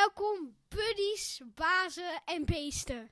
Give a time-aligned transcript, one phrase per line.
[0.00, 3.10] Welkom, buddies, bazen en beesten.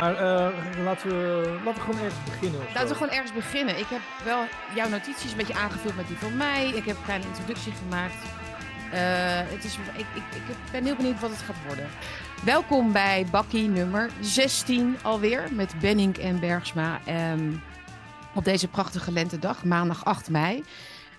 [0.00, 2.60] Maar eh, laten, we, laten we gewoon ergens beginnen.
[2.60, 3.78] of Laten we gewoon ergens beginnen.
[3.78, 4.44] Ik heb wel
[4.74, 6.68] jouw notities een beetje aangevuld met die van mij.
[6.68, 8.24] Ik heb een kleine introductie gemaakt.
[8.92, 9.00] Eh,
[9.50, 11.88] het is, ik, ik, ik ben heel benieuwd wat het gaat worden.
[12.44, 15.48] Welkom bij Bakkie nummer 16 alweer.
[15.52, 17.00] Met Benning en Bergsma.
[17.04, 17.52] ehm,
[18.34, 20.64] op deze prachtige lentedag, maandag 8 mei.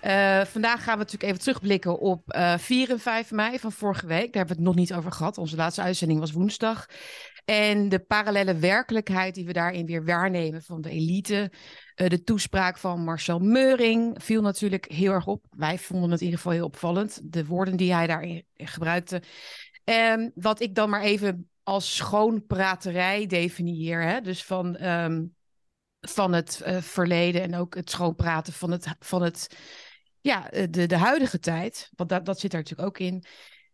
[0.00, 4.06] Eh, vandaag gaan we natuurlijk even terugblikken op eh 4 en 5 mei van vorige
[4.06, 4.32] week.
[4.32, 5.38] Daar hebben we het nog niet over gehad.
[5.38, 6.86] Onze laatste uitzending was woensdag.
[7.44, 11.50] En de parallele werkelijkheid die we daarin weer waarnemen van de elite.
[11.94, 15.44] Eh, de toespraak van Marcel Meuring viel natuurlijk heel erg op.
[15.50, 17.20] Wij vonden het in ieder geval heel opvallend.
[17.22, 19.22] De woorden die hij daarin gebruikte.
[19.84, 24.02] En wat ik dan maar even als schoonpraterij definieer.
[24.02, 24.20] Hè?
[24.20, 25.22] Dus van, ehm,
[26.08, 29.56] van het eh, verleden en ook het schoonpraten van het, van het
[30.20, 31.90] ja, eh, de, de huidige tijd.
[31.94, 33.24] Want dat, dat zit er natuurlijk ook in.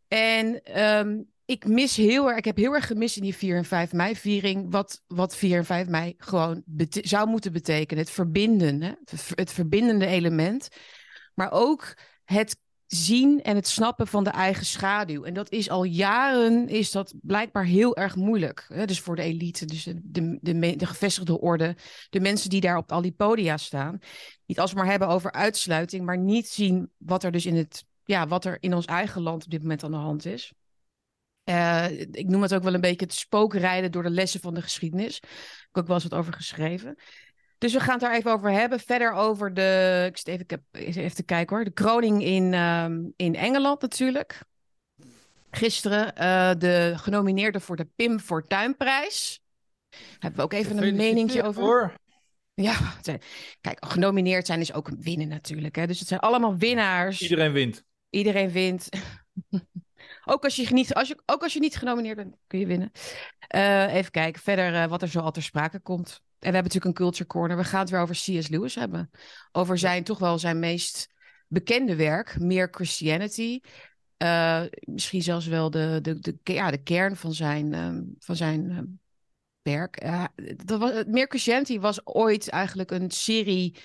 [0.08, 3.64] En ehm, ik mis heel erg, ik heb heel erg gemist in die 4 en
[3.64, 4.66] 5 mei viering.
[4.70, 8.04] Wat, wat 4 en 5 mei gewoon zou moeten betekenen.
[8.04, 8.92] Het verbinden, hè?
[9.34, 10.68] Het verbindende element.
[11.34, 12.56] Maar ook het
[12.94, 15.24] zien en het snappen van de eigen schaduw.
[15.24, 18.64] En dat is al jaren is dat blijkbaar heel erg moeilijk.
[18.68, 18.86] Hè?
[18.86, 21.76] Dus voor de elite, dus de, de, de, gevestigde orde,
[22.10, 23.98] de mensen die daar op al die podia staan.
[24.46, 28.44] Niet alsmaar hebben over uitsluiting, maar niet zien wat er dus in het, ja, wat
[28.44, 30.52] er in ons eigen land op dit moment aan de hand is.
[31.44, 34.62] Eh, ik noem het ook wel een beetje het spookrijden door de lessen van de
[34.62, 35.16] geschiedenis.
[35.16, 36.96] Ik heb ook wel eens wat over geschreven.
[37.62, 38.80] Dus we gaan het daar even over hebben.
[38.80, 40.04] Verder over de.
[40.08, 41.64] Ik zit even, ik heb, even te kijken hoor.
[41.64, 44.40] De kroning in, ehm, in Engeland natuurlijk.
[45.50, 49.40] Gisteren eh, de genomineerde voor de Pim Fortuynprijs.
[50.18, 51.62] Hebben we ook even een meningje over.
[51.62, 51.94] Hoor.
[52.54, 52.76] Ja,
[53.60, 55.76] kijk, genomineerd zijn is ook winnen natuurlijk.
[55.76, 55.86] Hè?
[55.86, 57.20] Dus het zijn allemaal winnaars.
[57.20, 57.84] Iedereen wint.
[58.10, 58.88] Iedereen wint.
[60.24, 62.92] ook, als je niet, als je, ook als je niet genomineerd bent, kun je winnen.
[63.38, 66.22] Eh, even kijken verder eh, wat er zo al ter sprake komt.
[66.42, 67.56] En we hebben natuurlijk een culture corner.
[67.56, 68.48] We gaan het weer over C.S.
[68.48, 69.10] Lewis hebben.
[69.52, 71.08] Over zijn toch wel zijn meest
[71.46, 73.60] bekende werk, Meer Christianity.
[74.16, 78.70] Eh, misschien zelfs wel de, de, de, ja, de kern van zijn, ehm, van zijn
[78.70, 78.84] ehm,
[79.62, 79.96] werk.
[79.96, 80.24] Eh,
[80.64, 83.76] dat was, Meer Christianity was ooit eigenlijk een serie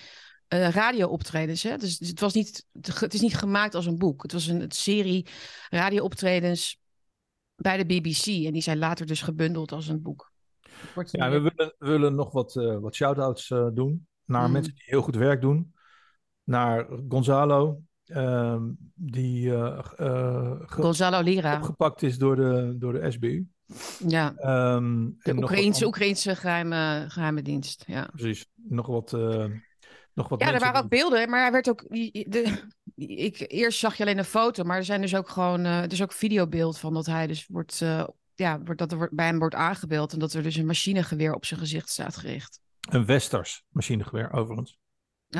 [0.48, 1.62] eh radiooptredens.
[1.62, 1.76] Hè?
[1.76, 4.22] Dus, dus het, was niet, het is niet gemaakt als een boek.
[4.22, 5.26] Het was een, een serie
[5.68, 6.78] radiooptredens
[7.54, 8.26] bij de BBC.
[8.26, 10.32] En die zijn later dus gebundeld als een boek.
[11.10, 14.52] Ja, we willen, we willen nog wat, eh wat shout-outs eh, doen naar Mm.
[14.52, 15.74] mensen die heel goed werk doen.
[16.44, 18.62] Naar Gonzalo, ehm,
[18.94, 21.56] die eh, Gonzalo Lira.
[21.56, 23.46] opgepakt is door de, door de SBU.
[24.06, 27.84] Ja, Ehm, de nog wat Oekraïnse, geheime, geheime dienst.
[27.86, 28.08] Ja.
[28.12, 29.12] Precies, nog wat,
[30.12, 31.84] nog wat Ja, er waren ook beelden, maar hij werd ook.
[31.88, 32.62] De,
[32.94, 35.64] ik, eerst zag je alleen een foto, maar er zijn dus ook gewoon.
[35.64, 37.84] er is ook videobeeld van dat hij dus wordt.
[38.38, 41.44] Ja, wordt, dat er bij hem wordt aangebeeld en dat er dus een machinegeweer op
[41.44, 42.60] zijn gezicht staat gericht.
[42.88, 44.78] Een Westers machinegeweer, overigens.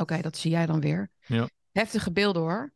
[0.00, 1.10] Oké, dat zie jij dan weer.
[1.26, 1.48] Ja.
[1.72, 2.72] Heftige beelden hoor.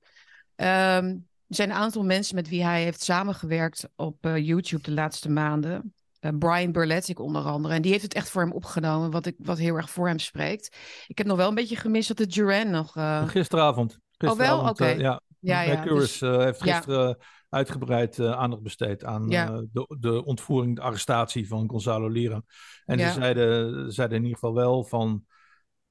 [0.55, 1.07] Ehm,
[1.47, 5.31] er zijn een aantal mensen met wie hij heeft samengewerkt op eh, YouTube de laatste
[5.31, 5.95] maanden.
[6.21, 7.75] Eh, Brian Burletic onder andere.
[7.75, 10.19] En die heeft het echt voor hem opgenomen, wat, ik, wat heel erg voor hem
[10.19, 10.77] spreekt.
[11.07, 12.97] Ik heb nog wel een beetje gemist dat de Duran nog...
[12.97, 13.99] eh, Gisteravond.
[14.19, 14.85] Gisteravond Oké.
[14.85, 17.17] eh, ja, ja, ja, dus- heeft ja.
[17.53, 19.49] Uitgebreid eh, aandacht besteed aan Ja.
[19.53, 22.43] eh, de, de ontvoering, de arrestatie van Gonzalo Lira.
[22.85, 23.13] En Ja.
[23.13, 25.25] zeiden, zeiden in ieder geval wel van,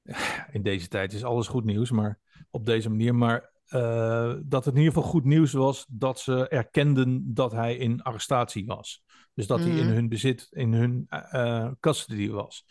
[0.52, 2.18] in deze tijd is alles goed nieuws, maar
[2.50, 6.48] op deze manier, maar eh, dat het in ieder geval goed nieuws was dat ze
[6.48, 9.02] erkenden dat hij in arrestatie was.
[9.34, 9.94] Dus dat hij in Mhm.
[9.94, 12.64] hun bezit, in hun eh, custody was.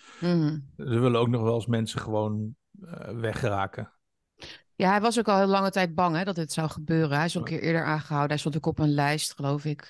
[0.76, 3.92] Er willen ook nog wel eens mensen gewoon eh, weggeraken.
[4.82, 7.18] Ja, hij was ook al heel lange tijd bang hè, dat dit zou gebeuren.
[7.18, 8.30] Hij is al een keer eerder aangehouden.
[8.30, 9.90] Hij stond ook op een lijst, geloof ik.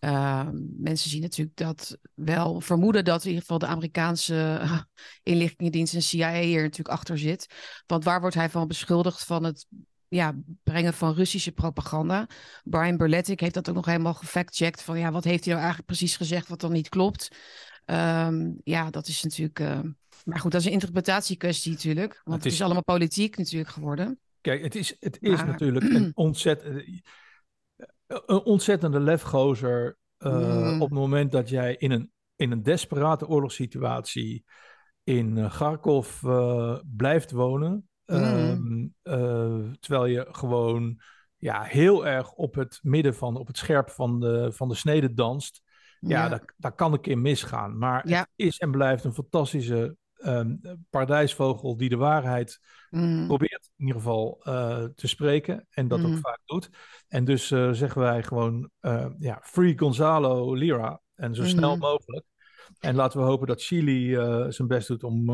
[0.00, 4.60] Ehm, mensen zien natuurlijk dat wel vermoeden dat in ieder geval de Amerikaanse
[5.22, 7.46] inlichtingendienst en CIA hier natuurlijk achter zit.
[7.86, 9.66] Want waar wordt hij van beschuldigd van het
[10.08, 12.26] ja, brengen van Russische propaganda?
[12.64, 15.86] Brian Berletic heeft dat ook nog helemaal gefactcheckt van ja, wat heeft hij nou eigenlijk
[15.86, 17.28] precies gezegd wat dan niet klopt?
[17.84, 19.60] Ehm, ja, dat is natuurlijk.
[19.60, 19.80] eh,
[20.24, 22.20] maar goed, dat is een interpretatiekwestie natuurlijk.
[22.24, 24.20] Want Het is allemaal politiek natuurlijk geworden.
[24.42, 26.64] Kijk, het is, het is Maar- natuurlijk een, ontzet,
[28.06, 29.96] een ontzettende lefgozer.
[30.16, 30.30] eh,
[30.72, 30.82] Mm.
[30.82, 34.44] Op het moment dat jij in een, in een desperate oorlogssituatie
[35.04, 37.88] in eh, Kharkov eh, blijft wonen.
[38.06, 38.16] Mm.
[38.16, 41.00] ehm, eh, terwijl je gewoon
[41.36, 45.14] ja, heel erg op het midden van, op het scherp van de, van de snede
[45.14, 45.62] danst.
[46.00, 47.78] Ja, Dat, dat kan een keer misgaan.
[47.78, 48.18] Maar Ja.
[48.18, 50.56] het is en blijft een fantastische ehm,
[50.90, 52.60] paradijsvogel die de waarheid
[52.90, 53.26] Mm.
[53.26, 56.20] probeert in ieder geval eh, te spreken en dat ook Mhm.
[56.20, 56.70] vaak doet.
[57.08, 61.80] En dus eh, zeggen wij gewoon, eh, ja, free Gonzalo Lira en zo snel Mhm.
[61.80, 62.24] mogelijk.
[62.78, 64.14] En laten we hopen dat Chili
[64.52, 65.30] zijn best doet om,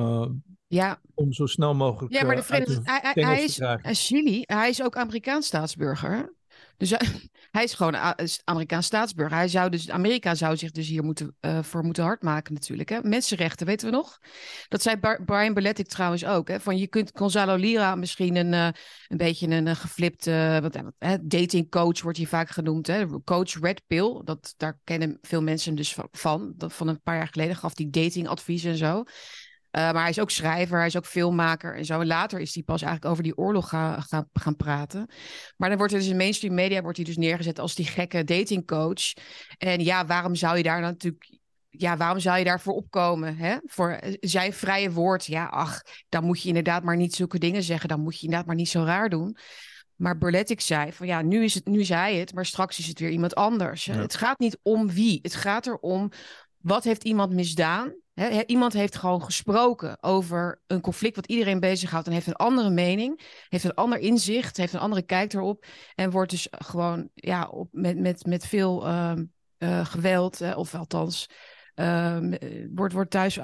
[0.66, 4.68] Ja, om zo snel mogelijk ja maar de Verenigde hij, hij, hij is Chili, hij
[4.68, 6.34] is ook Amerikaans staatsburger.
[6.78, 7.00] Dus hij,
[7.50, 8.14] hij is gewoon
[8.44, 9.36] Amerikaans staatsburger.
[9.36, 12.88] Hij zou dus, Amerika zou zich dus hier moeten, eh, voor moeten hardmaken natuurlijk.
[12.88, 12.98] Hè?
[13.02, 14.18] Mensenrechten, weten we nog?
[14.68, 16.48] Dat zei Brian Beletic trouwens ook.
[16.48, 16.60] Hè?
[16.60, 18.68] Van je kunt Gonzalo Lira misschien een, eh,
[19.08, 20.82] een beetje een geflipte wat,
[21.22, 22.86] datingcoach wordt hij vaak genoemd.
[22.86, 23.06] Hè?
[23.24, 24.20] Coach Red Pill.
[24.24, 26.52] Dat, daar kennen veel mensen dus va- van.
[26.56, 29.04] Dat, van een paar jaar geleden gaf hij datingadviezen en zo.
[29.72, 32.00] Uh, maar hij is ook schrijver, hij is ook filmmaker en zo.
[32.00, 35.10] En later is hij pas eigenlijk over die oorlog ga, ga, gaan praten.
[35.56, 38.24] Maar dan wordt er dus in mainstream media wordt hij dus neergezet als die gekke
[38.24, 39.12] datingcoach.
[39.58, 41.36] En ja, waarom zou je daar natuurlijk...
[41.70, 43.36] Ja, waarom zou je daarvoor opkomen?
[43.36, 43.56] Hè?
[43.64, 45.26] Voor zijn vrije woord.
[45.26, 47.88] Ja, ach, dan moet je inderdaad maar niet zulke dingen zeggen.
[47.88, 49.36] Dan moet je inderdaad maar niet zo raar doen.
[49.94, 52.98] Maar Berletic zei van ja, nu is, het, nu hij het, maar straks is het
[52.98, 53.84] weer iemand anders.
[53.84, 53.94] Ja.
[53.94, 55.18] Het gaat niet om wie.
[55.22, 56.10] Het gaat erom
[56.68, 57.94] wat heeft iemand misdaan.
[58.14, 62.70] He, iemand heeft gewoon gesproken over een conflict wat iedereen bezighoudt en heeft een andere
[62.70, 67.48] mening, heeft een ander inzicht, heeft een andere kijk erop en wordt dus gewoon ja,
[67.48, 69.12] op, met, met, met veel uh,
[69.58, 71.28] uh, geweld, uh, of althans,
[71.74, 72.36] ehm,
[72.74, 73.38] wordt, wordt thuis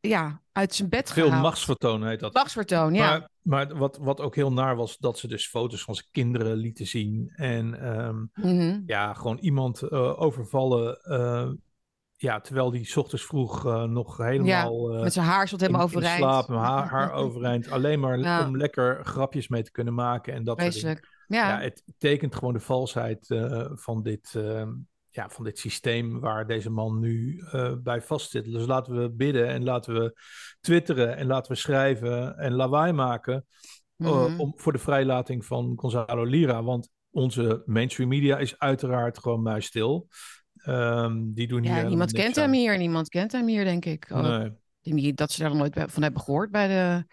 [0.00, 1.42] ja, uit zijn bed Veel gehaald.
[1.42, 2.34] machtsvertoon heet dat.
[2.34, 3.10] Machtsvertoon, ja.
[3.10, 6.56] Maar, maar wat, wat ook heel naar was, dat ze dus foto's van zijn kinderen
[6.56, 7.32] lieten zien.
[7.34, 8.80] En um, Mhm.
[8.86, 10.98] ja, gewoon iemand uh, overvallen.
[12.16, 14.92] Ja, terwijl die 's ochtends vroeg uh, nog helemaal...
[14.92, 16.20] Ja, met zijn haar stond helemaal in, overeind.
[16.20, 17.70] In slaap, haar, haar overeind.
[17.70, 18.46] Alleen maar ja.
[18.46, 20.98] om lekker grapjes mee te kunnen maken en dat Wezenlijk.
[20.98, 21.44] soort dingen.
[21.48, 21.58] Ja.
[21.58, 24.38] ja, het tekent gewoon de valsheid uh, van, dit,
[25.10, 27.44] ja, van dit systeem waar deze man nu
[27.82, 28.44] bij vastzit.
[28.44, 30.20] Dus laten we bidden en laten we
[30.60, 33.46] twitteren en laten we schrijven en lawaai maken...
[33.96, 34.40] Mm -hmm.
[34.40, 36.62] om, voor de vrijlating van Gonzalo Lira.
[36.62, 40.08] Want onze mainstream media is uiteraard gewoon muisstil.
[40.68, 42.42] Um, die doen ja, hier niemand kent aan.
[42.42, 44.06] hem hier, niemand kent hem hier, denk ik.
[44.12, 44.52] Oh, nee.
[44.82, 47.06] Ik denk dat ze daar nog nooit van hebben gehoord bij de...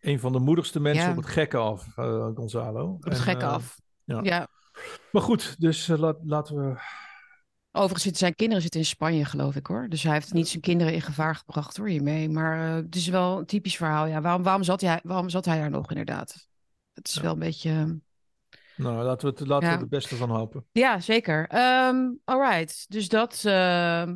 [0.00, 1.10] Een van de moedigste mensen ja.
[1.10, 2.84] op het gekke af, uh, Gonzalo.
[2.84, 4.20] Op het gekke uh, af, ja.
[4.22, 4.48] ja.
[5.12, 6.80] Maar goed, dus laat, laten we...
[7.70, 9.88] Overigens zitten zijn kinderen zitten in Spanje, geloof ik, hoor.
[9.88, 12.28] Dus hij heeft niet zijn kinderen in gevaar gebracht, hoor, hiermee.
[12.28, 14.20] Maar uh, het is wel een typisch verhaal, ja.
[14.20, 16.48] Waarom, waarom, zat, hij, waarom zat hij daar nog, inderdaad?
[16.92, 17.22] Het is ja.
[17.22, 18.00] wel een beetje...
[18.76, 19.74] Nou, laten we, het, laten ja.
[19.74, 20.64] we het beste van hopen.
[20.72, 21.54] Ja, zeker.
[21.88, 22.86] Um, right.
[22.88, 24.12] Dus dat, uh,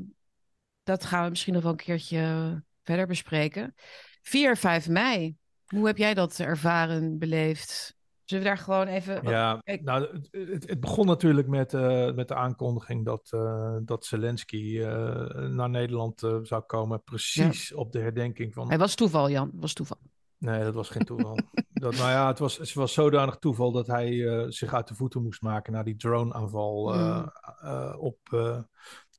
[0.82, 3.74] dat gaan we misschien nog wel een keertje verder bespreken.
[4.22, 5.36] 4 en 5 mei.
[5.66, 7.98] Hoe heb jij dat ervaren, beleefd?
[8.24, 9.20] Zullen we daar gewoon even...
[9.22, 9.82] Ja, ik...
[9.82, 14.86] nou, het, het, begon natuurlijk met, uh, met de aankondiging dat, uh, dat Zelensky uh,
[15.34, 17.02] naar Nederland zou komen.
[17.02, 17.76] Precies ja.
[17.76, 18.68] op de herdenking van...
[18.68, 19.50] Hij was toeval, Jan.
[19.54, 19.98] was toeval.
[20.40, 21.38] Nee, dat was geen toeval.
[21.72, 24.94] dat, nou ja, het was, het was zodanig toeval dat hij uh, zich uit de
[24.94, 27.32] voeten moest maken na die drone-aanval uh, mm.
[27.64, 28.18] uh, op,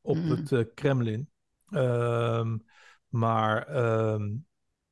[0.02, 0.30] op mm.
[0.30, 1.30] het Kremlin.
[1.70, 2.64] Um,
[3.08, 3.76] maar
[4.14, 4.46] um,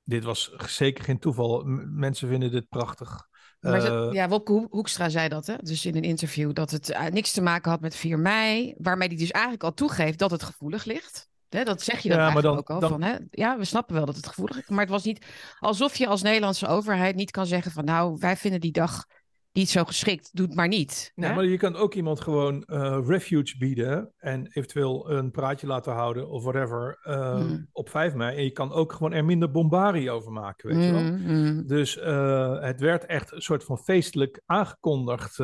[0.03, 1.63] dit was zeker geen toeval.
[1.63, 3.27] M mensen vinden dit prachtig.
[3.59, 5.55] Maar uh, ja, Wopke Hoekstra zei dat, hè?
[5.57, 9.07] dus in een interview, dat het uh, niks te maken had met 4 mei, waarmee
[9.07, 11.28] hij dus eigenlijk al toegeeft dat het gevoelig ligt.
[11.49, 12.79] Hè, dat zeg je dan, ja, maar dan ook al.
[12.79, 12.89] Dan...
[12.89, 13.15] Van, hè?
[13.31, 14.67] Ja, we snappen wel dat het gevoelig is.
[14.67, 15.25] Maar het was niet
[15.59, 19.05] alsof je als Nederlandse overheid niet kan zeggen van nou, wij vinden die dag
[19.51, 21.11] niet zo geschikt, doe het maar niet.
[21.15, 25.93] Ja, maar je kan ook iemand gewoon uh, refuge bieden en eventueel een praatje laten
[25.93, 27.67] houden of whatever uh, mm.
[27.71, 28.37] op 5 mei.
[28.37, 31.35] En je kan ook gewoon er minder bombarie over maken, weet mm, je wel.
[31.35, 31.67] Mm.
[31.67, 35.37] Dus uh, het werd echt een soort van feestelijk aangekondigd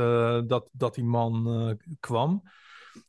[0.47, 2.43] dat, dat die man kwam.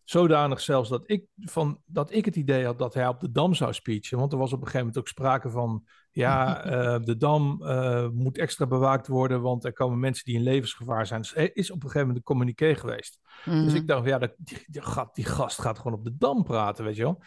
[0.04, 3.54] Zodanig zelfs dat ik, van, dat ik het idee had dat hij op de Dam
[3.54, 4.18] zou speechen.
[4.18, 5.84] Want er was op een gegeven moment ook sprake van...
[6.10, 9.40] ja, uh, de Dam uh, moet extra bewaakt worden...
[9.42, 11.20] want er komen mensen die in levensgevaar zijn.
[11.20, 13.18] Dus er is op een gegeven moment een communiqué geweest.
[13.44, 13.64] Mm.
[13.64, 16.84] Dus ik dacht, ja, dat, die, die, die, gast gaat gewoon op de Dam praten,
[16.84, 17.22] weet je wel.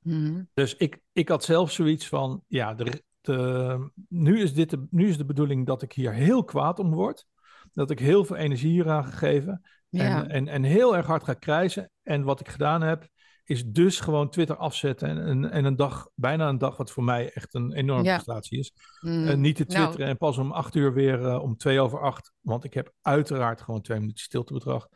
[0.00, 0.48] Mm.
[0.54, 2.44] Dus ik, ik had zelf zoiets van...
[2.46, 6.44] ja, de, de, nu, is dit de, nu is de bedoeling dat ik hier heel
[6.44, 7.26] kwaad om word...
[7.72, 9.62] dat ik heel veel energie hier aan gegeven...
[9.88, 10.22] Ja.
[10.22, 11.90] En, en, en heel erg hard ga krijzen.
[12.02, 13.08] En wat ik gedaan heb,
[13.44, 15.08] is dus gewoon Twitter afzetten.
[15.08, 18.14] En, en, en een dag, bijna een dag, wat voor mij echt een enorme ja.
[18.14, 18.72] prestatie is.
[19.00, 19.26] Mm.
[19.26, 20.10] Uh, niet te twitteren nou.
[20.10, 22.32] en pas om acht uur weer uh, om twee over acht.
[22.40, 24.88] Want ik heb uiteraard gewoon twee minuten stilte bedrag.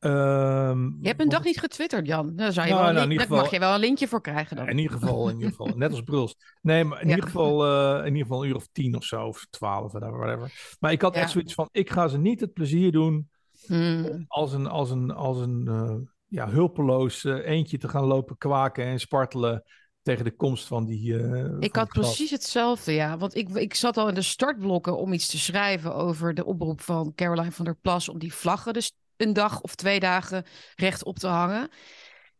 [0.00, 2.36] Um, je hebt een dag niet getwitterd, Jan.
[2.36, 4.56] Daar zou je nou, wel nou, link, geval, mag je wel een linkje voor krijgen
[4.56, 4.68] dan.
[4.68, 5.66] In ieder geval, in ieder geval.
[5.76, 6.36] Net als Bruls.
[6.62, 7.14] Nee, maar in, ja.
[7.14, 9.26] ieder geval, uh, in ieder geval een uur of tien of zo.
[9.26, 10.18] Of twaalf, whatever.
[10.18, 10.76] whatever.
[10.80, 13.28] Maar ik had echt zoiets van, ik ga ze niet het plezier doen...
[13.68, 14.24] Mm.
[14.28, 15.94] Als een, als een, als een uh,
[16.26, 19.62] ja, hulpeloos uh, eentje te gaan lopen kwaken en spartelen.
[20.02, 21.18] tegen de komst van die.
[21.18, 23.18] eh, van Ik had precies hetzelfde, ja.
[23.18, 26.80] Want ik, ik zat al in de startblokken om iets te schrijven over de oproep
[26.80, 30.44] van Caroline van der Plas om die vlaggen dus een dag of twee dagen
[30.74, 31.68] rechtop te hangen.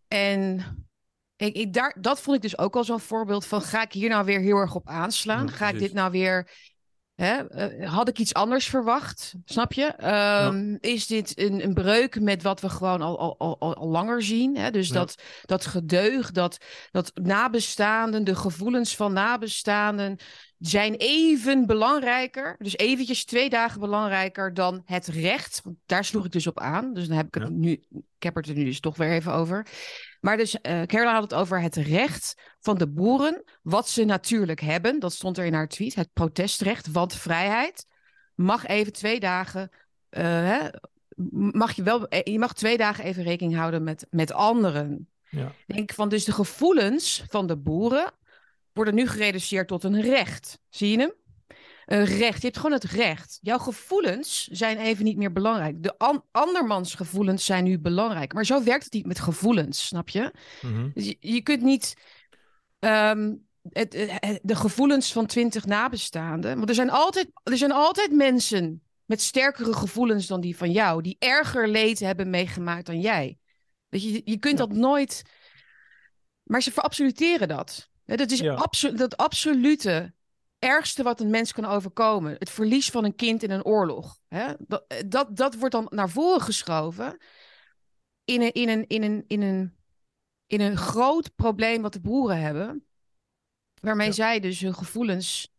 [0.08, 0.60] En
[1.36, 4.08] ik, ik, daar, dat vond ik dus ook al zo'n voorbeeld van, ga ik hier
[4.08, 5.46] nou weer heel erg op aanslaan?
[5.46, 6.50] Ja, ga ik dit nou weer...
[7.16, 9.34] Hè, eh, had ik iets anders verwacht?
[9.44, 9.84] Snap je?
[9.84, 13.88] Ehm, Is dit een, een breuk met wat we gewoon al, al, al, al- al
[13.88, 14.56] langer zien?
[14.56, 14.70] Hè?
[14.70, 14.94] Dus Ja.
[14.94, 16.58] dat, dat gedeug, dat,
[16.90, 20.16] dat nabestaanden, de gevoelens van nabestaanden
[20.58, 22.56] zijn even belangrijker.
[22.58, 25.60] Dus eventjes twee dagen belangrijker dan het recht.
[25.64, 26.94] Want daar sloeg ik dus op aan.
[26.94, 27.48] Dus dan heb ik het Ja.
[27.48, 27.70] nu.
[28.18, 29.66] Ik heb het er nu dus toch weer even over.
[30.26, 33.44] Maar dus eh Caroline had het over het recht van de boeren.
[33.62, 34.98] Wat ze natuurlijk hebben.
[35.00, 35.94] Dat stond er in haar tweet.
[35.94, 37.86] Het protestrecht, want vrijheid.
[38.34, 39.70] Mag even twee dagen.
[40.08, 40.68] eh, hè,
[41.52, 42.08] mag je wel.
[42.08, 45.08] eh, Je mag twee dagen even rekening houden met, met anderen.
[45.28, 45.52] Ja.
[45.66, 48.12] Denk van, dus de gevoelens van de boeren
[48.72, 50.58] worden nu gereduceerd tot een recht.
[50.68, 51.12] Zie je hem?
[51.86, 52.40] Een recht.
[52.40, 53.38] Je hebt gewoon het recht.
[53.42, 55.82] Jouw gevoelens zijn even niet meer belangrijk.
[55.82, 58.32] De an- andermans gevoelens zijn nu belangrijk.
[58.32, 60.32] Maar zo werkt het niet met gevoelens, snap je?
[60.62, 60.90] Mhm.
[60.94, 61.94] Dus je, je kunt niet
[62.78, 63.34] ehm,
[63.68, 66.56] het, het- de gevoelens van twintig nabestaanden.
[66.56, 71.02] Want er zijn, altijd, er zijn altijd mensen met sterkere gevoelens dan die van jou,
[71.02, 73.38] die erger leed hebben meegemaakt dan jij.
[73.88, 74.66] Weet je, je kunt Ja.
[74.66, 75.22] dat nooit.
[76.42, 77.88] Maar ze verabsoluteren dat.
[78.04, 78.54] Dat is Ja.
[78.54, 80.14] abso- dat absolute
[80.66, 82.36] ergste wat een mens kan overkomen.
[82.38, 84.18] Het verlies van een kind in een oorlog.
[84.28, 84.52] Hè?
[84.58, 87.18] Dat, dat, dat wordt dan naar voren geschoven
[88.24, 89.76] in een, in, een, in, een, in, een,
[90.46, 92.86] in een groot probleem wat de boeren hebben.
[93.80, 94.12] Waarmee Ja.
[94.12, 95.54] zij dus hun gevoelens,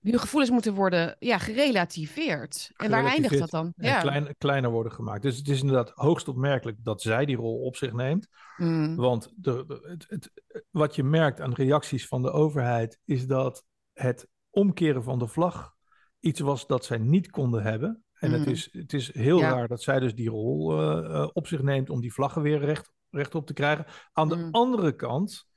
[0.00, 2.70] hun gevoelens moeten worden ja, gerelativeerd.
[2.76, 3.72] En waar eindigt dat dan?
[3.76, 5.22] Klein, kleiner worden gemaakt.
[5.22, 8.26] Dus het is inderdaad hoogst opmerkelijk dat zij die rol op zich neemt.
[8.56, 8.96] Mm.
[8.96, 10.30] Want de, de- het, het,
[10.70, 15.74] wat je merkt aan reacties van de overheid is dat het omkeren van de vlag
[16.20, 18.04] iets was dat zij niet konden hebben.
[18.12, 18.50] En het, Mhm.
[18.50, 19.50] is, het is heel Ja.
[19.50, 22.58] raar dat zij dus die rol eh, eh, op zich neemt om die vlaggen weer
[22.58, 23.86] recht, rechtop te krijgen.
[24.12, 24.50] Aan de Mhm.
[24.50, 25.48] andere kant,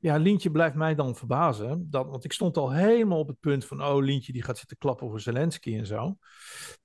[0.00, 1.86] ja, Lientje blijft mij dan verbazen.
[1.90, 4.76] Dat, want ik stond al helemaal op het punt van, oh, Lientje die gaat zitten
[4.76, 6.16] klappen over Zelensky en zo.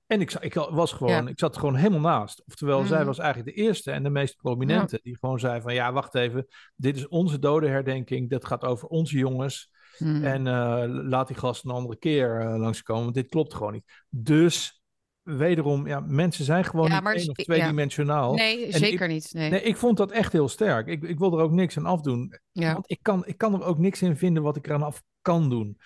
[0.06, 1.26] En ik, ik was gewoon, Ja.
[1.28, 2.42] ik zat er gewoon helemaal naast.
[2.46, 3.06] Oftewel, zij Mhm.
[3.06, 5.00] was eigenlijk de eerste en de meest prominente.
[5.02, 6.46] Die gewoon zei van, ja, wacht even.
[6.76, 8.30] Dit is onze dodenherdenking.
[8.30, 9.70] Dit gaat over onze jongens.
[9.98, 10.24] Mm.
[10.24, 13.02] En eh, laat die gast een andere keer eh, langskomen.
[13.02, 14.04] Want dit klopt gewoon niet.
[14.08, 14.82] Dus,
[15.22, 17.44] wederom, ja, mensen zijn gewoon Ja, niet één of ja.
[17.44, 18.34] tweedimensionaal.
[18.34, 19.32] nee, en zeker niet.
[19.32, 19.50] Nee.
[19.50, 20.86] Nee, ik vond dat echt heel sterk.
[20.86, 22.38] Ik, ik wil er ook niks aan afdoen.
[22.52, 22.72] ja.
[22.72, 25.50] Want ik kan, ik kan er ook niks in vinden wat ik eraan af kan
[25.50, 25.78] doen.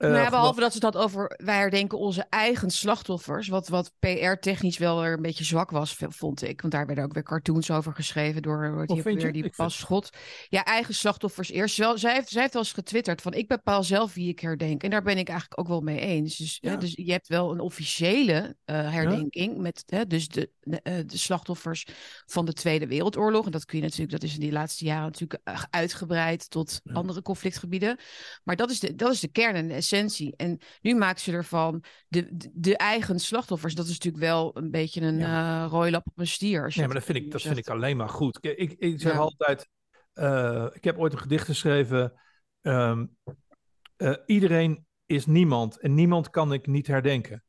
[0.00, 3.92] Eh, Nou gewoon- behalve dat ze dat over, wij herdenken onze eigen slachtoffers, wat, wat
[3.98, 6.60] PR-technisch wel er een beetje zwak was, vond ik.
[6.60, 9.56] Want daar werden ook weer cartoons over geschreven door heet die, weer, die Ik vind-
[9.56, 10.10] Pas Schot.
[10.48, 11.76] Ja, eigen slachtoffers eerst.
[11.76, 14.82] Wel, zij, heeft, zij heeft wel eens getwitterd van, ik bepaal zelf wie ik herdenk.
[14.82, 16.36] En daar ben ik eigenlijk ook wel mee eens.
[16.36, 16.70] Dus, Ja.
[16.70, 20.94] hè, dus je hebt wel een officiële eh, herdenking met hè, dus de, de, eh,
[21.06, 21.86] de slachtoffers
[22.26, 23.44] van de Tweede Wereldoorlog.
[23.46, 26.80] En dat kun je natuurlijk, dat is in die laatste jaren natuurlijk eh, uitgebreid tot
[26.84, 26.92] Ja.
[26.92, 27.98] andere conflictgebieden.
[28.44, 30.34] Maar dat is, de, dat is de kern en essentie.
[30.36, 33.74] En nu maakt ze ervan de, de, de eigen slachtoffers.
[33.74, 35.64] Dat is natuurlijk wel een beetje een Ja.
[35.64, 36.72] eh rooilap op een stier.
[36.76, 38.38] Nee, maar dat vind ik, dat vind ik alleen maar goed.
[38.40, 39.18] Ik, ik zeg Ja.
[39.18, 39.68] altijd,
[40.12, 42.12] eh, ik heb ooit een gedicht geschreven.
[42.60, 43.06] ehm,
[43.96, 47.44] eh, iedereen is niemand en niemand kan ik niet herdenken.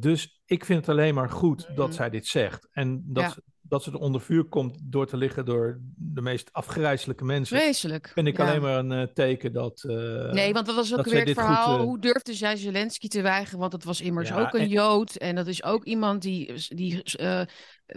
[0.00, 1.96] Dus ik vind het alleen maar goed dat Mhm.
[1.96, 2.68] zij dit zegt.
[2.72, 3.36] En dat, Ja.
[3.70, 7.56] Dat ze er onder vuur komt door te liggen door de meest afgrijzelijke mensen.
[7.58, 8.10] Vreselijk.
[8.14, 8.46] Vind ik ja.
[8.48, 9.84] alleen maar een eh, teken dat...
[9.84, 9.96] eh,
[10.32, 11.78] Nee, want dat was ook dat weer het goed, verhaal.
[11.78, 13.58] eh, Hoe durfde zij Zelensky te weigeren?
[13.60, 15.16] Want het was immers Ja, ook een en- Jood.
[15.16, 17.02] En dat is ook iemand die, die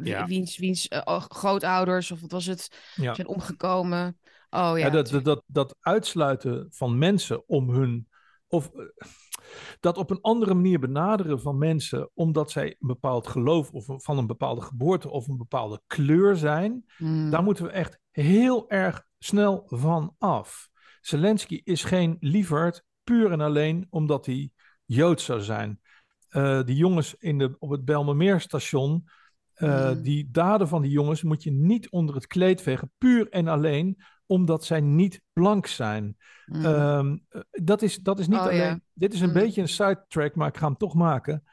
[0.04, 0.26] Ja.
[0.26, 0.88] wiens, wiens
[1.28, 4.18] grootouders, of wat was het, zijn omgekomen.
[4.50, 4.78] Oh ja.
[4.78, 8.08] Ja, dat, dat, dat, dat uitsluiten van mensen om hun.
[8.48, 8.72] Of
[9.80, 14.18] dat op een andere manier benaderen van mensen omdat zij een bepaald geloof of van
[14.18, 16.86] een bepaalde geboorte of een bepaalde kleur zijn.
[16.98, 17.30] Mm.
[17.30, 20.70] Daar moeten we echt heel erg snel van af.
[21.02, 24.52] Zelensky is geen lieverd puur en alleen omdat hij
[24.86, 25.82] Joods zou zijn.
[26.30, 29.04] Eh, die jongens in de, op het Bijlmermeerstation,
[29.64, 30.02] eh, Mm.
[30.02, 33.98] die daden van die jongens moet je niet onder het kleed vegen, puur en alleen
[34.26, 36.18] omdat zij niet blank zijn.
[36.46, 36.66] Mm.
[36.66, 38.58] Ehm, eh, dat, is, dat is niet Oh, alleen.
[38.58, 38.80] ja.
[38.94, 39.34] Dit is een Mm.
[39.34, 41.44] beetje een sidetrack, maar ik ga hem toch maken.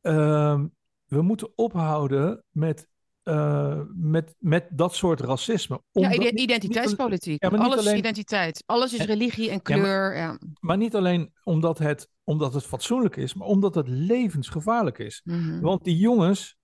[0.00, 0.66] Ehm,
[1.06, 2.88] we moeten ophouden met,
[3.22, 5.80] eh, met, met dat soort racisme.
[5.90, 7.42] ja, Omdat- identiteitspolitiek.
[7.42, 8.62] Ja, Alles is identiteit.
[8.66, 10.16] Alles is En- religie en kleur.
[10.16, 15.20] Ja, Maar niet alleen omdat het, omdat het fatsoenlijk is, maar omdat het levensgevaarlijk is.
[15.24, 15.60] Mhm.
[15.60, 16.56] Want die jongens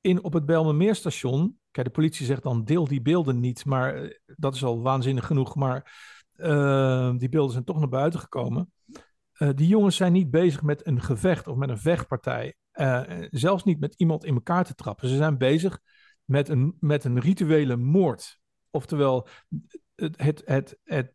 [0.00, 4.10] in, op het Bijlmermeerstation, Kijk, de politie zegt dan deel die beelden niet, maar eh,
[4.26, 5.54] dat is al waanzinnig genoeg.
[5.54, 5.92] Maar
[6.38, 8.72] eh, die beelden zijn toch naar buiten gekomen.
[9.32, 12.54] Eh, die jongens zijn niet bezig met een gevecht of met een vechtpartij.
[12.70, 15.08] Eh, zelfs niet met iemand in elkaar te trappen.
[15.08, 15.78] Ze zijn bezig
[16.24, 18.38] met een, met een rituele moord.
[18.70, 19.28] Oftewel,
[19.94, 21.12] het, het, het, het,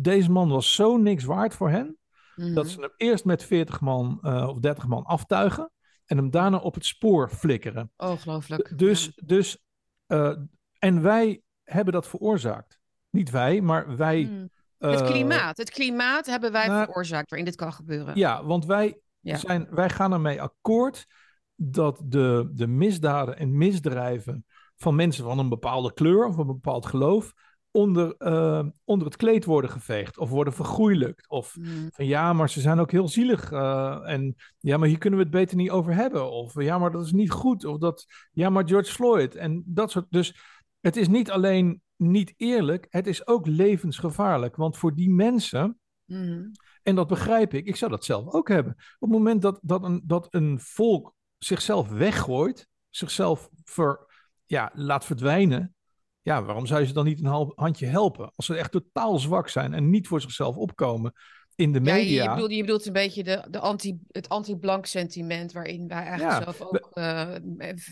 [0.00, 1.96] deze man was zo niks waard voor hen.
[2.36, 2.54] Mhm.
[2.54, 5.70] Dat ze hem eerst met 40 man of 30 man aftuigen.
[6.12, 7.92] En hem daarna op het spoor flikkeren.
[7.96, 8.78] Ongelooflijk.
[8.78, 9.12] Dus, Ja.
[9.26, 9.58] dus
[10.06, 10.36] eh,
[10.78, 12.78] en wij hebben dat veroorzaakt.
[13.10, 14.22] Niet wij, maar wij.
[14.22, 14.46] Mhm.
[14.78, 15.56] Het eh, klimaat.
[15.56, 18.18] Het klimaat hebben wij nou, veroorzaakt waarin dit kan gebeuren.
[18.18, 19.36] Ja, want wij, Ja.
[19.36, 21.06] zijn, wij gaan ermee akkoord
[21.54, 26.86] dat de, de misdaden en misdrijven van mensen van een bepaalde kleur of een bepaald
[26.86, 27.32] geloof
[27.72, 31.28] onder, eh, onder het kleed worden geveegd of worden vergoeilijkt.
[31.28, 31.88] Of Mhm.
[31.90, 33.52] van ja, maar ze zijn ook heel zielig.
[33.52, 36.30] eh, en ja, maar hier kunnen we het beter niet over hebben.
[36.30, 37.64] Of ja, maar dat is niet goed.
[37.64, 39.34] Of dat, ja, maar George Floyd.
[39.34, 40.06] En dat soort.
[40.10, 40.34] Dus
[40.80, 44.56] het is niet alleen niet eerlijk, het is ook levensgevaarlijk.
[44.56, 45.78] Want voor die mensen.
[46.04, 46.44] Mhm.
[46.82, 47.66] En dat begrijp ik.
[47.66, 48.72] Ik zou dat zelf ook hebben.
[48.72, 54.06] Op het moment dat, dat, een, dat een volk zichzelf weggooit, zichzelf ver,
[54.46, 55.74] ja, laat verdwijnen.
[56.22, 58.32] Ja, waarom zou je ze dan niet een half handje helpen?
[58.36, 61.12] Als ze echt totaal zwak zijn en niet voor zichzelf opkomen
[61.54, 62.22] in de Ja, je, media.
[62.22, 66.30] je, bedoelt, je bedoelt een beetje de, de anti, het anti-blank sentiment waarin wij eigenlijk
[66.30, 67.28] Ja, zelf, we- ook, eh,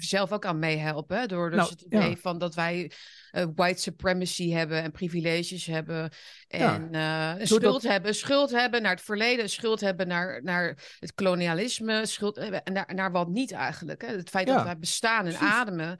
[0.00, 1.28] zelf ook aan meehelpen.
[1.28, 2.16] Door dus Nou, het idee ja.
[2.16, 2.90] van dat wij
[3.30, 6.10] eh, white supremacy hebben en privileges hebben.
[6.48, 12.06] En eh, schuld hebben, schuld hebben naar het verleden, schuld hebben naar, naar het kolonialisme,
[12.06, 14.02] schuld hebben en naar, naar wat niet eigenlijk.
[14.02, 14.08] Hè?
[14.16, 15.48] Het feit dat wij bestaan en precies.
[15.54, 15.98] ademen.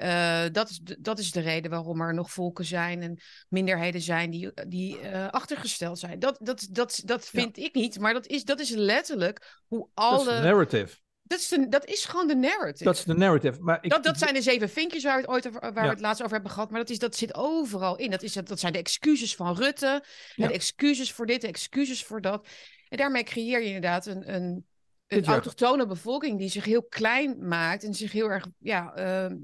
[0.00, 4.00] Eh, dat, is de, dat is de reden waarom er nog volken zijn en minderheden
[4.00, 6.18] zijn die, die eh, achtergesteld zijn.
[6.18, 10.18] Dat, dat, dat, dat vind ik niet, maar dat is, dat is letterlijk hoe Dat
[10.20, 10.40] is de alle.
[10.42, 10.96] narrative.
[11.22, 12.84] Dat is, de, dat is gewoon de narrative.
[12.84, 13.60] Dat is de narrative.
[13.60, 15.82] Maar ik, dat, dat zijn de zeven vinkjes waar we het ooit over, waar Ja.
[15.82, 16.70] we het laatst over hebben gehad.
[16.70, 18.10] Maar dat, is, dat zit overal in.
[18.10, 20.04] Dat, is, dat zijn de excuses van Rutte.
[20.34, 20.46] Ja.
[20.46, 22.48] De excuses voor dit, de excuses voor dat.
[22.88, 24.66] En daarmee creëer je inderdaad een, een,
[25.06, 29.36] een autochtone bevolking die zich heel klein maakt en zich heel erg ja, ehm,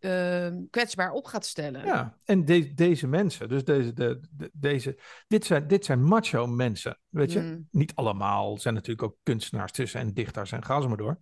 [0.00, 1.84] ehm, kwetsbaar op gaat stellen.
[1.84, 6.46] Ja, en de- deze mensen, dus deze, de, de- deze, dit zijn, dit zijn macho
[6.46, 7.40] mensen, weet je.
[7.40, 7.68] Mm.
[7.70, 11.18] Niet allemaal, zijn natuurlijk ook kunstenaars tussen en dichters en ga ze maar door.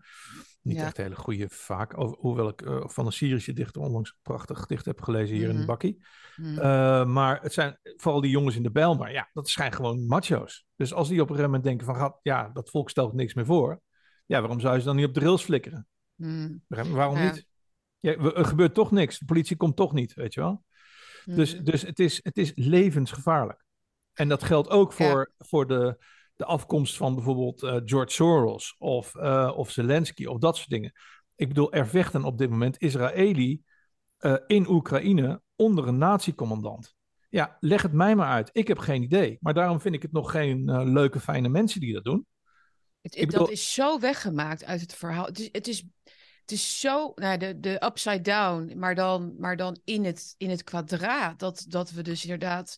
[0.62, 0.85] Niet Ja.
[0.85, 4.85] echt hele goede vaak, hoewel ik eh, van een Syrische dichter onlangs een prachtig gedicht
[4.85, 5.61] heb gelezen hier in Mhm.
[5.61, 6.05] de bakkie.
[6.37, 6.59] Mm.
[6.59, 10.07] Eh, maar het zijn vooral die jongens in de bijl, maar ja, dat zijn gewoon
[10.07, 10.67] macho's.
[10.77, 13.35] Dus als die op een gegeven moment denken van, "Gat, ja, dat volk stelt niks
[13.35, 13.81] meer voor.
[14.27, 15.87] Ja, waarom zou je ze dan niet op de rails flikkeren?
[16.14, 16.59] Je?
[16.69, 17.25] Waarom Ja.
[17.33, 17.47] niet?
[18.01, 19.19] Ja, er gebeurt toch niks.
[19.19, 20.65] De politie komt toch niet, weet je wel?
[21.25, 21.65] Dus, Mm.
[21.65, 23.65] dus het, is, het is levensgevaarlijk.
[24.13, 25.11] En dat geldt ook Ja.
[25.11, 26.05] voor, voor de,
[26.37, 30.93] de afkomst van bijvoorbeeld eh, George Soros of, eh, of Zelensky of dat soort dingen.
[31.35, 33.63] Ik bedoel, er vechten op dit moment Israëli
[34.19, 36.97] eh, in Oekraïne onder een natiecommandant.
[37.29, 38.51] Ja, leg het mij maar uit.
[38.53, 39.37] Ik heb geen idee.
[39.41, 42.27] Maar daarom vind ik het nog geen leuke, fijne mensen die dat doen.
[43.01, 45.25] Het, Ik het- bedoel- Dat is zo weggemaakt uit het verhaal.
[45.27, 45.85] Het is, het is,
[46.49, 50.51] het is zo, nou, de, de upside down, maar dan, maar dan in, het, in
[50.51, 51.39] het kwadraat.
[51.39, 52.77] Dat, dat we dus inderdaad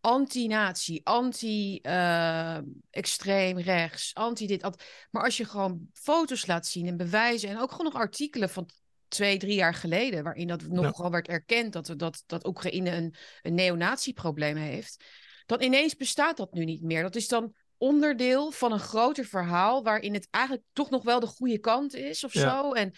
[0.00, 4.62] anti-natie, anti-extreem rechts, anti-dit.
[4.62, 8.50] anti- Maar als je gewoon foto's laat zien en bewijzen en ook gewoon nog artikelen
[8.50, 8.68] van
[9.08, 10.90] twee, drie jaar geleden, waarin dat nog Ja.
[10.90, 15.04] gewoon werd erkend dat, dat, dat Oekraïne een, een neonatieprobleem heeft,
[15.46, 17.02] dan ineens bestaat dat nu niet meer.
[17.02, 21.26] Dat is dan onderdeel van een groter verhaal waarin het eigenlijk toch nog wel de
[21.26, 22.40] goede kant is of Ja.
[22.40, 22.72] zo.
[22.72, 22.92] En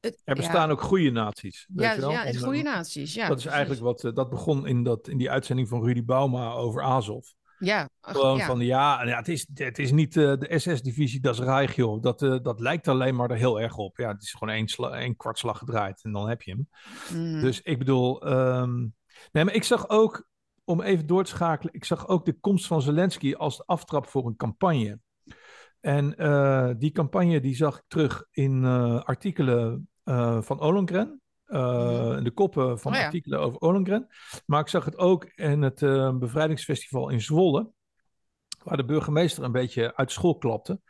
[0.00, 1.66] het, Er bestaan ook goede naties.
[1.68, 2.10] weet ja, je wel?
[2.10, 3.14] ja, het goede eh, naties.
[3.14, 6.04] Ja, dat is eigenlijk wat, eh, dat begon in, dat, in die uitzending van Rudy
[6.04, 7.26] Bauma over Azov.
[7.58, 8.46] Ja, Gewoon ja.
[8.46, 12.02] van ja, ja het, is, het is niet eh, de SS-divisie, dat is Reich, joh.
[12.02, 13.96] Dat, dat lijkt alleen maar er heel erg op.
[13.96, 16.68] Ja, het is gewoon één, sla, één kwartslag gedraaid en dan heb je hem.
[17.14, 17.40] Mm.
[17.40, 18.78] Dus ik bedoel, ehm,
[19.32, 20.27] nee, maar ik zag ook,
[20.68, 24.06] om even door te schakelen, ik zag ook de komst van Zelensky als de aftrap
[24.06, 24.98] voor een campagne.
[25.80, 31.20] En eh, die campagne die zag ik terug in eh, artikelen eh, van Ollongren.
[31.46, 32.22] Mhm.
[32.22, 33.04] de koppen van Oh ja.
[33.04, 34.06] artikelen over Ollongren.
[34.46, 35.80] Maar ik zag het ook in het
[36.18, 37.70] bevrijdingsfestival in Zwolle.
[38.64, 40.80] Waar de burgemeester een beetje uit school klapte.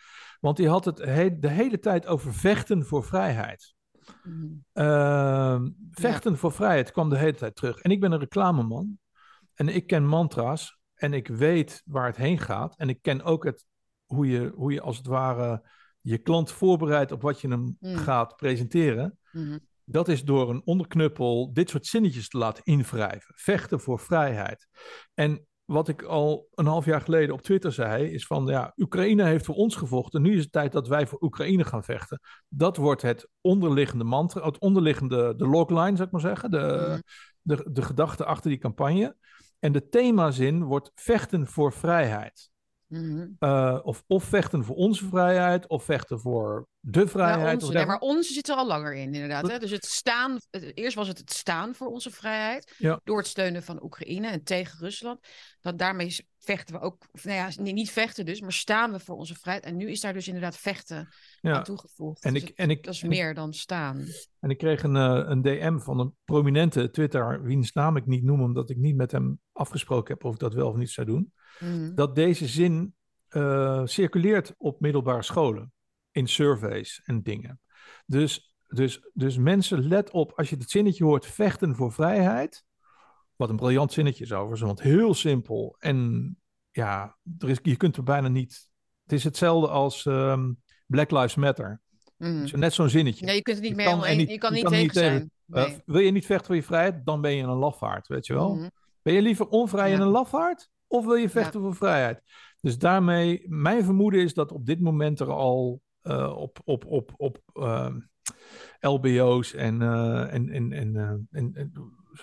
[0.41, 3.75] Want die had het he- de hele tijd over vechten voor vrijheid.
[4.23, 4.65] Mm.
[4.73, 7.79] Ehm, vechten voor vrijheid kwam de hele tijd terug.
[7.81, 8.99] En ik ben een reclameman.
[9.59, 10.79] En ik ken mantra's.
[10.95, 12.77] En ik weet waar het heen gaat.
[12.77, 13.65] En ik ken ook het,
[14.07, 15.69] hoe, je, hoe je als het ware
[16.01, 17.97] je klant voorbereidt op wat je hem Mm.
[17.97, 19.19] gaat presenteren.
[19.33, 19.59] Mhm.
[19.85, 23.35] Dat is door een onderknuppel dit soort zinnetjes te laten invrijven.
[23.37, 24.67] Vechten voor vrijheid.
[25.15, 29.25] En wat ik al een half jaar geleden op Twitter zei, is van ja, Oekraïne
[29.25, 30.23] heeft voor ons gevochten.
[30.23, 32.21] Nu is het tijd dat wij voor Oekraïne gaan vechten.
[32.49, 36.51] Dat wordt het onderliggende mantra, het onderliggende, de logline, zou ik maar zeggen.
[36.51, 37.01] De, Mhm.
[37.41, 39.17] de, de gedachte achter die campagne.
[39.59, 42.51] En de themazin wordt vechten voor vrijheid.
[42.89, 43.27] Mhm.
[43.39, 47.61] Eh, of, of vechten voor onze vrijheid, of vechten voor de vrijheid.
[47.61, 49.43] Ja, onze, nee, maar onze zit er al langer in, inderdaad.
[49.43, 49.59] Dat- Hè?
[49.59, 52.75] Dus het staan, het- eerst was het het staan voor onze vrijheid.
[52.79, 53.01] Ja.
[53.05, 55.21] Door het steunen van Oekraïne en tegen Rusland.
[55.61, 59.01] Dan daarmee vechten we ook, of nou ja, nee, niet vechten dus, maar staan we
[59.01, 59.65] voor onze vrijheid.
[59.67, 61.09] En nu is daar dus inderdaad vechten
[61.41, 61.57] Ja.
[61.57, 62.25] aan toegevoegd.
[62.25, 64.05] En Dus ik, het- en, ik, dat is en, ik, meer dan staan.
[64.41, 68.25] en ik kreeg een, eh, een DM van een prominente Twitter, wiens naam ik niet
[68.25, 71.07] noem, omdat ik niet met hem afgesproken heb of ik dat wel of niet zou
[71.07, 71.33] doen.
[71.61, 71.95] Mhm.
[71.95, 72.95] Dat deze zin
[73.29, 75.73] eh, circuleert op middelbare scholen,
[76.11, 77.61] in surveys en dingen.
[78.07, 82.65] Dus, dus, dus mensen, let op, als je het zinnetje hoort, vechten voor vrijheid.
[83.37, 85.77] Wat een briljant zinnetje is overigens, want heel simpel.
[85.79, 86.37] En
[86.71, 88.69] ja, er is, je kunt er bijna niet.
[89.03, 90.53] Het is hetzelfde als ehm,
[90.87, 91.81] Black Lives Matter.
[92.47, 93.27] Zo net zo'n zinnetje.
[93.27, 94.93] Ja, je kunt het niet meer kan niet- je kan je niet kan tegen niet
[94.97, 95.31] zijn.
[95.51, 95.83] Eh, Nee.
[95.87, 98.55] wil je niet vechten voor je vrijheid, dan ben je een lafaard, weet je wel.
[98.55, 98.69] Mhm.
[99.03, 100.71] Ben je liever onvrij en een lafaard?
[100.89, 102.23] Of wil je vechten voor vrijheid?
[102.61, 107.13] Dus daarmee, mijn vermoeden is dat op dit moment er al eh, op, op, op,
[107.17, 107.99] op ehm,
[108.81, 111.73] LBO's en, eh, en, en, en, eh, en, en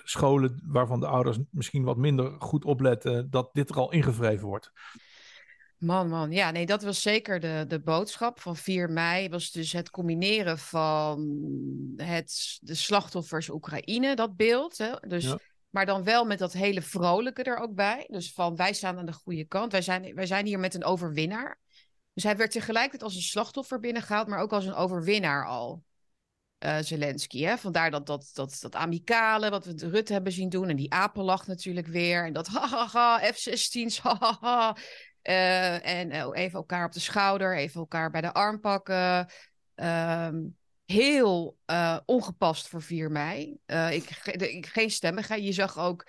[0.03, 4.71] scholen waarvan de ouders misschien wat minder goed opletten, dat dit er al ingevreven wordt.
[5.77, 6.31] Man, man.
[6.31, 9.29] Ja, nee, dat was zeker de, de boodschap van 4 mei.
[9.29, 11.19] Was dus het combineren van
[11.97, 14.77] het, de slachtoffers Oekraïne, dat beeld.
[14.77, 14.91] Hè?
[15.07, 15.39] Dus, Ja.
[15.75, 18.05] Maar dan wel met dat hele vrolijke er ook bij.
[18.09, 19.71] Dus van wij staan aan de goede kant.
[19.71, 21.59] Wij zijn, wij zijn hier met een overwinnaar.
[22.13, 25.83] Dus hij werd tegelijkertijd als een slachtoffer binnengehaald, maar ook als een overwinnaar al.
[26.57, 27.41] eh, Zelensky.
[27.43, 27.57] Hè?
[27.57, 30.69] Vandaar dat, dat, dat, dat amicale, wat we de Rutte hebben zien doen.
[30.69, 32.25] En die apenlach natuurlijk weer.
[32.25, 34.75] En dat hahaha, F-16's, hahaha.
[35.21, 39.27] Eh, en eh, even elkaar op de schouder, even elkaar bij de arm pakken.
[39.75, 40.35] Ehm,
[40.85, 43.57] heel eh, ongepast voor 4 mei.
[43.65, 44.03] Eh, ik,
[44.67, 45.43] geen stemmigheid.
[45.43, 46.07] Je zag ook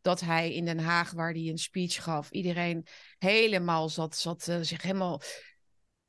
[0.00, 2.86] dat hij in Den Haag, waar hij een speech gaf, iedereen
[3.18, 5.20] helemaal zat, zat eh, zich helemaal,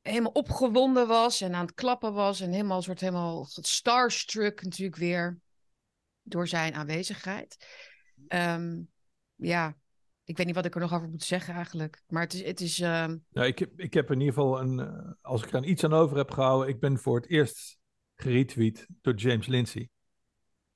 [0.02, 2.40] helemaal opgewonden was en aan het klappen was.
[2.40, 5.40] En helemaal soort helemaal starstruck natuurlijk weer
[6.22, 7.66] door zijn aanwezigheid.
[8.28, 8.82] Ehm,
[9.36, 9.78] ja,
[10.24, 12.02] ik weet niet wat ik er nog over moet zeggen eigenlijk.
[12.08, 15.16] Maar het is, het is ehm, Ja, ik, heb, ik heb in ieder geval een,
[15.22, 17.77] als ik er aan iets aan over heb gehouden, ik ben voor het eerst
[18.22, 19.90] geretweet door James Lindsay.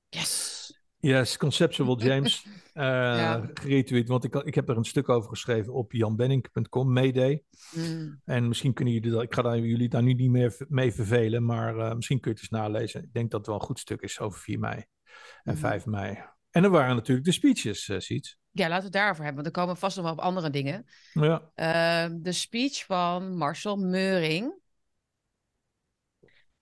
[0.08, 0.50] yes.
[0.98, 2.44] Yes, Conceptual James.
[2.74, 3.50] Ja.
[3.54, 7.42] Geretweet, want ik, ik heb er een stuk over geschreven op janbenning.com, Mayday.
[7.70, 8.20] Mm.
[8.24, 11.44] En misschien kunnen jullie dat, ik ga daar, jullie daar nu niet meer mee vervelen,
[11.44, 13.02] maar eh, misschien kun je het eens nalezen.
[13.02, 14.84] Ik denk dat het wel een goed stuk is over 4 mei
[15.42, 15.56] en Mhm.
[15.56, 16.18] 5 mei.
[16.50, 18.38] En er waren natuurlijk de speeches, Siets.
[18.50, 20.86] Ja, laten we het daarover hebben, want er komen vast nog wel op andere dingen.
[21.12, 24.60] Ja, Ehm, de speech van Marcel Meuring.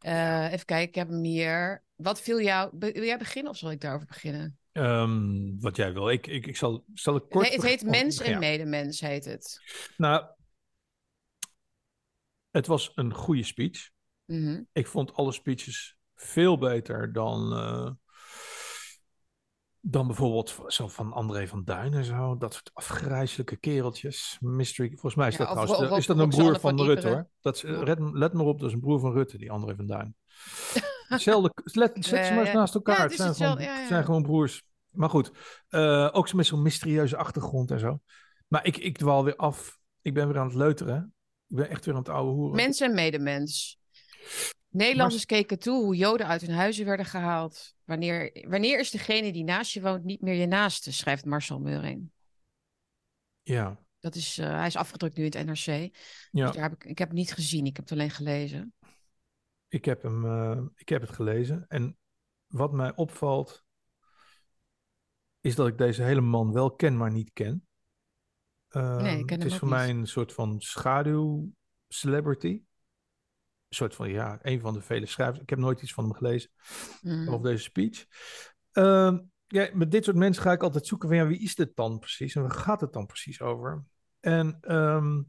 [0.01, 1.83] Eh, Even kijken, ik heb hem hier.
[1.97, 2.71] Wat viel jou...
[2.79, 4.59] Wil jij beginnen of zal ik daarover beginnen?
[4.73, 6.11] ehm, wat jij wil.
[6.11, 7.45] Ik, ik, ik zal, zal ik kort...
[7.45, 8.25] Nee, het heet Mens ja.
[8.25, 9.61] en Medemens, heet het.
[9.97, 10.25] Nou,
[12.51, 13.91] het was een goede speech.
[14.25, 14.63] Mhm.
[14.73, 17.91] Ik vond alle speeches veel beter dan, eh,
[19.81, 22.37] dan bijvoorbeeld zo van André van Duin en zo.
[22.37, 24.37] Dat soort afgrijzelijke kereltjes.
[24.41, 24.89] Mystery.
[24.89, 25.99] Volgens mij is Ja, dat trouwens.
[25.99, 27.29] Is dat een broer Roxanne van, van Rutte hoor.
[27.41, 27.83] Dat is, eh, Ja.
[27.83, 30.15] red, let me op, dat is een broer van Rutte, die André van Duin.
[31.09, 31.53] Hetzelfde.
[31.65, 33.03] Let, zet ze maar eens naast elkaar.
[33.03, 34.63] Het zijn, gewoon, het zijn gewoon broers.
[34.91, 35.31] Maar goed,
[35.69, 38.01] eh, ook zo met zo'n mysterieuze achtergrond en zo.
[38.49, 39.79] Maar ik, ik dwaal weer af.
[40.03, 41.15] Ik ben weer aan het leuteren.
[41.49, 42.57] Ik ben echt weer aan het oude hoeren.
[42.57, 43.79] Mens en Medemens.
[44.71, 47.75] Nederlanders keken toe hoe Joden uit hun huizen werden gehaald.
[47.85, 52.11] Wanneer, wanneer is degene die naast je woont niet meer je naaste, schrijft Marcel Meuring.
[53.43, 55.65] Ja, Dat is, eh, hij is afgedrukt nu in het NRC.
[56.31, 56.47] ja.
[56.47, 58.75] Dus daar heb ik, ik heb het niet gezien, ik heb het alleen gelezen.
[59.69, 61.65] Ik heb, hem, eh, ik heb het gelezen.
[61.69, 61.99] En
[62.47, 63.65] wat mij opvalt,
[65.41, 67.67] is dat ik deze hele man wel ken, maar niet ken.
[68.69, 72.49] Ehm, Nee, ik ken het is voor mij een soort van schaduw-celebrity.
[72.49, 72.67] Een
[73.75, 75.41] soort van, ja, een van de vele schrijvers.
[75.41, 76.51] Ik heb nooit iets van hem gelezen
[77.01, 77.29] Mm.
[77.29, 78.07] over deze speech.
[78.73, 81.77] Ehm, ja, met dit soort mensen ga ik altijd zoeken van, ja, wie is dit
[81.77, 82.35] dan precies?
[82.35, 83.85] En waar gaat het dan precies over?
[84.21, 85.23] En ehm,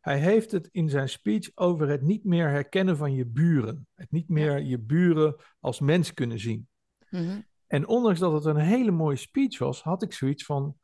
[0.00, 3.86] hij heeft het in zijn speech over het niet meer herkennen van je buren.
[3.94, 6.68] Het niet meer je buren als mens kunnen zien.
[7.10, 7.40] Mhm.
[7.66, 10.76] En ondanks dat het een hele mooie speech was, had ik zoiets van: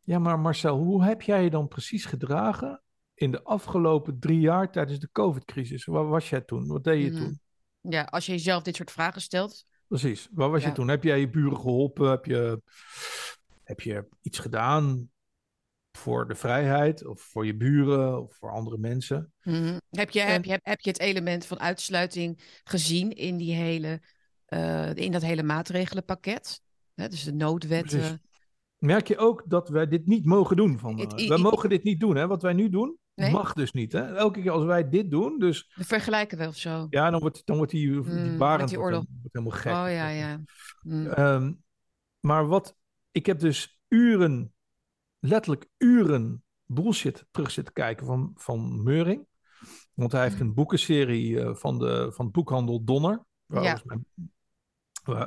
[0.00, 2.82] ja, maar Marcel, hoe heb jij je dan precies gedragen
[3.18, 5.84] in de afgelopen drie jaar tijdens de COVID-crisis?
[5.84, 6.66] Waar was jij toen?
[6.66, 7.18] Wat deed je Mhm.
[7.22, 7.40] toen?
[7.80, 9.64] Ja, als je jezelf dit soort vragen stelt.
[9.86, 10.88] Precies, waar was je toen?
[10.88, 12.10] Heb jij je buren geholpen?
[12.10, 12.62] Heb je,
[13.64, 15.10] heb je iets gedaan
[15.92, 19.32] voor de vrijheid of voor je buren of voor andere mensen.
[19.42, 19.78] Mhm.
[19.90, 24.02] heb, je, heb, je, heb je het element van uitsluiting gezien in, die hele,
[24.46, 26.60] eh, in dat hele maatregelenpakket?
[26.94, 27.98] Hè, dus de noodwetten.
[27.98, 28.16] Precies.
[28.78, 30.78] Merk je ook dat wij dit niet mogen doen?
[30.78, 32.26] Van, eh, i- wij mogen dit niet doen, hè?
[32.26, 33.32] Wat wij nu doen, Nee?
[33.32, 33.92] mag dus niet.
[33.92, 34.16] Hè?
[34.16, 36.86] Elke keer als wij dit doen, dus We vergelijken wel of zo.
[36.90, 39.72] ja, dan wordt, dan wordt die, die Mm, Barend die wordt helemaal gek.
[39.72, 40.40] oh ja, ja.
[40.82, 41.06] Mm.
[41.06, 41.52] Ehm,
[42.20, 42.76] maar wat,
[43.10, 44.54] ik heb dus uren,
[45.18, 49.26] letterlijk uren bullshit terug zitten kijken van, van Meuring.
[49.94, 53.24] Want hij heeft een boekenserie eh, van, de, van het boekhandel Donner.
[53.46, 54.04] Mijn-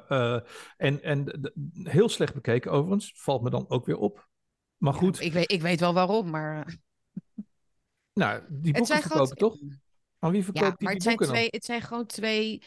[0.07, 0.39] eh,
[0.77, 1.51] en en
[1.83, 4.29] heel slecht bekeken overigens, valt me dan ook weer op.
[4.77, 6.77] Maar goed, Ik, weet, ik weet wel waarom, maar...
[8.13, 9.57] nou, die boeken verkopen toch?
[10.19, 11.47] Aan wie verkoopt Ja, die, maar die het zijn, dan?
[11.49, 12.63] het zijn gewoon twee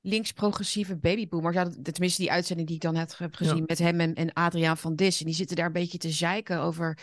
[0.00, 1.56] links-progressieve babyboomers.
[1.56, 3.62] Ja, tenminste, die uitzending die ik dan heb, heb gezien Ja.
[3.66, 5.20] met hem en, en Adriaan van Dis.
[5.20, 6.98] En die zitten daar een beetje te zeiken over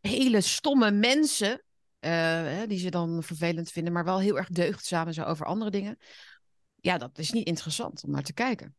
[0.00, 1.62] hele stomme mensen.
[1.98, 5.70] eh, die ze dan vervelend vinden, maar wel heel erg deugdzaam en zo over andere
[5.70, 5.96] dingen.
[6.80, 8.74] Ja, dat is niet interessant om naar te kijken.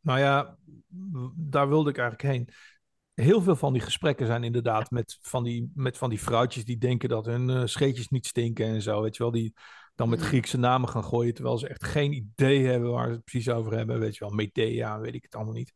[0.00, 0.56] Nou ja,
[1.34, 2.48] daar wilde ik eigenlijk heen.
[3.14, 6.78] Heel veel van die gesprekken zijn inderdaad met van die, met van die vrouwtjes die
[6.78, 9.02] denken dat hun eh, scheetjes niet stinken en zo.
[9.02, 9.52] Weet je wel, die
[9.94, 10.28] dan met Mhm.
[10.28, 13.76] Griekse namen gaan gooien, terwijl ze echt geen idee hebben waar ze het precies over
[13.76, 13.98] hebben.
[13.98, 15.72] Weet je wel, Medea, weet ik het allemaal niet.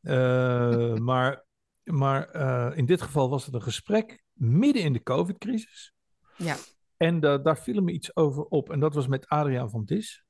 [0.00, 1.44] Eh, maar
[1.84, 5.92] maar eh, in dit geval was het een gesprek midden in de COVID-crisis.
[6.36, 6.56] Ja.
[6.96, 8.70] En da- daar viel me iets over op.
[8.70, 10.24] En dat was met Adriaan van Dis.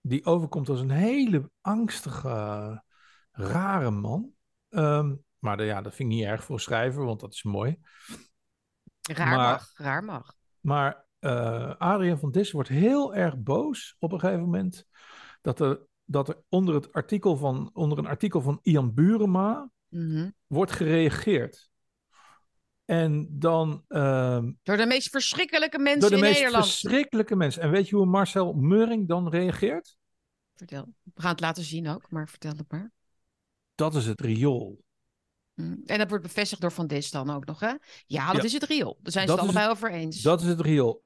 [0.00, 2.82] Die overkomt als een hele angstige,
[3.32, 4.30] rare man.
[4.68, 7.42] Ehm, maar de- ja, dat vind ik niet erg voor een schrijver, want dat is
[7.42, 7.78] mooi.
[9.12, 10.34] Raar Maar- mag, raar mag.
[10.60, 14.86] Maar eh Adriaan van Dis wordt heel erg boos op een gegeven moment.
[15.42, 20.30] Dat er, dat er onder, het artikel van, onder een artikel van Ian Burema Mhm.
[20.46, 21.70] wordt gereageerd.
[22.84, 26.64] En dan ehm, Door de meest verschrikkelijke mensen door de in meest Nederland.
[26.64, 27.62] verschrikkelijke mensen.
[27.62, 29.96] En weet je hoe Marcel Meuring dan reageert?
[30.54, 30.92] Vertel.
[31.02, 32.92] We gaan het laten zien ook, maar vertel het maar.
[33.74, 34.84] Dat is het riool.
[35.56, 35.82] Mm.
[35.86, 37.72] En dat wordt bevestigd door Van Dis dan ook nog, hè?
[38.06, 38.42] Ja, dat Ja.
[38.42, 38.96] is het riool.
[39.02, 40.22] Daar zijn Dat ze het allebei over eens.
[40.22, 41.02] Dat is het riool.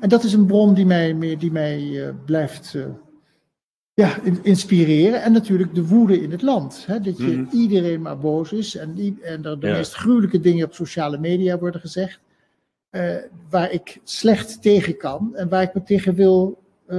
[0.00, 2.84] En dat is een bron die mij, meer- die mij eh, blijft eh,
[3.94, 5.22] ja, in- inspireren.
[5.22, 6.86] En natuurlijk de woede in het land.
[6.86, 7.00] Hè?
[7.00, 7.56] Dat je Mhm.
[7.56, 9.72] iedereen maar boos is en, en er de Ja.
[9.76, 12.20] meest gruwelijke dingen op sociale media worden gezegd.
[12.90, 13.16] eh,
[13.50, 16.96] waar ik slecht tegen kan en waar ik me tegen wil eh,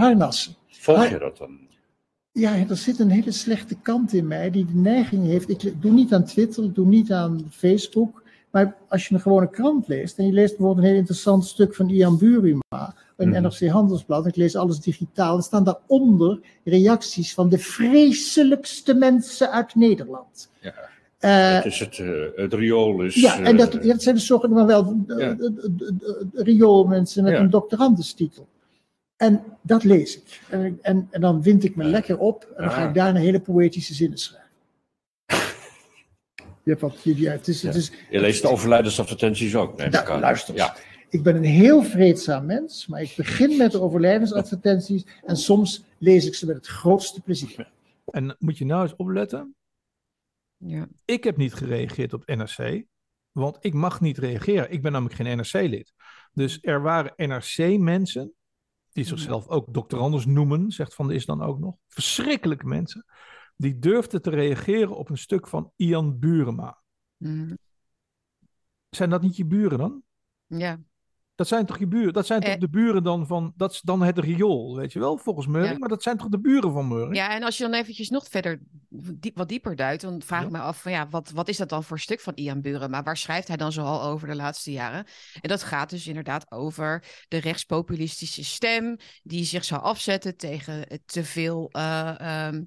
[0.00, 0.54] harnassen.
[0.68, 1.63] Volg je dat dan?
[2.36, 5.48] Ja, er zit een hele slechte kant in mij die de neiging heeft.
[5.50, 8.22] Ik doe niet aan Twitter, ik doe niet aan Facebook.
[8.50, 11.74] Maar als je een gewone krant leest en je leest bijvoorbeeld een heel interessant stuk
[11.74, 13.42] van Ian Buruma in Mhm.
[13.42, 19.74] NRC Handelsblad, ik lees alles digitaal, dan staan daaronder reacties van de vreselijkste mensen uit
[19.74, 20.50] Nederland.
[20.60, 20.74] Ja.
[21.18, 23.14] Eh, het, is het, eh, het riool is...
[23.14, 25.24] ja, en dat, eh, dat zijn dus zogenaamd maar wel eh, Ja.
[25.24, 27.38] eh, eh, eh, rioolmensen met Ja.
[27.40, 28.46] een doctorandestitel.
[29.24, 30.40] En dat lees ik.
[30.50, 31.90] En, en, en dan wind ik me Ja.
[31.90, 34.50] lekker op en dan ga ik daarna hele poëtische zinnen schrijven.
[36.64, 39.86] Je hebt wat, je- ja, het is, het is, je leest de overlijdensadvertenties ook, neem
[39.86, 40.20] ik Nou, aan.
[40.20, 40.54] luister.
[40.54, 40.76] Ja.
[41.08, 46.26] ik ben een heel vreedzaam mens, maar ik begin met de overlijdensadvertenties en soms lees
[46.26, 47.68] ik ze met het grootste plezier.
[48.10, 49.54] En moet je nou eens opletten.
[50.56, 50.86] Ja.
[51.04, 52.84] Ik heb niet gereageerd op NRC.
[53.32, 54.70] Want ik mag niet reageren.
[54.72, 55.92] Ik ben namelijk geen NRC-lid.
[56.32, 58.32] Dus er waren NRC-mensen.
[58.94, 60.70] Die zichzelf ook doctorandus noemen.
[60.70, 61.76] Zegt Van de Is dan ook nog.
[61.88, 63.04] Verschrikkelijke mensen.
[63.56, 66.82] Die durfden te reageren op een stuk van Ian Burema.
[67.16, 67.58] Mm.
[68.90, 70.02] Zijn dat niet je buren dan?
[70.46, 70.80] ja.
[71.34, 72.12] Dat zijn toch je buren?
[72.12, 72.60] Dat zijn toch Eh.
[72.60, 73.52] de buren dan van.
[73.56, 75.72] Dat is dan het riool, weet je wel, volgens Meuring.
[75.72, 75.78] Ja.
[75.78, 77.16] Maar dat zijn toch de buren van Meuring?
[77.16, 78.60] ja, en als je dan eventjes nog verder
[79.14, 81.68] diep, wat dieper duikt, dan vraag ik me af van ja, wat, wat is dat
[81.68, 82.90] dan voor stuk van Ian Buren?
[82.90, 85.06] Maar waar schrijft hij dan zoal over de laatste jaren?
[85.40, 91.24] En dat gaat dus inderdaad over de rechtspopulistische stem die zich zou afzetten tegen te
[91.24, 92.62] veel eh, ehm,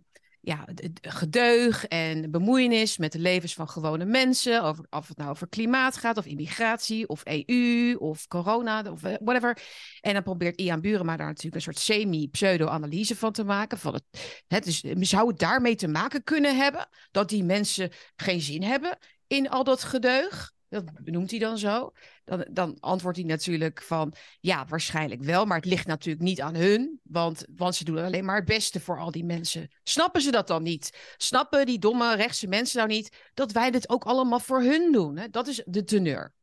[0.47, 0.65] ja,
[1.01, 4.63] gedeug en bemoeienis met de levens van gewone mensen.
[4.63, 9.13] Over, of het nou over klimaat gaat, of immigratie, of EU, of corona, of eh,
[9.19, 9.57] whatever.
[10.01, 13.77] En dan probeert Ian Burema daar natuurlijk een soort semi-pseudo-analyse van te maken.
[13.77, 14.03] Van het,
[14.47, 18.97] het is, zou het daarmee te maken kunnen hebben dat die mensen geen zin hebben
[19.27, 20.55] in al dat gedeug?
[20.69, 21.91] Dat noemt hij dan zo.
[22.23, 26.55] Dan, dan antwoordt hij natuurlijk van ja, waarschijnlijk wel, maar het ligt natuurlijk niet aan
[26.55, 29.71] hun, want, want ze doen alleen maar het beste voor al die mensen.
[29.83, 31.13] Snappen ze dat dan niet?
[31.17, 35.17] Snappen die domme rechtse mensen nou niet dat wij dit ook allemaal voor hun doen?
[35.17, 35.29] Hè?
[35.29, 36.35] Dat is de teneur.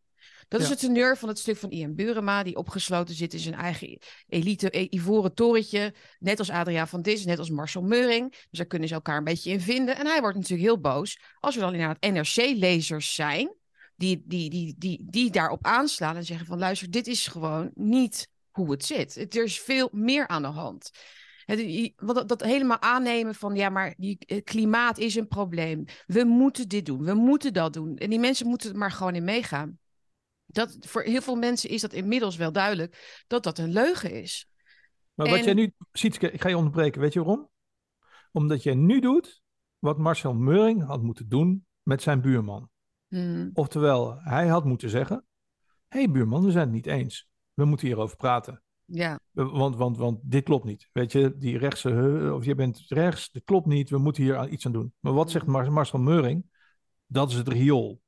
[0.49, 3.55] Dat is de teneur van het stuk van Ian Burema, die opgesloten zit in zijn
[3.55, 5.95] eigen elite i- ivoren torentje.
[6.19, 8.31] Net als Adriaan van Dis, net als Marcel Meuring.
[8.31, 9.97] Dus daar kunnen ze elkaar een beetje in vinden.
[9.97, 13.55] En hij wordt natuurlijk heel boos als er dan inderdaad NRC-lezers zijn
[13.97, 18.29] die, die, die, die, die daarop aanslaan en zeggen van luister, dit is gewoon niet
[18.51, 19.35] hoe het zit.
[19.35, 20.91] Er is veel meer aan de hand.
[21.97, 25.85] Dat, dat helemaal aannemen van ja, maar die, het klimaat is een probleem.
[26.07, 27.97] We moeten dit doen, we moeten dat doen.
[27.97, 29.79] En die mensen moeten er maar gewoon in meegaan.
[30.47, 34.49] Dat, voor heel veel mensen is dat inmiddels wel duidelijk dat dat een leugen is.
[35.15, 37.51] Maar wat En- jij nu, Sietske, ik ga je onderbreken, weet je waarom?
[38.33, 39.43] Omdat jij nu doet
[39.79, 42.71] wat Marcel Meuring had moeten doen met zijn buurman.
[43.15, 45.25] Hmm, Oftewel, hij had moeten zeggen,
[45.89, 47.29] hé hey buurman, we zijn het niet eens.
[47.53, 48.63] We moeten hierover praten.
[48.85, 50.89] ja, Want, want, want dit klopt niet.
[50.93, 53.91] Weet je, die rechtse, eh, of je bent rechts, dat klopt niet.
[53.91, 54.93] We moeten hier iets aan doen.
[55.01, 56.45] Maar wat zegt Mar- Marcel Meuring?
[57.07, 58.01] Dat is het riool.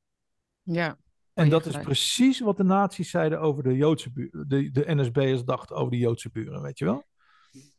[0.63, 0.99] ja.
[1.35, 4.49] En dat is precies wat de nazi's zeiden over de Joodse buren.
[4.49, 7.05] De, de NSB'ers dachten over de Joodse buren, weet je wel?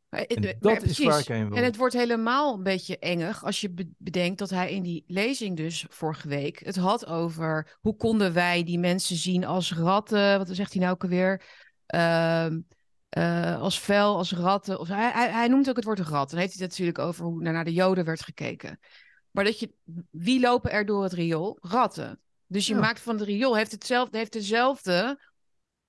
[0.09, 1.57] Maar, En dat maar is waar ik heen wil.
[1.57, 5.03] En het wordt helemaal een beetje engig als je be- bedenkt dat hij in die
[5.07, 10.37] lezing dus vorige week het had over hoe konden wij die mensen zien als ratten,
[10.37, 11.43] wat zegt hij nou ook alweer?
[11.85, 12.59] Ehm,
[13.09, 14.79] eh, als vuil, als ratten.
[14.79, 16.29] Of, hij, hij, hij noemt ook het woord rat.
[16.29, 18.79] Dan heeft hij het natuurlijk over hoe naar, naar de Joden werd gekeken.
[19.31, 19.73] Maar dat je,
[20.11, 21.57] wie lopen er door het riool?
[21.61, 22.19] Ratten.
[22.47, 22.79] Dus je Ja.
[22.79, 25.19] maakt van het riool, heeft, hetzelfde, heeft dezelfde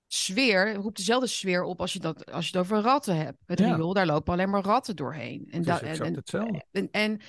[0.09, 3.39] sfeer, roept dezelfde sfeer op als je, dat, als je het over ratten hebt.
[3.47, 3.75] Het Ja.
[3.75, 5.47] riool, daar lopen alleen maar ratten doorheen.
[5.51, 6.65] En, Het da- is en, hetzelfde.
[6.73, 7.21] en, en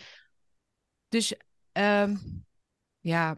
[1.07, 1.33] dus,
[1.71, 2.15] ehm,
[2.99, 3.37] ja.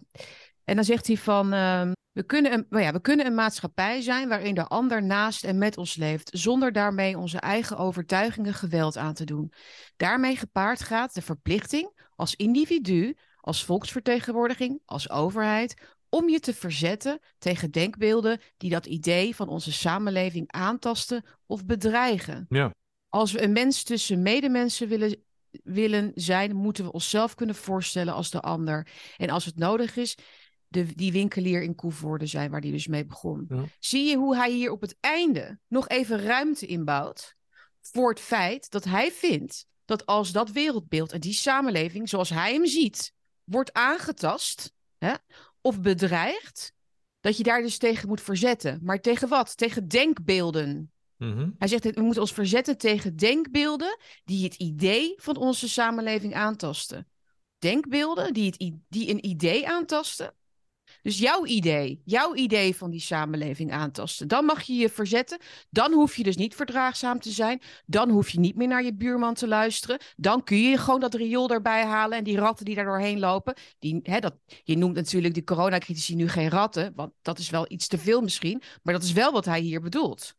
[0.64, 4.02] En dan zegt hij van, ehm, we, kunnen een, nou ja, we kunnen een maatschappij
[4.02, 8.98] zijn waarin de ander naast en met ons leeft, zonder daarmee onze eigen overtuigingen geweld
[8.98, 9.54] aan te doen.
[9.98, 17.20] Daarmee gepaard gaat de verplichting als individu, als volksvertegenwoordiging, als overheid, om je te verzetten
[17.38, 22.46] tegen denkbeelden die dat idee van onze samenleving aantasten of bedreigen.
[22.50, 22.74] Ja.
[23.10, 25.24] Als we een mens tussen medemensen willen,
[25.64, 28.88] willen zijn, moeten we onszelf kunnen voorstellen als de ander.
[29.18, 30.18] En als het nodig is,
[30.68, 33.46] de, die winkelier in Koevoorde zijn, waar die dus mee begon.
[33.50, 33.64] Ja.
[33.80, 37.36] Zie je hoe hij hier op het einde nog even ruimte inbouwt
[37.82, 42.54] voor het feit dat hij vindt dat als dat wereldbeeld en die samenleving, zoals hij
[42.54, 45.14] hem ziet, wordt aangetast hè,
[45.62, 46.74] of bedreigd,
[47.20, 48.80] dat je daar dus tegen moet verzetten.
[48.84, 49.58] Maar tegen wat?
[49.58, 50.92] Tegen denkbeelden.
[51.18, 51.50] Mhm.
[51.58, 57.08] Hij zegt, we moeten ons verzetten tegen denkbeelden die het idee van onze samenleving aantasten.
[57.60, 60.34] Denkbeelden die, het, die een idee aantasten.
[61.02, 64.28] Dus jouw idee, jouw idee van die samenleving aantasten.
[64.28, 65.40] Dan mag je je verzetten.
[65.70, 67.62] Dan hoef je dus niet verdraagzaam te zijn.
[67.86, 70.00] Dan hoef je niet meer naar je buurman te luisteren.
[70.16, 73.54] Dan kun je gewoon dat riool erbij halen en die ratten die daar doorheen lopen.
[73.80, 77.66] Die, hè, dat, je noemt natuurlijk die coronacritici nu geen ratten, want dat is wel
[77.68, 78.62] iets te veel misschien.
[78.84, 80.36] Maar dat is wel wat hij hier bedoelt.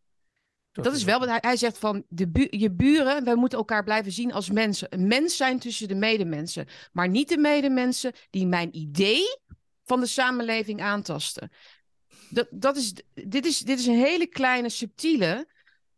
[0.72, 3.84] Dat is wel wat hij, hij zegt van de bu- je buren, wij moeten elkaar
[3.84, 4.88] blijven zien als mensen.
[4.90, 9.38] Een mens zijn tussen de medemensen, maar niet de medemensen die mijn idee
[9.92, 11.50] van de samenleving aantasten.
[12.30, 15.46] Dat, dat is, dit, is, dit is een hele kleine, subtiele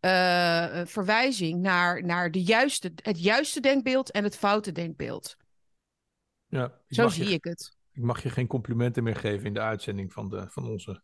[0.00, 5.36] eh, eh, verwijzing naar, naar de juiste, het juiste denkbeeld en het foute denkbeeld.
[6.46, 7.76] Ja, Zo zie je, ik het.
[7.92, 11.02] Ik mag je geen complimenten meer geven in de uitzending van, de, van onze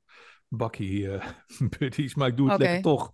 [0.48, 1.08] bakkie
[1.78, 3.10] buddies, maar ik doe het lekker toch.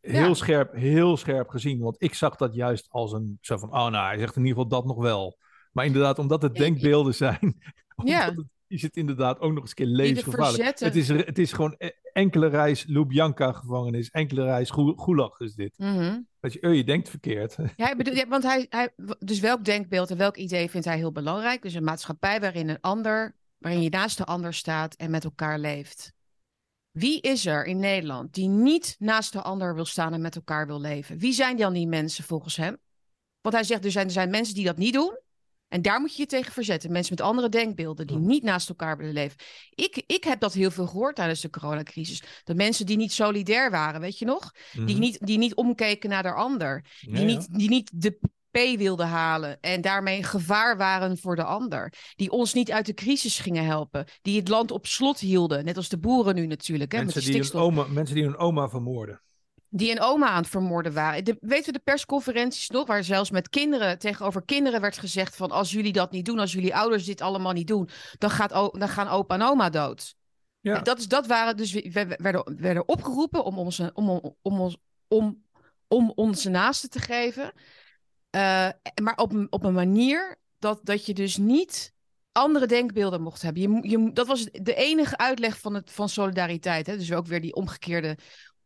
[0.00, 0.34] Heel Ja.
[0.34, 4.06] scherp, heel scherp gezien, want ik zag dat juist als een zo van, oh nou,
[4.06, 5.38] hij zegt in ieder geval dat nog wel.
[5.72, 7.38] Maar inderdaad, omdat het denkbeelden zijn,
[8.04, 8.28] Ja.
[8.28, 10.78] omdat het, is het inderdaad ook nog eens een keer levensgevaarlijk.
[10.78, 15.54] Het is, het is gewoon e- enkele reis Lubjanka gevangenis, enkele reis Gu- Gulag is
[15.54, 15.78] dit.
[15.78, 16.20] Mhm.
[16.40, 17.56] Dat je, oh, je denkt verkeerd.
[17.76, 21.62] Ja, ja, want hij, hij, dus welk denkbeeld en welk idee vindt hij heel belangrijk?
[21.62, 25.58] Dus een maatschappij waarin een ander, waarin je naast de ander staat en met elkaar
[25.58, 26.12] leeft.
[26.90, 30.66] Wie is er in Nederland die niet naast de ander wil staan en met elkaar
[30.66, 31.18] wil leven?
[31.18, 32.76] Wie zijn dan die mensen volgens hem?
[33.40, 35.18] Want hij zegt, er zijn, er zijn mensen die dat niet doen.
[35.70, 36.92] En daar moet je je tegen verzetten.
[36.92, 39.36] Mensen met andere denkbeelden die niet naast elkaar willen leven.
[39.74, 42.22] Ik, ik heb dat heel veel gehoord tijdens de coronacrisis.
[42.44, 44.52] Dat mensen die niet solidair waren, weet je nog?
[44.72, 44.98] Die, Mhm.
[44.98, 46.84] niet, die niet omkeken naar de ander.
[47.00, 47.24] Die, ja.
[47.24, 48.18] niet, die niet de
[48.50, 51.92] P wilden halen en daarmee gevaar waren voor de ander.
[52.16, 54.04] Die ons niet uit de crisis gingen helpen.
[54.22, 55.64] Die het land op slot hielden.
[55.64, 56.92] Net als de boeren nu natuurlijk.
[56.92, 59.22] Hè, met Mensen die die, hun oma, mensen die hun oma vermoorden.
[59.72, 61.24] Die een oma aan het vermoorden waren.
[61.24, 62.86] De, weten we de persconferenties nog?
[62.86, 65.50] Waar zelfs met kinderen tegenover kinderen werd gezegd van...
[65.50, 67.88] als jullie dat niet doen, als jullie ouders dit allemaal niet doen...
[68.18, 70.14] dan, gaat, dan gaan opa en oma dood.
[70.60, 70.76] Ja.
[70.76, 71.72] En Dat, is, dat waren dus...
[71.72, 74.76] We, we werden, werden opgeroepen om, onze, om, om, om,
[75.08, 75.44] om,
[75.88, 77.52] om onze naasten te geven.
[78.30, 78.68] Eh,
[79.02, 81.94] maar op, een- op een manier dat, dat je dus niet
[82.32, 83.62] andere denkbeelden mocht hebben.
[83.62, 86.86] Je, je, dat was de enige uitleg van, het, van solidariteit.
[86.86, 86.96] Hè?
[86.96, 88.18] Dus ook weer die omgekeerde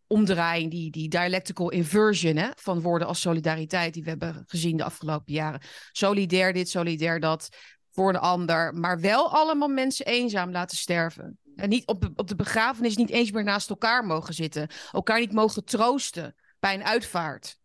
[0.06, 2.48] omdraaiing, die, die dialectical inversion hè?
[2.54, 5.60] van woorden als solidariteit, die we hebben gezien de afgelopen jaren.
[5.92, 7.48] Solidair dit, solidair dat.
[7.90, 11.38] voor een ander, maar wel allemaal mensen eenzaam laten sterven.
[11.56, 14.68] En niet op de, op de begrafenis niet eens meer naast elkaar mogen zitten.
[14.92, 17.58] Elkaar niet mogen troosten bij een uitvaart.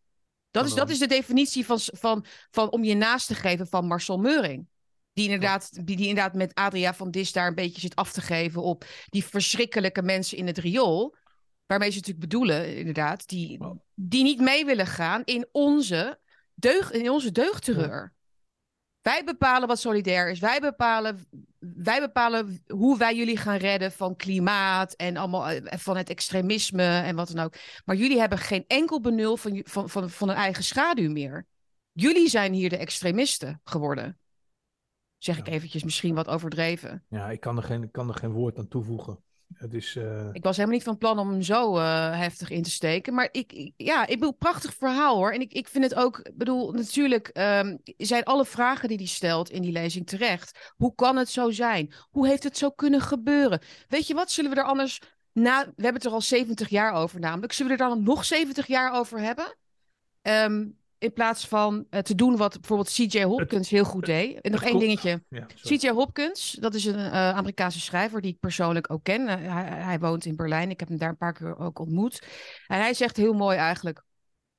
[0.51, 3.87] Dat is, dat is de definitie van, van, van om je naast te geven van
[3.87, 4.67] Marcel Meuring.
[5.13, 8.21] Die inderdaad, die, die inderdaad met Adria van Dis daar een beetje zit af te
[8.21, 11.15] geven op die verschrikkelijke mensen in het riool.
[11.69, 13.59] Waarmee ze natuurlijk bedoelen, inderdaad, die,
[13.95, 16.19] die niet mee willen gaan in onze,
[16.53, 18.13] deug, in onze deugdterreur.
[19.01, 20.39] Wij bepalen wat solidair is.
[20.39, 21.25] Wij bepalen,
[21.59, 26.83] wij bepalen hoe wij jullie gaan redden van klimaat en allemaal eh, van het extremisme
[26.83, 27.53] en wat dan ook.
[27.85, 31.45] Maar jullie hebben geen enkel benul van, van, van, van een eigen schaduw meer.
[31.91, 34.19] Jullie zijn hier de extremisten geworden.
[35.17, 37.05] Zeg ik eventjes misschien wat overdreven.
[37.09, 39.23] Ja, ik kan er geen, ik kan er geen woord aan toevoegen.
[39.53, 40.29] Het is, uh...
[40.31, 43.13] Ik was helemaal niet van plan om hem zo uh, heftig in te steken.
[43.13, 45.31] Maar ik, ja, ik bedoel, prachtig verhaal hoor.
[45.31, 49.49] En ik, ik vind het ook, bedoel, natuurlijk um, zijn alle vragen die hij stelt
[49.49, 50.73] in die lezing terecht.
[50.75, 51.93] Hoe kan het zo zijn?
[52.09, 53.61] Hoe heeft het zo kunnen gebeuren?
[53.87, 56.93] Weet je wat, zullen we er anders, na, we hebben het er al 70 jaar
[56.93, 57.53] over namelijk.
[57.53, 59.55] Zullen we er dan nog 70 jaar over hebben?
[60.21, 63.23] Um, in plaats van uh, te doen wat bijvoorbeeld C.J.
[63.23, 64.41] Hopkins heel goed deed.
[64.41, 65.23] En nog één dingetje.
[65.29, 65.89] Ja, C.J.
[65.89, 69.21] Hopkins, dat is een uh, Amerikaanse schrijver die ik persoonlijk ook ken.
[69.21, 70.69] Uh, hij, hij, woont in Berlijn.
[70.69, 72.27] Ik heb hem daar een paar keer ook ontmoet.
[72.67, 74.03] En hij zegt heel mooi eigenlijk: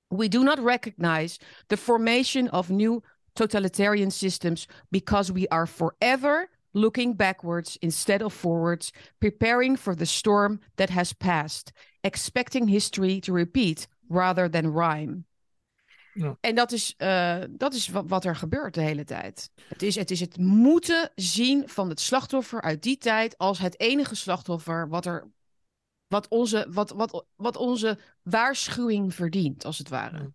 [0.06, 3.00] We do not recognize the formation of new
[3.32, 10.60] totalitarian systems because we are forever looking backwards instead of forwards, preparing for the storm
[10.76, 11.72] that has passed,
[12.02, 15.24] expecting history to repeat rather than rhyme.
[16.12, 16.36] Ja.
[16.40, 19.50] En dat is, uh, dat is wat, wat, er gebeurt de hele tijd.
[19.68, 23.80] Het is, het is het moeten zien van het slachtoffer uit die tijd als het
[23.80, 25.30] enige slachtoffer wat, er,
[26.06, 30.32] wat, onze, wat, wat, wat onze waarschuwing verdient, als het ware.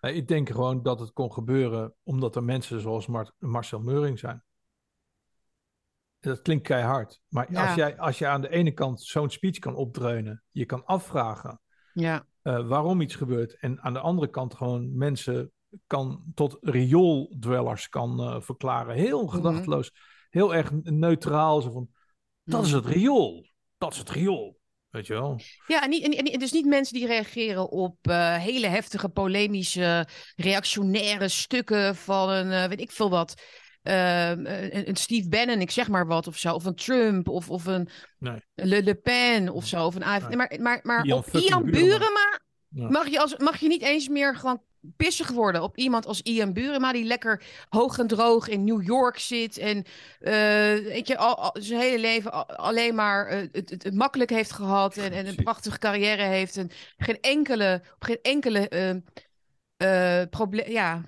[0.00, 0.08] Ja.
[0.08, 4.44] Ik denk gewoon dat het kon gebeuren omdat er mensen zoals Mar Marcel Meuring zijn.
[6.20, 7.20] Dat klinkt keihard.
[7.28, 7.66] Maar ja.
[7.66, 11.60] als, jij, als je aan de ene kant zo'n speech kan opdreunen, je kan afvragen.
[11.92, 13.58] Ja uh, waarom iets gebeurt.
[13.58, 15.52] En aan de andere kant gewoon mensen
[15.86, 18.94] kan tot riooldwellers kan uh, verklaren.
[18.94, 19.34] Heel mhm.
[19.34, 19.90] gedachteloos,
[20.30, 21.60] heel erg neutraal.
[21.60, 21.88] Zo van,
[22.44, 23.46] dat is het riool.
[23.78, 24.60] Dat is het riool.
[24.90, 25.40] Weet je wel?
[25.66, 30.06] Ja, en, niet, en, en dus niet mensen die reageren op uh, hele heftige, polemische,
[30.36, 33.42] reactionaire stukken van een, weet ik veel wat.
[33.82, 36.54] Uh, een, een, Steve Bannon, ik zeg maar wat of zo.
[36.54, 38.42] Of een Trump of, of een nee.
[38.54, 39.86] Le, Le Pen of zo.
[39.86, 40.28] Of een AFD.
[40.28, 40.36] Nee.
[40.36, 42.88] Maar, maar, maar Ian op Ian Burema ja.
[42.88, 44.62] mag, je als, mag je niet eens meer gewoon
[44.96, 49.18] pissig worden op iemand als Ian Burema, die lekker hoog en droog in New York
[49.18, 50.32] zit en uh,
[50.84, 54.30] weet je, al, al, zijn hele leven al, alleen maar uh, het, het, het, makkelijk
[54.30, 58.68] heeft gehad en, en een prachtige carrière heeft en geen enkele, op geen enkele
[59.76, 61.04] uh, probleem, ja,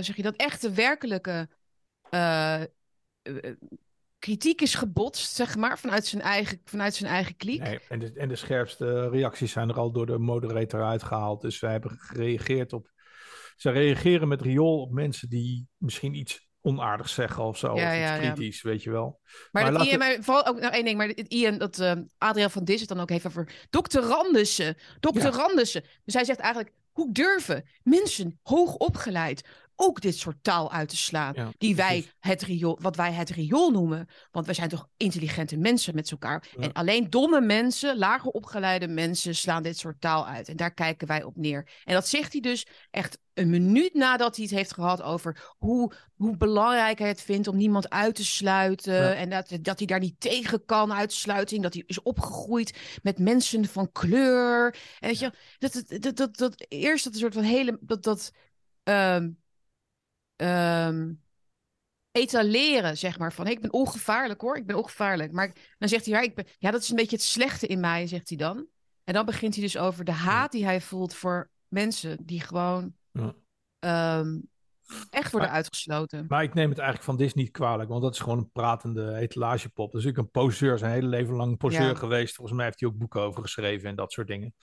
[0.00, 1.48] zeg je dat, echte werkelijke
[4.18, 7.60] kritiek is gebotst, zeg maar, vanuit zijn eigen, vanuit zijn eigen kliek.
[7.60, 11.40] Nee, en, de, en de scherpste reacties zijn er al door de moderator uitgehaald.
[11.40, 12.90] Dus wij hebben gereageerd op.
[13.56, 17.76] Ze reageren met riool op mensen die misschien iets onaardigs zeggen of zo.
[17.76, 18.68] Ja, of ja, kritisch, ja.
[18.68, 19.20] weet je wel.
[19.50, 20.96] Maar, maar, dat Ian, maar vooral ook nog één ding.
[20.96, 23.66] Maar Ian, dat uh, Adriaan van Dis het dan ook heeft over.
[23.70, 24.02] Dokter
[25.30, 25.84] Randussen.
[26.04, 29.48] Dus hij zegt eigenlijk, hoe durven mensen hoog opgeleid
[29.80, 31.52] ook dit soort taal uit te slaan.
[31.58, 34.08] die wij het riool, wat wij het riool noemen.
[34.30, 36.48] Want wij zijn toch intelligente mensen met elkaar.
[36.58, 40.48] En alleen domme mensen, lager opgeleide mensen, slaan dit soort taal uit.
[40.48, 41.68] En daar kijken wij op neer.
[41.84, 45.92] En dat zegt hij dus echt een minuut nadat hij het heeft gehad over hoe,
[46.14, 49.16] hoe belangrijk hij het vindt om niemand uit te sluiten.
[49.16, 51.62] En dat, dat hij daar niet tegen kan, uitsluiting.
[51.62, 54.76] Dat hij is opgegroeid met mensen van kleur.
[54.98, 57.78] En weet je, dat, dat, dat, dat, eerst dat een soort van hele.
[57.80, 58.30] Dat, dat,
[58.84, 59.38] um,
[60.42, 61.22] um,
[62.10, 63.32] etaleren, zeg maar.
[63.32, 65.32] Van hey, ik ben ongevaarlijk hoor, ik ben ongevaarlijk.
[65.32, 67.80] Maar dan zegt hij, ja, ik ben, ja, dat is een beetje het slechte in
[67.80, 68.66] mij, zegt hij dan.
[69.04, 72.94] En dan begint hij dus over de haat die hij voelt voor mensen die gewoon
[73.10, 73.34] ja.
[74.18, 74.48] um,
[75.10, 76.24] echt worden maar, uitgesloten.
[76.28, 79.14] Maar ik neem het eigenlijk van Disney niet kwalijk, want dat is gewoon een pratende
[79.14, 79.92] etalagepop.
[79.92, 81.94] Dat is natuurlijk een poseur, zijn hele leven lang poseur ja.
[81.94, 82.34] geweest.
[82.34, 84.54] Volgens mij heeft hij ook boeken over geschreven en dat soort dingen.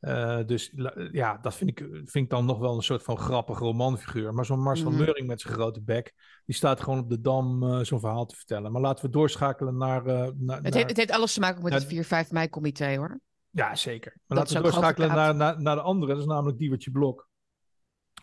[0.00, 0.72] Uh, dus
[1.12, 4.34] ja, dat vind ik, vind ik dan nog wel een soort van grappige romanfiguur.
[4.34, 4.96] Maar zo'n Marcel mm.
[4.96, 8.36] Meuring met zijn grote bek, die staat gewoon op de dam uh, zo'n verhaal te
[8.36, 8.72] vertellen.
[8.72, 10.06] Maar laten we doorschakelen naar...
[10.06, 13.20] Uh, naar het, heeft, het heeft alles te maken met het 4-5 mei-comité hoor.
[13.50, 14.12] Ja, zeker.
[14.26, 17.28] Maar dat laten we doorschakelen naar, naar, naar de andere, dat is namelijk Diewertje Blok.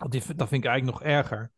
[0.10, 1.52] Die, dat vind ik eigenlijk nog erger.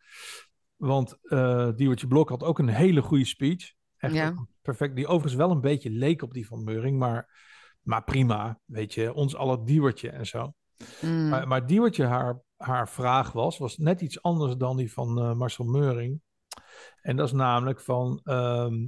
[0.75, 3.73] Want uh, Diewertje Blok had ook een hele goede speech.
[3.97, 4.47] Echt ja.
[4.61, 4.95] perfect.
[4.95, 7.29] Die overigens wel een beetje leek op die van Meuring, maar
[7.85, 10.53] maar prima, weet je, ons alle Diewertje en zo.
[11.01, 11.29] Mm.
[11.29, 15.33] Maar, maar Diewertje, haar, haar vraag was, was net iets anders dan die van uh,
[15.33, 16.21] Marcel Meuring.
[17.01, 18.87] En dat is namelijk van, ehm,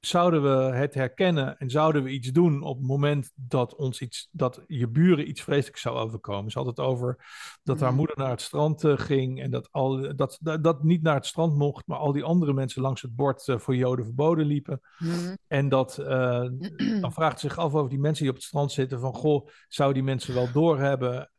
[0.00, 4.28] zouden we het herkennen en zouden we iets doen op het moment dat ons iets,
[4.32, 6.50] dat je buren iets vreselijks zou overkomen?
[6.50, 7.26] Ze had het over
[7.62, 7.98] dat haar Mhm.
[7.98, 11.26] moeder naar het strand eh, ging en dat, al, dat, dat, dat niet naar het
[11.26, 14.80] strand mocht, maar al die andere mensen langs het bord eh, voor Joden verboden liepen.
[14.98, 15.34] Mhm.
[15.46, 16.44] En dat, eh,
[17.00, 19.48] dan vraagt ze zich af over die mensen die op het strand zitten: van goh,
[19.68, 21.30] zou die mensen wel doorhebben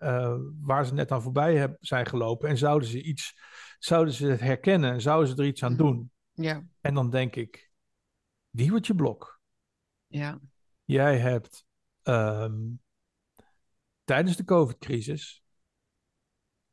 [0.61, 2.49] waar ze net aan voorbij zijn gelopen?
[2.49, 3.33] En zouden ze iets,
[3.79, 5.81] zouden ze het herkennen en zouden ze er iets aan Mhm.
[5.81, 6.11] doen?
[6.33, 7.68] Ja, En dan denk ik,
[8.59, 9.41] Diewertje Blok,
[10.07, 10.39] ja.
[10.83, 11.65] jij hebt
[12.01, 12.61] ehm,
[14.03, 15.43] tijdens de COVID-crisis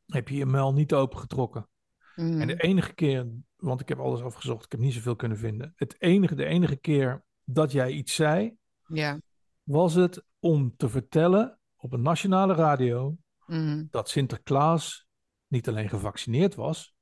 [0.07, 1.69] heb je je muil niet opengetrokken.
[2.17, 2.41] Mhm.
[2.41, 3.27] En de enige keer,
[3.57, 5.73] want ik heb alles afgezocht, ik heb niet zoveel kunnen vinden.
[5.77, 8.57] Het enige, de enige keer dat jij iets zei,
[8.87, 9.21] Ja.
[9.63, 13.17] was het om te vertellen op een nationale radio
[13.47, 13.85] Mhm.
[13.91, 15.07] dat Sinterklaas
[15.47, 16.96] niet alleen gevaccineerd was,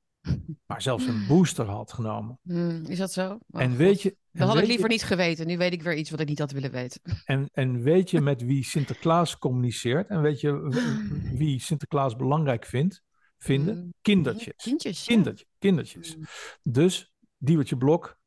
[0.67, 2.39] maar zelfs een booster had genomen.
[2.43, 2.85] Mhm.
[2.85, 3.39] Is dat zo?
[3.51, 5.47] Oh, en weet je, en Dat had ik je- liever niet geweten.
[5.47, 7.01] Nu weet ik weer iets wat ik niet had willen weten.
[7.25, 10.09] En, en weet je met wie Sinterklaas communiceert?
[10.09, 13.03] En weet je w- wie Sinterklaas belangrijk vindt?
[13.39, 13.77] Vinden?
[13.77, 13.95] Mm.
[14.01, 14.55] Kindertjes.
[14.57, 15.05] Kindjes.
[15.05, 15.15] ja.
[15.15, 16.17] Kindertje, kindertjes.
[16.17, 16.25] Mm.
[16.63, 18.19] Dus, Diewertje Blok,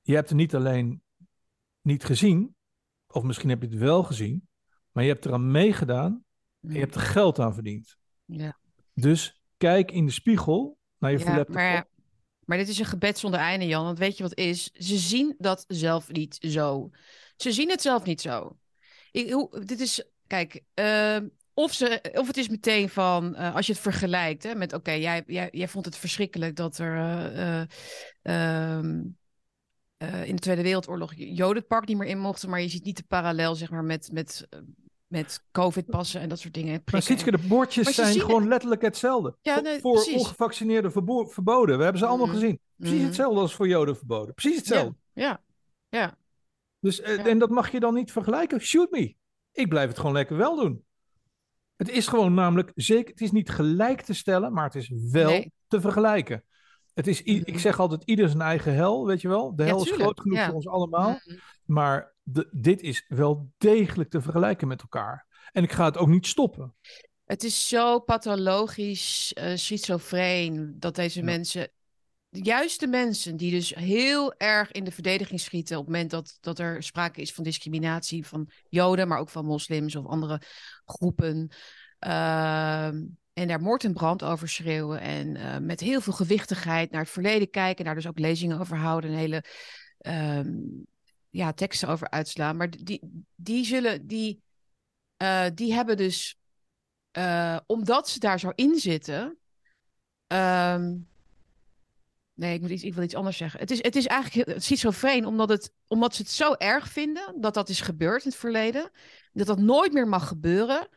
[0.00, 1.02] je hebt het niet alleen
[1.80, 2.56] niet gezien,
[3.06, 4.48] of misschien heb je het wel gezien,
[4.92, 6.24] maar je hebt eraan meegedaan
[6.60, 7.96] en je hebt er geld aan verdiend.
[8.24, 8.58] Ja.
[8.94, 11.88] Dus kijk in de spiegel naar je Ja, verlepte maar,
[12.44, 13.84] maar dit is een gebed zonder einde, Jan.
[13.84, 14.70] Want weet je wat is?
[14.72, 16.90] Ze zien dat zelf niet zo.
[17.36, 18.56] Ze zien het zelf niet zo.
[19.10, 23.66] Ik, hoe, dit is, kijk, ehm, of, ze, of het is meteen van, eh, als
[23.66, 27.60] je het vergelijkt hè, met, oké, jij, jij, jij vond het verschrikkelijk dat er eh,
[27.60, 27.68] eh,
[28.22, 29.02] ehm,
[30.02, 32.84] eh, in de Tweede Wereldoorlog Joden het park niet meer in mochten, maar je ziet
[32.84, 34.48] niet de parallel, zeg maar, met, met,
[35.12, 36.82] met COVID-passen en dat soort dingen.
[36.92, 37.02] Maar.
[37.02, 39.36] Sietske, de bordjes zijn gewoon letterlijk hetzelfde.
[39.42, 40.14] Ja, voor nee, voor precies.
[40.22, 41.76] ongevaccineerden verbo- verboden.
[41.76, 42.34] We hebben ze allemaal Mhm.
[42.34, 42.60] gezien.
[42.76, 43.06] Precies Mhm.
[43.06, 44.34] hetzelfde als voor Joden verboden.
[44.34, 44.94] Precies hetzelfde.
[45.12, 45.42] Ja,
[45.88, 46.16] ja.
[46.80, 47.24] Dus, eh, Ja.
[47.24, 48.60] En dat mag je dan niet vergelijken?
[48.60, 49.14] Shoot me.
[49.52, 50.84] Ik blijf het gewoon lekker wel doen.
[51.76, 55.30] Het is gewoon namelijk, zeker, het is niet gelijk te stellen, maar het is wel
[55.30, 55.52] Nee.
[55.68, 56.44] te vergelijken.
[56.94, 59.56] Het is, ik zeg altijd, ieder zijn eigen hel, weet je wel.
[59.56, 61.18] De hel is groot genoeg voor ons allemaal.
[61.64, 65.26] Maar de, dit is wel degelijk te vergelijken met elkaar.
[65.52, 66.74] En ik ga het ook niet stoppen.
[67.24, 71.24] Het is zo pathologisch, eh schizofreen, dat deze Ja.
[71.24, 71.70] mensen,
[72.28, 76.36] juist de mensen die dus heel erg in de verdediging schieten op het moment dat,
[76.40, 80.40] dat er sprake is van discriminatie van Joden, maar ook van moslims of andere
[80.84, 81.48] groepen.
[81.98, 87.00] ehm, en daar moord en brand over schreeuwen en eh, met heel veel gewichtigheid naar
[87.00, 89.44] het verleden kijken, daar dus ook lezingen over houden, een hele
[89.98, 90.50] ehm,
[91.32, 92.56] ja, teksten over uitslaan.
[92.56, 94.42] Maar die, die zullen, die,
[95.16, 96.36] eh, die hebben dus
[97.10, 99.38] eh, omdat ze daar zo in zitten.
[100.26, 100.96] ehm,
[102.34, 103.60] nee, ik, moet iets, ik wil iets anders zeggen.
[103.60, 107.40] Het is, het is eigenlijk heel, schizofreen, omdat, het, omdat ze het zo erg vinden
[107.40, 108.90] dat dat is gebeurd in het verleden.
[109.32, 110.88] Dat dat nooit meer mag gebeuren.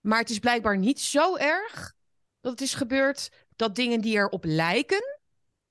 [0.00, 1.94] Maar het is blijkbaar niet zo erg
[2.40, 5.18] dat het is gebeurd dat dingen die erop lijken.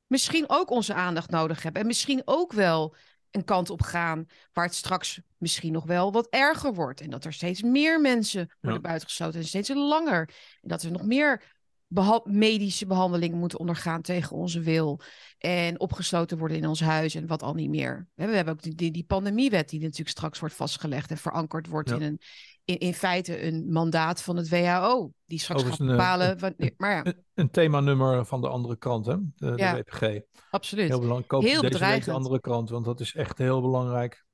[0.07, 1.81] misschien ook onze aandacht nodig hebben.
[1.81, 2.95] En misschien ook wel
[3.35, 7.01] een kant op gaan waar het straks misschien nog wel wat erger wordt.
[7.01, 10.29] En dat er steeds meer mensen worden buitengesloten en steeds langer.
[10.61, 11.43] En dat we nog meer
[11.87, 14.99] beha- medische behandelingen moeten ondergaan tegen onze wil.
[15.37, 17.95] En opgesloten worden in ons huis en wat al niet meer.
[17.95, 21.17] We hebben, we hebben ook die, die, die pandemiewet die natuurlijk straks wordt vastgelegd en
[21.17, 21.95] verankerd wordt Ja.
[21.95, 22.19] in, een,
[22.65, 25.11] in, in feite een mandaat van het WHO.
[25.25, 26.73] Die straks gaat Overigens een, eh, bepalen wanneer.
[26.77, 29.15] Maar ja, Een, een themanummer van de andere krant, hè?
[29.35, 29.73] De, Ja.
[29.73, 30.21] de WPG.
[30.49, 30.87] absoluut.
[30.87, 31.27] Heel belangrijk.
[31.27, 34.25] Koop Heel deze week de andere krant, want dat is echt heel belangrijk.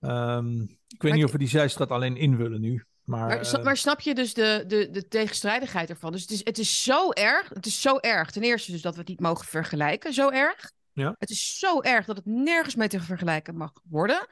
[0.00, 2.84] Ehm, ik weet Maar niet of we die zijstraat alleen in willen nu.
[3.02, 6.12] Maar, Maar, eh, maar snap je dus de, de, de tegenstrijdigheid ervan?
[6.12, 7.48] Dus het is, het is zo erg.
[7.48, 8.30] Het is zo erg.
[8.30, 10.12] Ten eerste dus dat we het niet mogen vergelijken.
[10.12, 10.72] Zo erg.
[10.92, 11.14] Ja.
[11.18, 14.26] Het is zo erg dat het nergens mee te vergelijken mag worden.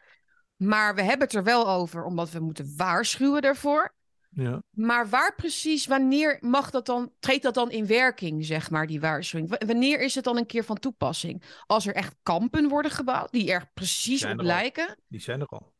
[0.57, 3.94] Maar we hebben het er wel over, omdat we moeten waarschuwen daarvoor.
[4.30, 4.62] ja.
[4.70, 9.00] Maar waar precies, wanneer mag dat dan, treedt dat dan in werking, zeg maar, die
[9.00, 9.50] waarschuwing?
[9.50, 11.42] W- wanneer is het dan een keer van toepassing?
[11.66, 14.50] Als er echt kampen worden gebouwd, die er precies Zijn op er al.
[14.52, 14.96] lijken.
[15.09, 15.72] Die zijn er al.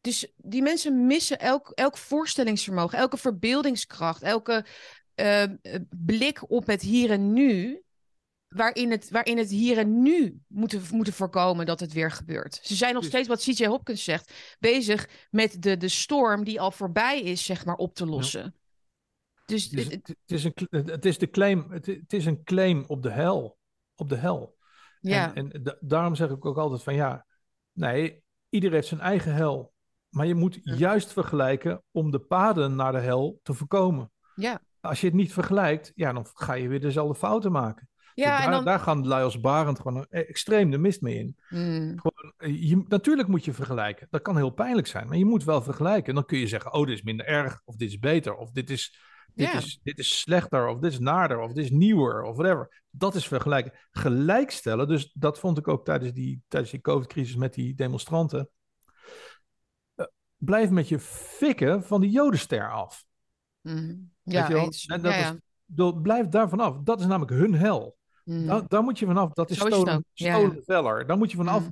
[0.00, 4.64] Dus die mensen missen elk, elk voorstellingsvermogen, elke verbeeldingskracht, elke
[5.14, 5.50] eh, eh,
[5.90, 7.82] blik op het hier en nu.
[8.54, 12.60] Waarin het, waarin het hier en nu moeten, moeten voorkomen dat het weer gebeurt.
[12.62, 16.60] Ze zijn nog Dus- steeds, wat CJ Hopkins zegt, bezig met de, de storm die
[16.60, 18.54] al voorbij is, zeg maar, op te lossen.
[19.46, 22.26] Dus Het is, het- het, het is, een, het is de claim, het, het is
[22.26, 23.58] een claim op de hel.
[23.94, 24.56] Op de hel.
[25.00, 27.26] ja, En, en da- daarom zeg ik ook altijd van ja,
[27.72, 29.72] nee, ieder heeft zijn eigen hel.
[30.08, 30.74] Maar je moet Ja.
[30.74, 34.12] juist vergelijken om de paden naar de hel te voorkomen.
[34.34, 37.88] ja, Als je het niet vergelijkt, ja, dan ga je weer dezelfde fouten maken.
[38.14, 38.64] Ja, daar, en dan...
[38.64, 41.36] daar gaan als Barend gewoon extreem de mist mee in.
[41.48, 42.00] Mm,
[42.38, 44.06] Je, natuurlijk moet je vergelijken.
[44.10, 46.08] Dat kan heel pijnlijk zijn, maar je moet wel vergelijken.
[46.08, 48.50] En dan kun je zeggen, oh, dit is minder erg, of dit is beter, of
[48.50, 48.98] dit is,
[49.34, 52.82] dit, is, dit is slechter, of dit is naarder, of dit is nieuwer, of whatever.
[52.90, 53.72] Dat is vergelijken.
[53.90, 58.48] Gelijkstellen, dus dat vond ik ook tijdens die, tijdens die COVID-crisis met die demonstranten.
[59.94, 60.06] Eh,
[60.36, 63.04] blijf met je fikken van die jodenster af.
[63.60, 64.12] mm.
[64.22, 64.86] Weet Ja, eens.
[64.86, 66.78] En dat Ja, Blijf daar vanaf.
[66.82, 67.96] Dat is namelijk hun hel.
[68.24, 69.32] Mm, Daar, daar moet je vanaf.
[69.32, 70.04] Dat is Zo stolen,
[70.64, 71.06] veller.
[71.06, 71.68] Daar moet je van Mm.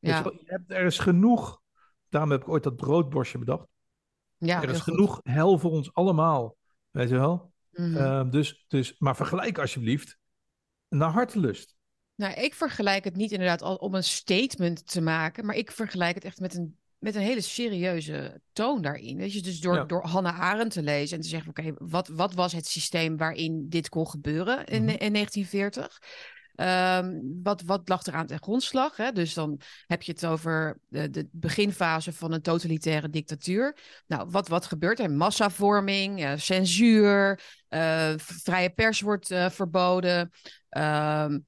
[0.00, 0.22] ja.
[0.24, 1.60] je hebt, er is genoeg.
[2.08, 3.66] Daarom heb ik ooit dat broodborstje bedacht.
[4.36, 4.94] ja, er is heel goed.
[4.94, 6.56] genoeg hel voor ons allemaal.
[6.90, 7.52] Weet je wel?
[7.70, 7.96] Mhm.
[7.96, 10.18] Ehm, dus, dus, maar vergelijk alsjeblieft
[10.88, 11.76] naar hartelust.
[12.14, 16.14] Nou, ik vergelijk het niet inderdaad al om een statement te maken, maar ik vergelijk
[16.14, 19.16] het echt met een, met een hele serieuze toon daarin.
[19.16, 19.84] Weet je, dus door, Ja.
[19.84, 23.66] door Hannah Arendt te lezen en te zeggen: oké, wat, wat was het systeem waarin
[23.68, 24.94] dit kon gebeuren in, Mhm.
[24.98, 25.98] in 1940?
[26.54, 28.96] Ehm, wat, wat lag er aan ten grondslag?
[28.96, 29.12] Hè?
[29.12, 33.76] Dus dan heb je het over de, de beginfase van een totalitaire dictatuur.
[34.06, 35.10] Nou, wat, wat gebeurt er?
[35.10, 40.30] Massavorming, eh, censuur, eh, vrije pers wordt eh, verboden.
[40.68, 41.38] Ehm,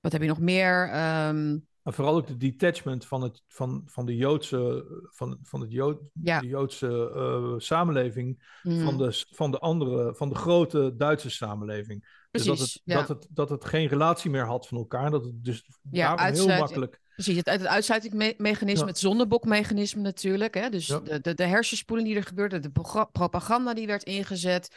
[0.00, 0.88] wat heb je nog meer?
[0.90, 5.72] Ehm, En vooral ook de detachment van, het, van, van de Joodse, van, van het
[5.72, 6.40] Jood, Ja.
[6.40, 12.22] de Joodse eh, samenleving mm, van, de, van de andere, van de grote Duitse samenleving.
[12.30, 12.94] Dus dat het, ja.
[12.98, 15.10] dat, het, dat het geen relatie meer had van elkaar.
[15.10, 17.00] Dat het dus Ja, daarom heel makkelijk.
[17.14, 18.90] Precies, het, het uitsluitingsmechanisme, Ja.
[18.90, 20.54] het zondebokmechanisme natuurlijk.
[20.54, 20.68] Hè?
[20.68, 22.70] Dus de, de, de hersenspoeling die er gebeurde, de
[23.12, 24.74] propaganda die werd ingezet.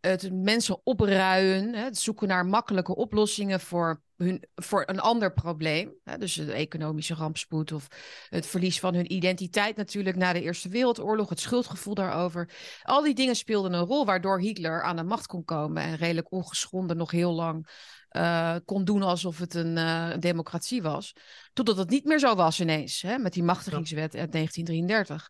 [0.00, 5.94] Het mensen opruien, het zoeken naar makkelijke oplossingen voor, hun, voor een ander probleem.
[6.18, 7.86] Dus de economische rampspoed of
[8.28, 12.50] het verlies van hun identiteit natuurlijk na de Eerste Wereldoorlog, het schuldgevoel daarover.
[12.82, 16.32] Al die dingen speelden een rol waardoor Hitler aan de macht kon komen en redelijk
[16.32, 17.68] ongeschonden nog heel lang
[18.10, 21.12] eh, kon doen alsof het een eh, democratie was.
[21.52, 25.28] Totdat het niet meer zo was ineens, hè, met die machtigingswet uit 1933.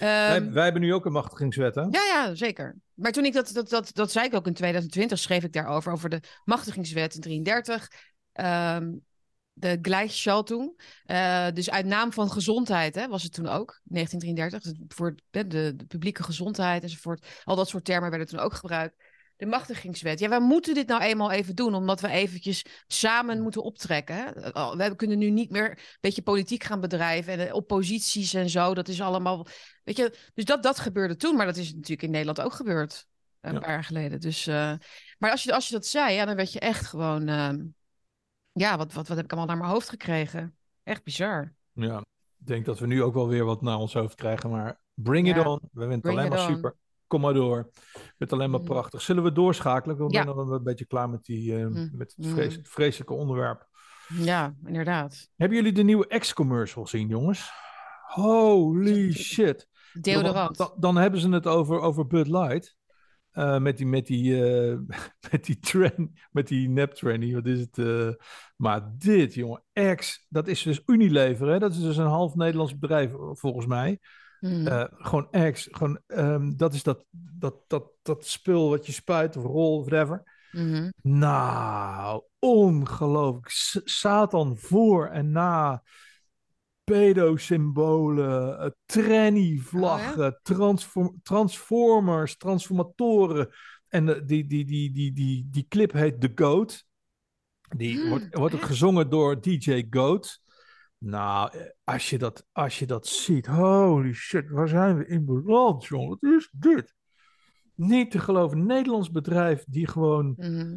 [0.00, 1.80] Wij, Ehm, wij hebben nu ook een machtigingswet, hè?
[1.80, 2.76] ja, ja, zeker.
[2.94, 5.92] Maar toen ik dat, dat, dat, dat zei ik ook in 2020, schreef ik daarover,
[5.92, 7.88] over de machtigingswet in 33.
[8.32, 8.92] ehm,
[9.52, 10.94] de Gleichschaltung.
[11.04, 14.62] Eh dus uit naam van gezondheid hè, was het toen ook, 1933.
[14.62, 17.26] Dus voor de, de, de publieke gezondheid enzovoort.
[17.44, 18.94] Al dat soort termen werden toen ook gebruikt.
[19.40, 20.18] De machtigingswet.
[20.18, 24.14] Ja, wij moeten dit nou eenmaal even doen, omdat we eventjes samen moeten optrekken.
[24.14, 24.52] Hè?
[24.52, 28.50] Al- We kunnen nu niet meer een beetje politiek gaan bedrijven en de opposities en
[28.50, 28.74] zo.
[28.74, 29.46] Dat is allemaal,
[29.84, 30.30] weet je.
[30.34, 33.06] Dus dat, dat gebeurde toen, maar dat is natuurlijk in Nederland ook gebeurd.
[33.40, 33.58] Een Ja.
[33.58, 34.20] paar jaar geleden.
[34.20, 34.72] Dus, eh,
[35.18, 37.64] maar als je, als je dat zei, ja, dan werd je echt gewoon, ehm,
[38.52, 40.56] ja, wat, wat, wat heb ik allemaal naar mijn hoofd gekregen?
[40.82, 41.54] Echt bizar.
[41.72, 41.98] Ja,
[42.38, 44.50] ik denk dat we nu ook wel weer wat naar ons hoofd krijgen.
[44.50, 45.48] Maar bring it Ja.
[45.50, 45.58] on.
[45.60, 46.74] We vinden het Bring alleen maar super.
[47.10, 47.70] Kom maar door.
[48.18, 48.66] Het alleen maar Mm.
[48.66, 49.00] prachtig.
[49.02, 49.96] Zullen we doorschakelen?
[49.96, 50.26] Ik ben Ja.
[50.26, 51.90] een beetje klaar met, die, eh, Mm.
[51.92, 52.50] met het Mm.
[52.62, 53.68] vreselijke onderwerp.
[54.08, 55.28] Ja, inderdaad.
[55.36, 57.50] Hebben jullie de nieuwe X-commercial gezien, jongens?
[58.02, 59.68] Holy shit.
[60.00, 60.56] Deodorant.
[60.56, 62.76] Dan, dan hebben ze het over, over Bud Light.
[63.30, 64.78] Eh, met die, met die, eh,
[65.30, 68.16] met die trend, met die nep tranny, wat is het?
[68.56, 69.62] maar dit, jongen,
[69.96, 71.58] X, dat is dus Unilever, hè?
[71.58, 73.98] Dat is dus een half Nederlands bedrijf, volgens mij.
[74.40, 74.66] Mm.
[74.66, 79.36] Eh, gewoon X, gewoon, ehm, dat is dat, dat, dat, dat spul wat je spuit
[79.36, 80.38] of rol of whatever.
[80.52, 80.90] Mhm.
[81.02, 83.48] Nou, ongelooflijk.
[83.48, 85.82] S- Satan voor en na.
[86.84, 93.48] Pedo-symbolen, eh, tranny-vlaggen, transform- transformers, transformatoren.
[93.88, 96.84] En die, die, die, die, die, die clip heet The Goat.
[97.76, 100.40] Die Hmm, wordt, wordt ook gezongen door DJ Goat.
[101.04, 105.24] Nou, eh, als je dat, als je dat ziet, holy shit, waar zijn we in
[105.24, 106.08] beland, jongen?
[106.08, 106.94] Wat is dit?
[107.74, 110.76] Niet te geloven, Nederlands bedrijf die gewoon Mhm.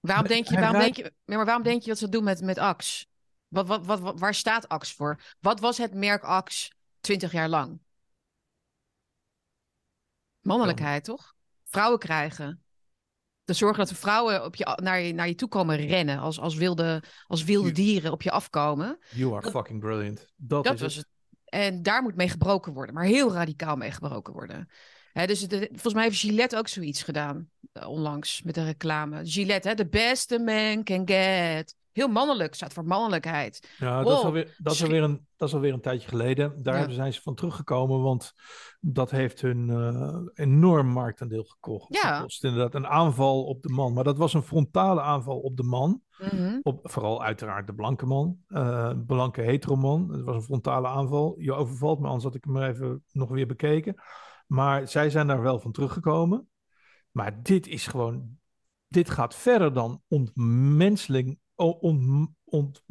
[0.00, 2.40] Waarom denk je, waarom denk je, maar waarom denk je dat ze het doen met,
[2.40, 3.06] met Axe?
[3.48, 5.20] Wat, wat, wat, wat- waar staat Axe voor?
[5.40, 7.80] Wat was het merk Axe 20 jaar lang?
[10.40, 11.34] Mannelijkheid, toch?
[11.64, 12.62] Vrouwen krijgen.
[13.50, 16.18] Te zorgen dat de vrouwen op je, naar, je, naar je toe komen rennen.
[16.18, 18.98] Als, als, wilde, als wilde dieren op je afkomen.
[19.14, 20.26] You are Dat- fucking brilliant.
[20.36, 21.06] Dat, Dat is was het.
[21.44, 22.94] En daar moet mee gebroken worden.
[22.94, 24.68] Maar heel radicaal mee gebroken worden.
[25.12, 27.48] Hè, dus het- volgens mij heeft Gillette ook zoiets gedaan.
[27.72, 29.26] eh, onlangs met de reclame.
[29.26, 31.74] Gillette, hè, the best a man can get.
[32.00, 33.74] Heel mannelijk, staat voor mannelijkheid.
[33.78, 36.62] Ja, dat is, alweer, dat, is alweer een, dat is alweer een tijdje geleden.
[36.62, 36.94] Daar Ja.
[36.94, 38.32] zijn ze van teruggekomen, want
[38.80, 41.94] dat heeft hun eh, enorm marktaandeel gekocht.
[42.02, 42.16] Ja.
[42.16, 42.44] gekost.
[42.44, 43.92] Inderdaad, een aanval op de man.
[43.92, 46.02] Maar dat was een frontale aanval op de man.
[46.18, 46.58] Mhm.
[46.62, 48.38] Op, vooral uiteraard de blanke man.
[48.46, 50.12] eh blanke heteroman.
[50.12, 51.34] Het was een frontale aanval.
[51.38, 53.94] Je overvalt me, anders had ik hem even nog weer bekeken.
[54.46, 56.48] Maar zij zijn daar wel van teruggekomen.
[57.10, 58.38] Maar dit is gewoon
[58.88, 61.38] dit gaat verder dan ontmenseling.
[61.60, 61.78] O-
[62.44, 62.82] ont.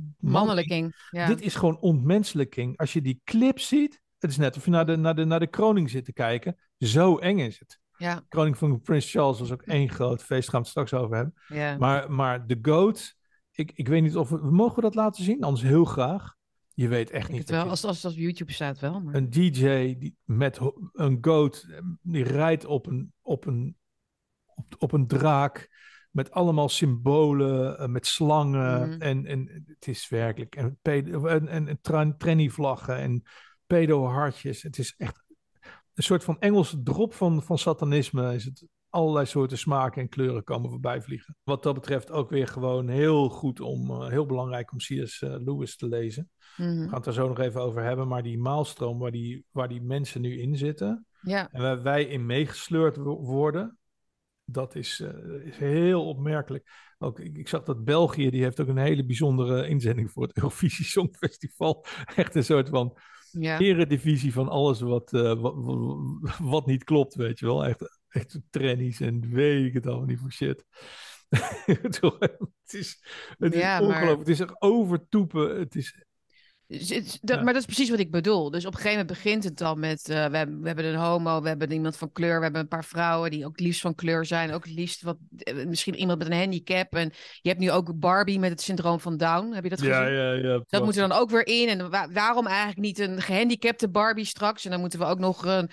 [1.09, 1.27] Ja.
[1.27, 2.77] Dit is gewoon ontmenselijking.
[2.77, 5.39] Als je die clip ziet, het is net of je naar de, naar de, naar
[5.39, 6.57] de kroning zit te kijken.
[6.77, 7.79] Zo eng is het.
[7.97, 10.49] ja, kroning van Prins Charles was ook één groot feest.
[10.49, 11.33] Gaan we het straks over hebben.
[11.47, 11.77] ja.
[11.77, 13.15] Maar, maar de GOAT,
[13.51, 15.43] ik, ik weet niet of we, mogen we dat laten zien?
[15.43, 16.35] Anders heel graag.
[16.73, 17.39] Je weet echt Ik niet.
[17.41, 19.01] het wel, je- als, als op YouTube staat wel.
[19.01, 19.15] Maar...
[19.15, 20.59] Een DJ die met
[20.93, 21.67] een GOAT,
[22.01, 23.77] die rijdt op een, op een,
[24.55, 25.69] op, op een draak.
[26.09, 28.89] Met allemaal symbolen, eh, met slangen.
[28.89, 29.01] Mhm.
[29.01, 30.55] En, en het is werkelijk.
[30.55, 33.23] En, en, en, en tra- tranny-vlaggen en
[33.67, 34.61] pedo-hartjes.
[34.61, 35.23] Het is echt
[35.93, 38.33] een soort van Engelse drop van, van satanisme.
[38.33, 41.35] Is het allerlei soorten smaken en kleuren komen voorbij vliegen.
[41.43, 45.21] Wat dat betreft ook weer gewoon heel goed om, eh, heel belangrijk om C.S.
[45.21, 46.29] eh, Lewis te lezen.
[46.57, 46.69] Mhm.
[46.79, 48.07] We gaan het daar zo nog even over hebben.
[48.07, 51.05] Maar die maalstroom waar die, waar die mensen nu in zitten.
[51.21, 53.77] Ja, En waar wij in meegesleurd wo- worden.
[54.51, 56.69] Dat is, eh, is heel opmerkelijk.
[56.97, 60.35] Ook, ik, ik zag dat België, die heeft ook een hele bijzondere inzending voor het
[60.37, 61.85] Eurovisie Songfestival.
[62.15, 62.97] Echt een soort van
[63.31, 63.59] ja.
[63.59, 65.55] eredivisie van alles wat, eh, wat,
[66.39, 67.65] wat, niet klopt, weet je wel.
[67.65, 70.65] Echt, echt trennies en weet ik het allemaal niet voor shit.
[71.65, 73.03] Het is,
[73.37, 74.19] het is Ja, maar- ongelooflijk.
[74.19, 75.59] Het is er overtoepen.
[75.59, 76.03] Het is,
[76.71, 77.43] Dus het- dat, Ja.
[77.43, 78.51] Maar dat is precies wat ik bedoel.
[78.51, 80.09] Dus op een gegeven moment begint het dan met...
[80.09, 82.37] eh, we, hebben, we hebben een homo, we hebben iemand van kleur...
[82.37, 84.51] we hebben een paar vrouwen die ook het liefst van kleur zijn.
[84.53, 86.93] Ook het liefst wat, eh, misschien iemand met een handicap.
[86.95, 87.11] En
[87.41, 89.51] je hebt nu ook Barbie met het syndroom van Down.
[89.53, 89.93] Heb je dat gezien?
[89.95, 90.63] ja, ja, ja.
[90.67, 91.67] Dat moet er dan ook weer in.
[91.67, 94.65] En wa- waarom eigenlijk niet een gehandicapte Barbie straks?
[94.65, 95.69] En dan moeten we ook nog een...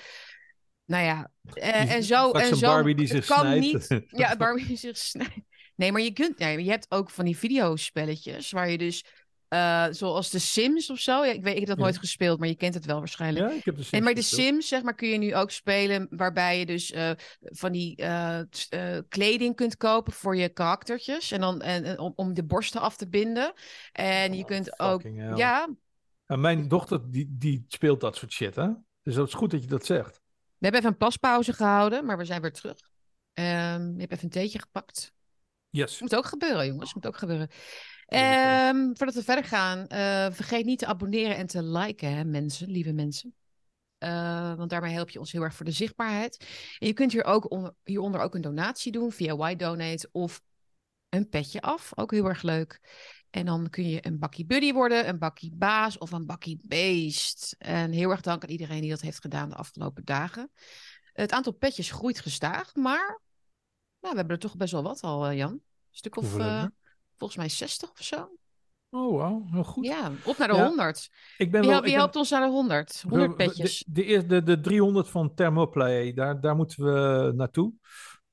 [0.84, 2.30] Nou ja, eh, en zo.
[2.30, 3.60] En zo Barbie die zich kan snijdt.
[3.60, 4.00] niet.
[4.08, 5.34] Ja, Barbie die zich snijdt.
[5.74, 6.38] Nee, maar je kunt.
[6.38, 9.04] Ja, je hebt ook van die videospelletjes waar je dus.
[9.48, 11.24] Eh, zoals de Sims of zo.
[11.24, 11.82] Ja, ik weet, ik heb dat Ja.
[11.82, 13.48] nooit gespeeld, maar je kent het wel waarschijnlijk.
[13.50, 14.42] Ja, ik heb de En maar de gespeeld.
[14.48, 18.40] Sims, zeg maar, kun je nu ook spelen waarbij je dus eh, van die eh,
[19.08, 21.30] kleding kunt kopen voor je karaktertjes.
[21.30, 23.52] En dan en, om, om de borsten af te binden.
[23.92, 25.02] En je Oh, kunt ook.
[25.02, 25.36] hell.
[25.36, 25.68] Ja,
[26.26, 28.68] En mijn dochter die, die speelt dat soort shit, hè?
[29.02, 30.20] Dus dat is goed dat je dat zegt.
[30.58, 32.78] we hebben even een paspauze gehouden, maar we zijn weer terug.
[33.32, 35.14] Ehm je hebt even een theetje gepakt.
[35.70, 36.00] Yes.
[36.00, 36.94] Moet ook gebeuren, jongens.
[36.94, 37.48] Moet ook gebeuren.
[38.06, 42.70] Ehm, voordat we verder gaan, eh, vergeet niet te abonneren en te liken, hè, mensen,
[42.70, 43.34] lieve mensen.
[43.98, 46.46] Eh, want daarmee help je ons heel erg voor de zichtbaarheid.
[46.78, 50.42] En je kunt hier ook onder, hieronder ook een donatie doen via Y-Donate of
[51.08, 51.92] een petje af.
[51.94, 52.80] Ook heel erg leuk.
[53.30, 57.54] En dan kun je een bakkie buddy worden, een bakkie baas of een bakkie beest.
[57.58, 60.50] En heel erg dank aan iedereen die dat heeft gedaan de afgelopen dagen.
[61.12, 63.20] Het aantal petjes groeit gestaag, maar
[64.00, 65.52] nou, we hebben er toch best wel wat al, eh, Jan.
[65.52, 66.36] Een stuk of
[67.16, 68.30] volgens mij 60 of zo.
[68.90, 69.46] Oh, wauw.
[69.50, 69.84] Heel goed.
[69.86, 71.10] Ja, op naar de Ja, 100.
[71.36, 71.70] Ik ben Wie, wel...
[71.70, 73.02] hel- wie ik ben- helpt ons naar de 100?
[73.08, 73.84] 100 we- we- petjes.
[73.88, 77.72] De, de, de, de 300 van Thermoplay, daar, daar moeten we naartoe.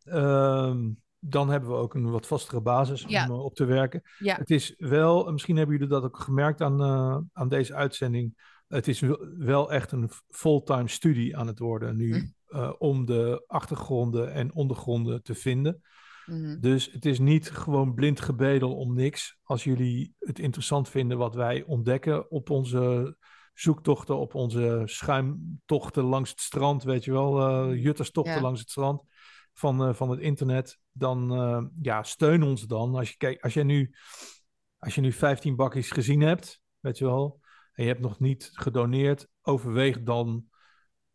[0.04, 3.26] Ehm, dan hebben we ook een wat vastere basis Ja.
[3.30, 4.02] om eh, op te werken.
[4.20, 4.36] Ja.
[4.36, 8.52] Het is wel, misschien hebben jullie dat ook gemerkt aan, eh, aan deze uitzending.
[8.68, 12.14] Het is wel- wel echt een fulltime studie aan het worden nu.
[12.14, 12.26] Hm.
[12.58, 15.82] eh, om de achtergronden en ondergronden te vinden.
[16.26, 16.60] Mhm.
[16.60, 19.38] Dus het is niet gewoon blind gebedel om niks.
[19.44, 23.18] Als jullie het interessant vinden wat wij ontdekken op onze
[23.54, 28.42] zoektochten, op onze schuimtochten langs het strand, weet je wel, eh jutterstochten Ja.
[28.42, 29.04] langs het strand
[29.54, 32.96] van, eh, van het internet, dan eh, ja, steun ons dan.
[32.96, 33.96] Als je kijkt, als jij nu,
[34.78, 37.40] als je nu 15 bakjes gezien hebt, weet je wel,
[37.74, 40.46] en je hebt nog niet gedoneerd, overweeg dan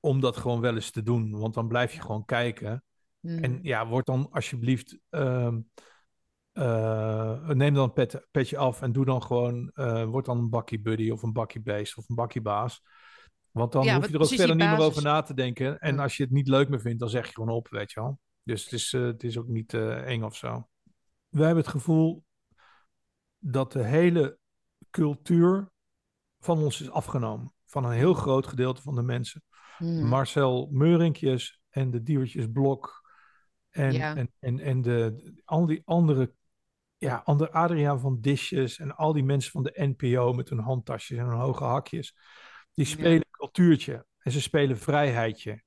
[0.00, 2.84] om dat gewoon wel eens te doen, want dan blijf je gewoon kijken.
[3.20, 3.44] Mhm.
[3.44, 4.98] En ja, word dan alsjeblieft.
[5.10, 5.60] ehm,
[6.52, 9.70] eh, neem dan een pet, petje af en doe dan gewoon.
[9.74, 12.82] eh word dan een bakkie buddy of een bakkie beest of een bakkie baas.
[13.50, 15.78] Want dan Ja, hoef je er ook verder niet meer over na te denken.
[15.78, 18.00] En als je het niet leuk meer vindt, dan zeg je gewoon op, weet je
[18.00, 18.18] wel.
[18.42, 20.68] Dus het is, eh, het is ook niet eng of zo.
[21.28, 22.24] Wij hebben het gevoel
[23.38, 24.38] dat de hele
[24.90, 25.70] cultuur
[26.40, 27.52] van ons is afgenomen.
[27.66, 29.42] Van een heel groot gedeelte van de mensen.
[29.78, 30.06] Mhm.
[30.06, 33.06] Marcel Meurinkjes en de Diertjes Blok.
[33.78, 34.16] En, Ja.
[34.16, 36.32] en, en, en de, al die andere,
[36.96, 41.18] ja, andere Adriaan van Disjes en al die mensen van de NPO met hun handtasjes
[41.18, 42.14] en hun hoge hakjes.
[42.72, 42.92] Die Ja.
[42.92, 45.50] spelen cultuurtje en ze spelen vrijheidje.
[45.50, 45.60] Ja,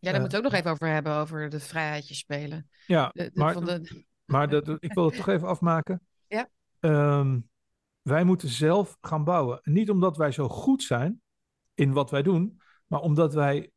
[0.00, 2.68] daar eh, moeten we ook nog even over hebben, over de vrijheidjes spelen.
[2.86, 6.00] Ja, De, de- maar, van de, maar dat, ik wil het toch even afmaken.
[6.28, 6.48] Ja.
[6.80, 7.40] Ehm,
[8.02, 9.60] wij moeten zelf gaan bouwen.
[9.62, 11.22] En Niet omdat wij zo goed zijn
[11.74, 13.70] in wat wij doen, maar omdat wij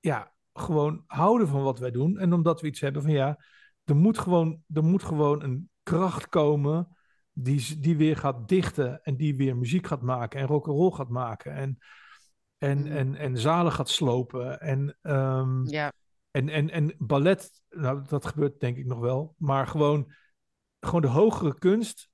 [0.00, 2.18] ja, gewoon houden van wat wij doen.
[2.18, 3.38] En omdat we iets hebben van ja,
[3.84, 6.96] er moet gewoon, er moet gewoon een kracht komen
[7.32, 11.52] die, die weer gaat dichten en die weer muziek gaat maken en rock'n'roll gaat maken
[11.54, 11.78] en,
[12.58, 12.86] en, Mm.
[12.86, 14.60] en, en zalen gaat slopen.
[14.60, 15.92] En, ehm, ja,
[16.30, 19.34] En, en, en ballet, nou, dat gebeurt denk ik nog wel.
[19.38, 20.12] Maar gewoon,
[20.80, 22.10] gewoon de hogere kunst.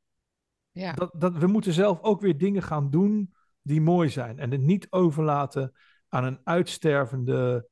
[0.71, 0.93] Ja.
[0.93, 4.39] Dat, dat, we moeten zelf ook weer dingen gaan doen die mooi zijn.
[4.39, 5.73] En het niet overlaten
[6.09, 7.69] aan een uitstervende,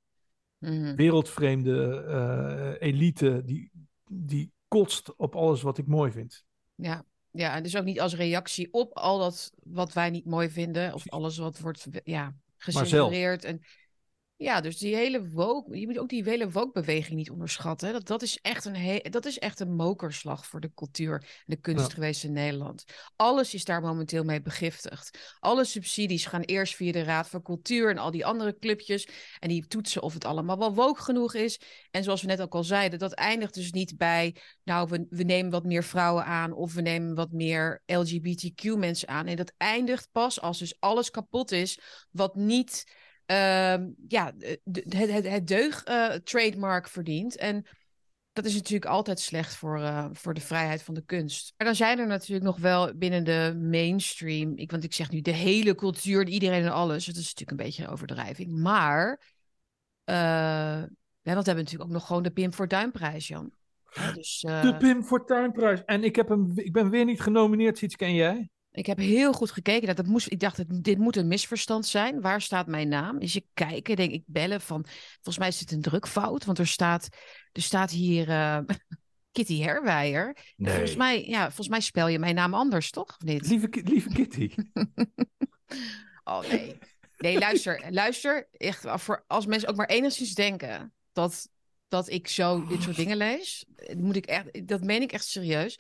[0.58, 0.94] Mhm.
[0.94, 3.70] wereldvreemde eh, elite die,
[4.10, 6.44] die kotst op alles wat ik mooi vind.
[6.74, 7.04] Ja.
[7.30, 10.94] ja, en dus ook niet als reactie op al dat wat wij niet mooi vinden.
[10.94, 12.34] Of alles wat wordt ja, zelf.
[12.56, 13.44] gecensureerd.
[13.44, 13.60] En
[14.38, 17.86] ja, dus die hele woke, je moet ook die hele woke-beweging niet onderschatten.
[17.86, 17.92] hè.
[17.92, 21.26] Dat, dat, is echt een he- dat is echt een mokerslag voor de cultuur en
[21.44, 21.94] de kunst Ja.
[21.94, 22.84] geweest in Nederland.
[23.16, 25.36] Alles is daar momenteel mee begiftigd.
[25.38, 29.08] Alle subsidies gaan eerst via de Raad van Cultuur en al die andere clubjes.
[29.38, 31.60] En die toetsen of het allemaal wel woke genoeg is.
[31.90, 34.36] En zoals we net ook al zeiden, dat eindigt dus niet bij...
[34.64, 36.52] nou, we, we nemen wat meer vrouwen aan...
[36.52, 39.26] of we nemen wat meer LGBTQ-mensen aan.
[39.26, 41.78] En dat eindigt pas als dus alles kapot is...
[42.10, 42.84] wat niet
[44.08, 47.36] ja, de- de- het, het, het deug-trademark verdient.
[47.36, 47.66] En
[48.32, 51.54] dat is natuurlijk altijd slecht voor, eh, voor de vrijheid van de kunst.
[51.56, 54.52] Maar dan zijn er natuurlijk nog wel binnen de mainstream...
[54.56, 57.06] Ik, want ik zeg nu de hele cultuur, iedereen en alles.
[57.06, 58.58] Dat is natuurlijk een beetje een overdrijving.
[58.58, 59.20] Maar...
[60.04, 60.14] eh,
[61.20, 63.52] ja, want we hebben natuurlijk ook nog gewoon de Pim Fortuynprijs, Jan.
[64.14, 65.84] Dus, eh, De Pim Fortuynprijs.
[65.84, 68.48] En ik, heb hem, ik ben weer niet genomineerd, iets ken jij?
[68.76, 69.86] Ik heb heel goed gekeken.
[69.86, 72.20] Dat, dat moest, ik dacht, het- dit moet een misverstand zijn.
[72.20, 73.18] Waar staat mijn naam?
[73.18, 74.84] Dus ik kijken, denk ik bellen van...
[75.14, 76.44] Volgens mij is het een drukfout.
[76.44, 77.08] Want er staat,
[77.52, 78.58] er staat hier eh,
[79.32, 80.36] Kitty Herwijer.
[80.56, 83.08] Volgens, mij, ja, volgens mij spel je mijn naam anders, toch?
[83.08, 83.48] Of niet?
[83.48, 84.54] Lieve, lieve Kitty.
[86.24, 86.78] Oh nee.
[87.16, 87.84] Nee, luister.
[87.90, 88.48] luister.
[88.52, 91.48] Echt, voor, als mensen ook maar enigszins denken dat,
[91.88, 93.64] dat ik zo dit soort dingen lees...
[93.96, 95.78] Moet ik echt, dat meen ik echt serieus.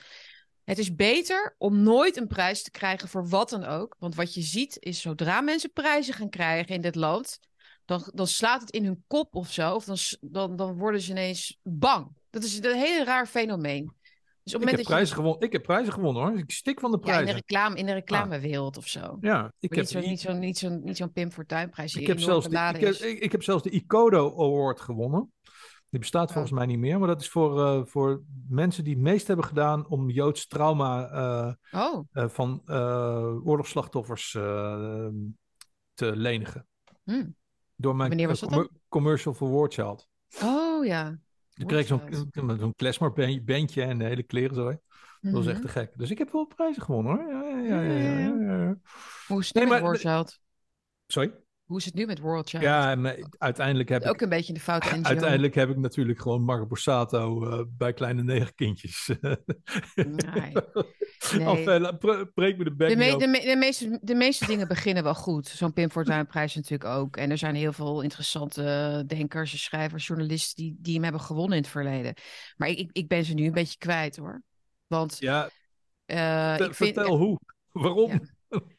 [0.66, 3.96] Het is beter om nooit een prijs te krijgen voor wat dan ook.
[3.98, 7.38] Want wat je ziet is, zodra mensen prijzen gaan krijgen in dit land...
[7.84, 9.74] dan, dan slaat het in hun kop of zo.
[9.74, 12.08] Of dan, dan, dan worden ze ineens bang.
[12.30, 13.92] Dat is een heel raar fenomeen.
[14.42, 14.84] Dus op Ik heb, je...
[14.84, 15.46] prijzen gewonnen.
[15.46, 16.38] ik heb prijzen gewonnen hoor.
[16.38, 17.34] Ik stik van de Ja, in de, prijzen.
[17.34, 19.18] reclame, in de reclamewereld of zo.
[19.20, 22.06] Ja, ik heb, niet zo'n niet zo, niet zo, niet zo'n Pim Fortuynprijs die ik
[22.06, 25.32] heb, zelfs de, ik, heb, ik heb zelfs de Icodo Award gewonnen.
[25.90, 29.02] Die bestaat volgens mij niet meer, maar dat is voor, eh, voor mensen die het
[29.02, 31.08] meest hebben gedaan om Joods trauma
[31.70, 32.62] eh, Oh, eh, van
[33.44, 34.30] oorlogsslachtoffers
[35.94, 36.66] te lenigen.
[37.04, 37.26] hm.
[37.78, 40.08] Door mijn Wanneer was dat commer- commercial voor War Child.
[40.42, 41.18] oh ja.
[41.50, 44.64] Toen kreeg ik zo'n War zo'n klezmerbandje en de hele kleren zo.
[45.20, 45.92] Dat was echt te gek.
[45.98, 47.28] Dus ik heb wel prijzen gewonnen hoor.
[47.32, 48.76] Ja, ja, ja, ja, ja, ja, ja.
[49.26, 50.40] Hoe is het Nee, maar- Child?
[51.06, 51.32] Sorry?
[51.66, 52.62] Hoe is het nu met World Child?
[52.62, 55.08] Ja, en, eh, uiteindelijk heb ik Ook een beetje de foute NGO.
[55.08, 59.10] Uiteindelijk heb ik natuurlijk gewoon Marco Borsato eh, bij kleine negen kindjes.
[59.94, 60.52] Nee.
[61.46, 61.92] Of, eh,
[62.34, 65.14] breek me de bek De, me- de, me- de, meeste, de meeste dingen beginnen wel
[65.14, 65.46] goed.
[65.46, 67.16] Zo'n Pim Fortuynprijs natuurlijk ook.
[67.16, 71.62] En er zijn heel veel interessante denkers, schrijvers, journalisten die, die hem hebben gewonnen in
[71.62, 72.14] het verleden.
[72.56, 74.42] Maar ik, ik, ben ze nu een beetje kwijt hoor.
[74.86, 75.50] Want Ja,
[76.06, 77.38] vertel, ik vind, vertel hoe.
[77.72, 78.10] Waarom?
[78.10, 78.20] Ja.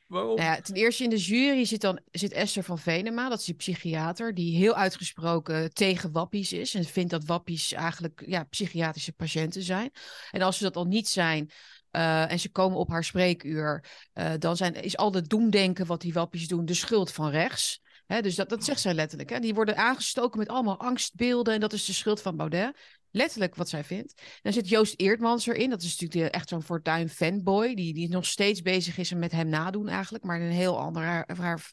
[0.07, 3.45] Nou ja, ten eerste in de jury zit dan zit Esther van Venema, dat is
[3.45, 9.13] die psychiater, die heel uitgesproken tegen wappies is en vindt dat wappies eigenlijk ja, psychiatrische
[9.13, 9.91] patiënten zijn.
[10.31, 11.51] En als ze dat al niet zijn
[11.91, 13.83] eh, en ze komen op haar spreekuur,
[14.13, 17.81] eh, dan zijn, is al het doemdenken wat die wappies doen de schuld van rechts.
[18.05, 19.29] Hè, dus dat, dat zegt zij letterlijk.
[19.29, 19.39] Hè?
[19.39, 22.77] Die worden aangestoken met allemaal angstbeelden en dat is de schuld van Baudet.
[23.17, 24.21] Letterlijk wat zij vindt.
[24.41, 25.69] Dan zit Joost Eerdmans erin.
[25.69, 27.73] Dat is natuurlijk echt zo'n Fortuyn fanboy.
[27.75, 30.23] Die, die nog steeds bezig is en met hem nadoen eigenlijk.
[30.23, 31.03] Maar in een heel ander
[31.37, 31.71] haar,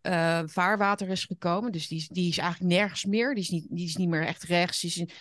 [0.00, 1.72] eh, vaarwater is gekomen.
[1.72, 3.34] Dus die, is- die is eigenlijk nergens meer.
[3.34, 4.80] Die is niet, die is niet meer echt rechts.
[4.80, 5.14] Die is,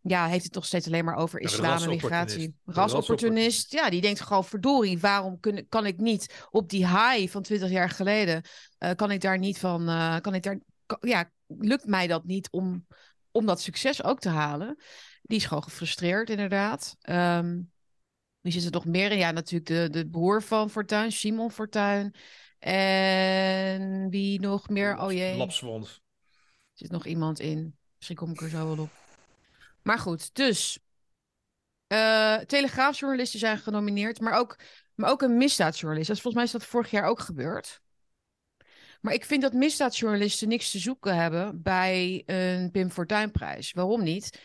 [0.00, 2.36] ja, heeft het nog steeds alleen maar over islam en rasopportunist.
[2.36, 2.54] migratie.
[2.64, 3.72] Rasopportunist.
[3.72, 4.98] Ja, die denkt gewoon verdorie.
[4.98, 8.42] Waarom kun, kan ik niet op die high van 20 jaar geleden...
[8.78, 9.88] eh, kan ik daar niet van...
[9.88, 12.86] eh, kan ik daar, kan- ja, lukt mij dat niet om,
[13.30, 14.76] om dat succes ook te halen?
[15.26, 16.96] Die is gewoon gefrustreerd, inderdaad.
[17.00, 17.60] Ehm
[18.40, 19.18] wie zit er nog meer in?
[19.18, 22.14] Ja, natuurlijk de, de broer van Fortuyn, Simon Fortuyn.
[22.58, 24.98] En wie nog meer?
[24.98, 26.02] Oh jee, er Lapswons.
[26.72, 27.76] zit nog iemand in.
[27.96, 28.90] Misschien kom ik er zo wel op.
[29.82, 30.78] Maar goed, dus.
[31.86, 34.58] eh Telegraafjournalisten zijn genomineerd, maar ook,
[34.94, 36.08] maar ook een misdaadjournalist.
[36.08, 37.80] Dat is, volgens mij is dat vorig jaar ook gebeurd.
[39.00, 43.72] Maar ik vind dat misdaadjournalisten niks te zoeken hebben bij een Pim Fortuynprijs.
[43.72, 44.40] Waarom niet?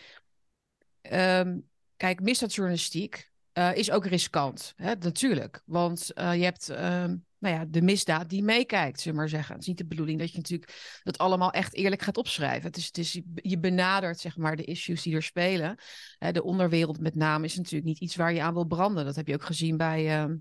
[1.01, 1.59] Ehm,
[1.97, 4.73] kijk, misdaadjournalistiek eh, is ook riskant.
[4.75, 4.95] Hè?
[4.95, 5.61] Natuurlijk.
[5.65, 9.53] Want eh, je hebt ehm, nou ja, de misdaad die meekijkt, zullen we maar zeggen.
[9.53, 12.67] Het is niet de bedoeling dat je natuurlijk dat allemaal echt eerlijk gaat opschrijven.
[12.67, 15.77] Het is, het is, je benadert zeg maar de issues die er spelen.
[16.17, 19.05] Hè, de onderwereld met name is natuurlijk niet iets waar je aan wil branden.
[19.05, 20.35] Dat heb je ook gezien bij ehm,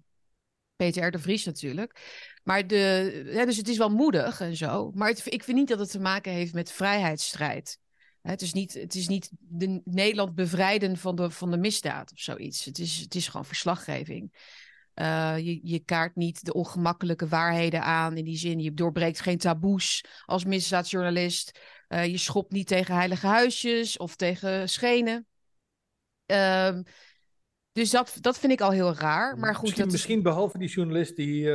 [0.77, 1.11] Peter R.
[1.11, 2.19] de Vries natuurlijk.
[2.43, 4.91] Maar de, dus het is wel moedig en zo.
[4.95, 7.79] Maar ik vind niet dat het te maken heeft met vrijheidsstrijd.
[8.23, 12.19] Het is niet, het is niet de Nederland bevrijden van de, van de misdaad of
[12.19, 12.65] zoiets.
[12.65, 14.33] Het is, het is gewoon verslaggeving.
[14.95, 18.59] Eh, je, je kaart niet de ongemakkelijke waarheden aan in die zin.
[18.59, 21.59] Je doorbreekt geen taboes als misdaadjournalist.
[21.89, 25.27] Eh, je schopt niet tegen heilige huisjes of tegen schenen.
[26.27, 26.83] Ehm,
[27.73, 29.39] dus dat, dat vind ik al heel raar.
[29.39, 31.51] Maar goed, misschien, dat, misschien behalve die journalist die...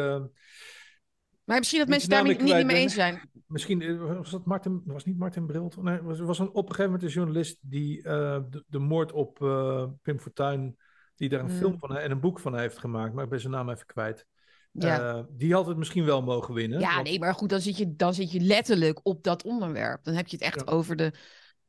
[1.45, 3.29] maar misschien dat mensen daar niet, mee eens zijn.
[3.47, 5.81] Misschien eh, was dat Martin, was niet Martin Brilt.
[5.81, 9.11] Nee, was, was een, op een gegeven moment een journalist die eh, de, de moord
[9.11, 10.77] op eh, Pim Fortuyn,
[11.15, 11.57] die daar een Hmm.
[11.57, 14.25] film van en een boek van heeft gemaakt, maar ik ben zijn naam even kwijt.
[14.71, 15.25] Ja.
[15.29, 16.79] Die had het misschien wel mogen winnen.
[16.79, 20.03] Ja, want- nee, maar goed, dan zit, je, dan zit je letterlijk op dat onderwerp.
[20.03, 20.71] Dan heb je het echt Ja.
[20.71, 21.13] over de,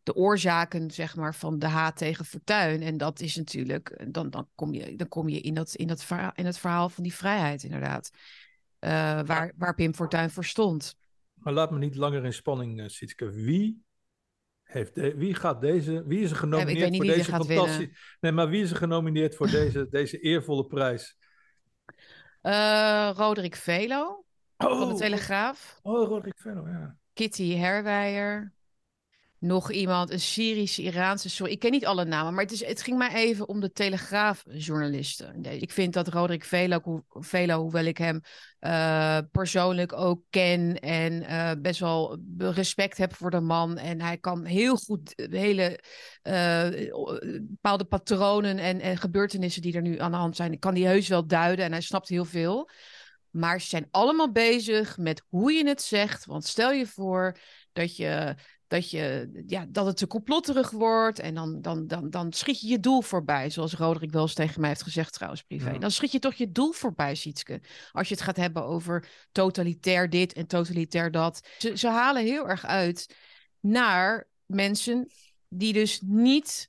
[0.03, 2.83] de oorzaken, zeg maar, van de haat tegen Fortuyn.
[2.83, 6.03] En dat is natuurlijk, dan, dan kom je, dan kom je in, dat, in, dat
[6.05, 8.11] verhaal, in het verhaal van die vrijheid, inderdaad.
[8.87, 10.97] Eh, waar, waar Pim Fortuyn voor stond.
[11.35, 13.31] Maar laat me niet langer in spanning, uh, Sietske.
[13.31, 13.83] Wie,
[14.63, 17.91] heeft de- wie gaat deze, wie is er genomineerd niet voor deze fantastische...
[18.21, 21.17] Nee, maar wie is er genomineerd voor deze, deze eervolle prijs?
[22.41, 24.25] Eh Roderick Velo
[24.57, 25.79] van de Oh, Telegraaf.
[25.83, 26.97] Oh, Roderick Velo, ja.
[27.13, 28.53] Kitty Herwijer.
[29.39, 31.31] Nog iemand, een Syrische, Iraanse.
[31.31, 33.73] Sorry, ik ken niet alle namen, maar het, is, het ging mij even om de
[33.73, 35.45] Telegraafjournalisten.
[35.45, 38.21] Ik vind dat Roderick Velo, Velo hoewel ik hem
[38.59, 43.79] eh, persoonlijk ook ken en eh, best wel respect heb voor de man.
[43.79, 45.81] En hij kan heel goed hele
[46.23, 46.69] eh,
[47.41, 51.09] bepaalde patronen en, en gebeurtenissen die er nu aan de hand zijn, kan die heus
[51.09, 52.71] wel duiden en hij snapt heel veel.
[53.31, 56.25] Maar ze zijn allemaal bezig met hoe je het zegt.
[56.25, 57.37] Want stel je voor
[57.77, 58.35] dat je
[58.69, 61.19] dat, je, ja, dat het te complotterig wordt.
[61.19, 63.51] En dan, dan, dan, dan schiet je je doel voorbij.
[63.51, 65.71] Zoals Roderick wel eens tegen mij heeft gezegd trouwens privé.
[65.71, 65.79] Ja.
[65.79, 67.61] Dan schiet je toch je doel voorbij, Sietske.
[67.93, 71.49] Als je het gaat hebben over totalitair dit en totalitair dat.
[71.59, 73.17] Ze, ze halen heel erg uit
[73.61, 75.11] naar mensen
[75.49, 76.69] die dus niet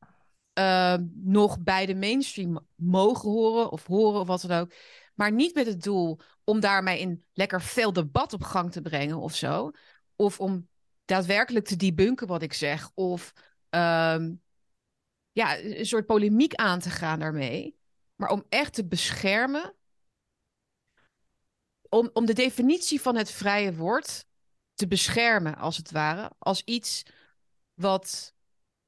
[0.60, 4.74] uh, nog bij de mainstream mogen horen of horen of wat dan ook.
[5.14, 9.18] Maar niet met het doel om daarmee een lekker veel debat op gang te brengen
[9.18, 9.72] of zo.
[10.16, 10.68] Of om
[11.08, 12.89] daadwerkelijk te debunken wat ik zeg.
[12.93, 13.34] Of
[13.70, 14.41] um,
[15.32, 17.80] ja, een soort polemiek aan te gaan daarmee.
[18.16, 19.76] Maar om echt te beschermen.
[21.89, 24.26] Om, om de definitie van het vrije woord
[24.74, 26.32] te beschermen, als het ware.
[26.38, 27.03] Als iets
[27.74, 28.36] wat.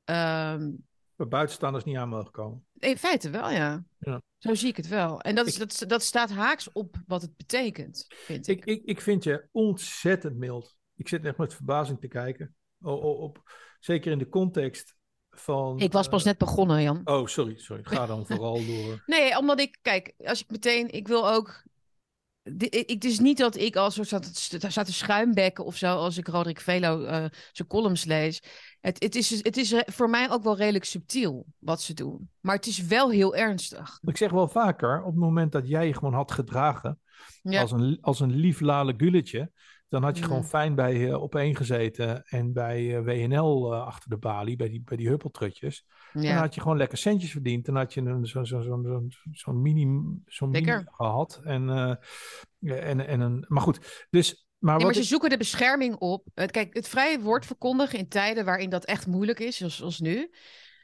[0.05, 2.65] Um, Waar buitenstaanders niet aan mogen komen.
[2.73, 3.85] In feite wel, ja.
[3.99, 4.21] ja.
[4.37, 5.21] Zo zie ik het wel.
[5.21, 8.65] En dat, is, ik, dat, dat staat haaks op wat het betekent, vind ik.
[8.65, 10.77] Ik, ik, ik vind je ontzettend mild.
[10.99, 12.55] Ik zit echt met verbazing te kijken.
[12.81, 14.95] Op, op, zeker in de context
[15.29, 15.79] van.
[15.79, 17.01] Ik was pas uh, net begonnen, Jan.
[17.03, 17.83] Oh, sorry, sorry.
[17.83, 19.03] Ga dan vooral door.
[19.05, 21.63] Nee, omdat ik, kijk, als ik meteen, ik wil ook.
[22.43, 26.59] Het is niet dat ik als soort staat te schuimbekken of zo, als ik Roderick
[26.59, 28.43] Velo uh, zijn columns lees.
[28.79, 32.29] Het, het, is, het is voor mij ook wel redelijk subtiel wat ze doen.
[32.39, 33.99] Maar het is wel heel ernstig.
[34.01, 36.99] Ik zeg wel vaker, op het moment dat jij je gewoon had gedragen
[37.41, 37.61] ja.
[37.61, 39.51] als, een, als een lief lale gulletje,
[39.89, 40.27] dan had je mm.
[40.27, 44.55] gewoon fijn bij uh, op één gezeten en bij uh, WNL uh, achter de balie,
[44.55, 45.85] bij die, bij die huppeltrutjes.
[46.13, 46.21] Ja.
[46.21, 47.65] Dan had je gewoon lekker centjes verdiend.
[47.65, 51.41] Dan had je zo'n zo, zo, zo, zo, zo mini, zo mini gehad.
[51.43, 55.95] En, eh, en, en een, maar goed, dus maar, nee, maar ze zoeken de bescherming
[55.95, 56.27] op.
[56.33, 60.31] Kijk, het vrije woord verkondigen in tijden waarin dat echt moeilijk is, zoals, zoals nu,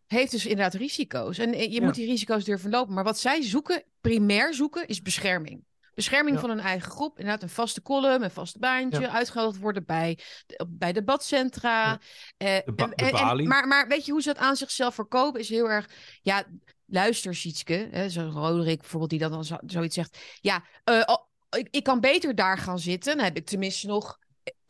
[0.07, 1.37] heeft dus inderdaad risico's.
[1.37, 1.83] En je ja.
[1.83, 2.93] moet die risico's durven lopen.
[2.93, 5.63] Maar wat zij zoeken, primair zoeken, is bescherming.
[5.95, 6.41] Bescherming ja.
[6.41, 7.19] van een eigen groep.
[7.19, 9.01] Inderdaad, een vaste column, een vast baantje.
[9.01, 9.09] Ja.
[9.09, 10.19] Uitgenodigd worden bij,
[10.67, 11.99] bij debatcentra.
[12.37, 12.61] Ja.
[12.65, 15.39] De ba- de en, en, maar, maar weet je hoe ze dat aan zichzelf verkopen?
[15.39, 15.89] Is heel erg.
[16.21, 16.43] Ja,
[16.85, 18.05] luister, Sietske.
[18.07, 20.17] Zo'n Roderick bijvoorbeeld, die dan zo, zoiets zegt.
[20.41, 21.15] Ja, uh,
[21.49, 23.15] ik, ik, kan beter daar gaan zitten.
[23.15, 24.19] Dan heb ik tenminste nog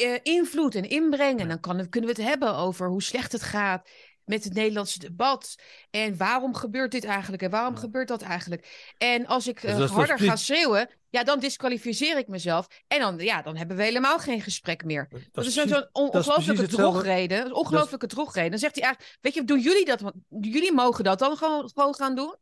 [0.03, 1.39] uh, invloed en inbreng.
[1.39, 3.89] En dan kan, kunnen we het hebben over hoe slecht het gaat
[4.25, 5.55] met het Nederlandse debat.
[5.89, 7.41] En waarom gebeurt dit eigenlijk?
[7.41, 7.79] En waarom ja.
[7.79, 8.93] gebeurt dat eigenlijk?
[8.97, 12.67] En als ik uh, dus harder ga schreeuwen, ja, dan disqualificeer ik mezelf.
[12.87, 15.07] En dan, ja, dan hebben we helemaal geen gesprek meer.
[15.09, 17.45] Dat, dat is zo'n zo ongelooflijke drogreden.
[17.45, 18.49] Een ongelooflijke drogreden.
[18.49, 20.01] Dan zegt hij eigenlijk, weet je, doen jullie dat?
[20.29, 22.35] Jullie mogen dat dan gewoon, gewoon gaan doen.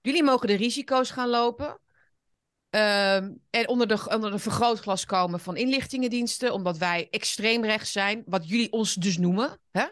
[0.00, 1.68] Jullie mogen de risico's gaan lopen.
[1.68, 8.22] Um, en onder de, onder de vergrootglas komen van inlichtingendiensten, omdat wij extreem rechts zijn,
[8.26, 9.60] wat jullie ons dus noemen.
[9.70, 9.86] Hè?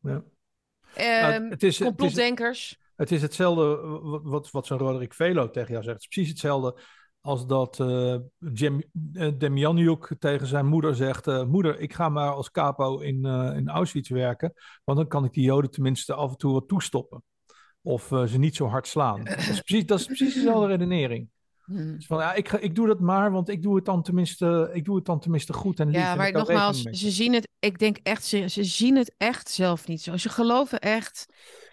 [0.00, 0.10] Ja.
[0.10, 0.24] Um,
[0.94, 2.68] nou, het is, complotdenkers.
[2.68, 5.94] Het is, het is hetzelfde wat, wat, wat zo'n Roderick Velo tegen jou zegt.
[5.94, 6.80] Het is precies hetzelfde
[7.22, 11.26] als dat uh, uh, Demjanjuk tegen zijn moeder zegt...
[11.26, 13.24] Uh, moeder, ik ga maar als capo in,
[13.56, 14.52] in Auschwitz werken...
[14.84, 17.22] want dan kan ik die joden tenminste af en toe wat toestoppen.
[17.82, 19.24] Of ze niet zo hard slaan.
[19.24, 21.28] Dat is precies, dat is precies dezelfde redenering.
[21.64, 21.94] Hmm.
[21.96, 24.70] Dus van, ja, ik, ga, ik doe dat maar, want ik doe het dan tenminste,
[24.72, 25.96] ik doe het dan tenminste goed en lief.
[25.96, 29.86] Ja, maar nogmaals, ze zien het, ik denk echt, ze, ze zien het echt zelf
[29.86, 30.16] niet zo.
[30.16, 31.26] Ze geloven echt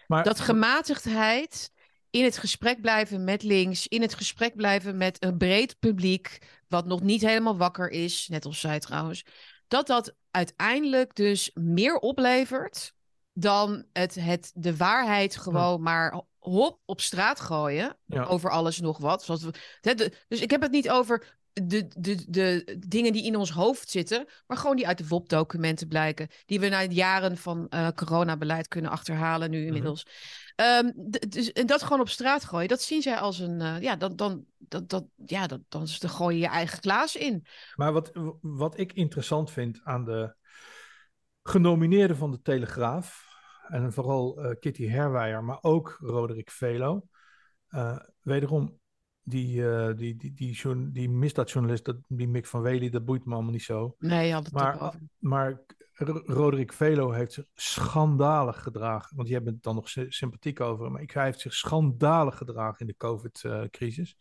[0.07, 1.71] Maar, dat gematigdheid
[2.09, 6.37] in het gesprek blijven met links, in het gesprek blijven met een breed publiek,
[6.67, 9.25] wat nog niet helemaal wakker is, net als zij trouwens,
[9.67, 12.93] dat dat uiteindelijk dus meer oplevert
[13.33, 18.23] dan het, het de waarheid gewoon maar hop op straat gooien ja.
[18.23, 19.23] over alles nog wat.
[19.23, 23.51] Zoals we, dus ik heb het niet over de, de, de dingen die in ons
[23.51, 27.87] hoofd zitten, maar gewoon die uit de WOP-documenten blijken, die we na jaren van eh,
[27.95, 30.05] coronabeleid kunnen achterhalen nu inmiddels.
[30.55, 33.81] Ehm, d- dus, en dat gewoon op straat gooien, dat zien zij als een, eh,
[33.81, 37.45] ja, dan, dan, dat, dat, ja, dat, dan gooi je je eigen glaas in.
[37.75, 40.35] Maar wat, wat ik interessant vind aan de
[41.43, 43.27] genomineerden van de Telegraaf,
[43.67, 47.07] en vooral eh, Kitty Herwijer, maar ook Roderick Velo,
[48.21, 48.79] wederom,
[49.29, 53.33] die, eh, die, die, die, die misdaadjournalist, dat, die Mick van Wely, dat boeit me
[53.33, 53.95] allemaal niet zo.
[53.99, 55.61] Nee, had het Maar, maar
[56.25, 59.15] Roderick Velo heeft zich schandalig gedragen.
[59.15, 60.91] Want jij bent het dan nog sy- sympathiek over.
[60.91, 64.17] Maar ik- hij heeft zich schandalig gedragen in de COVID-crisis.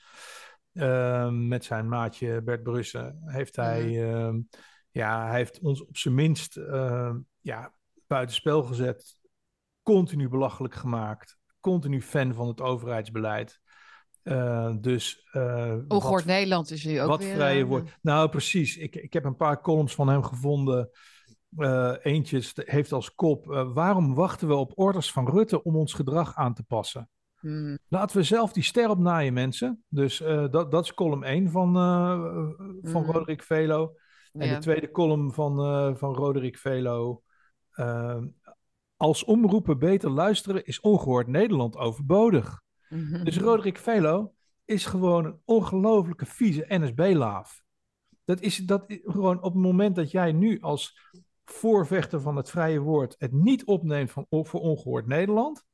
[1.31, 4.41] met zijn maatje Bert Brussen heeft hij, ehm,
[4.91, 7.75] ja, hij heeft ons op zijn minst ehm, ja,
[8.07, 9.17] buitenspel gezet.
[9.83, 11.39] Continu belachelijk gemaakt.
[11.61, 13.61] Continu fan van het overheidsbeleid.
[14.29, 17.35] Eh, dus eh, Ongehoord wat- Nederland is nu ook wat weer...
[17.35, 17.99] vrije eh, woord.
[18.03, 18.77] Nou, precies.
[18.77, 20.91] Ik, ik heb een paar columns van hem gevonden.
[21.57, 26.35] Eh, eentje heeft als kop: Waarom wachten we op orders van Rutte om ons gedrag
[26.35, 27.11] aan te passen?
[27.41, 29.85] hmm, Laten we zelf die ster opnaaien, mensen.
[29.89, 30.19] Dus
[30.51, 31.73] dat, dat is column 1 van,
[32.83, 33.11] van Mhm.
[33.11, 33.95] Roderick Velo.
[34.33, 34.55] En ja.
[34.55, 35.57] de tweede column van,
[35.97, 37.23] van Roderick Velo.
[38.97, 42.61] als omroepen beter luisteren is ongehoord Nederland overbodig.
[42.89, 43.25] Mhm.
[43.25, 44.35] Dus Roderick Velo
[44.65, 47.63] is gewoon een ongelofelijke vieze NSB-laaf.
[48.25, 50.99] Dat is dat gewoon op het moment dat jij nu als
[51.45, 55.65] voorvechter van het vrije woord het niet opneemt van, voor ongehoord Nederland,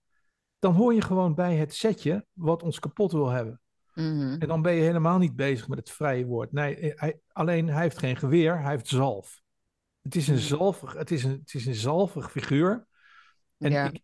[0.59, 3.61] dan hoor je gewoon bij het setje wat ons kapot wil hebben.
[3.95, 4.37] Mhm.
[4.39, 6.53] En dan ben je helemaal niet bezig met het vrije woord.
[6.53, 9.43] Nee, eh, hij, alleen hij heeft geen geweer, hij heeft zalf.
[10.03, 12.87] Het is een zalvig, het is een, het is een zalvig figuur.
[13.59, 13.85] En Ja.
[13.91, 14.03] ik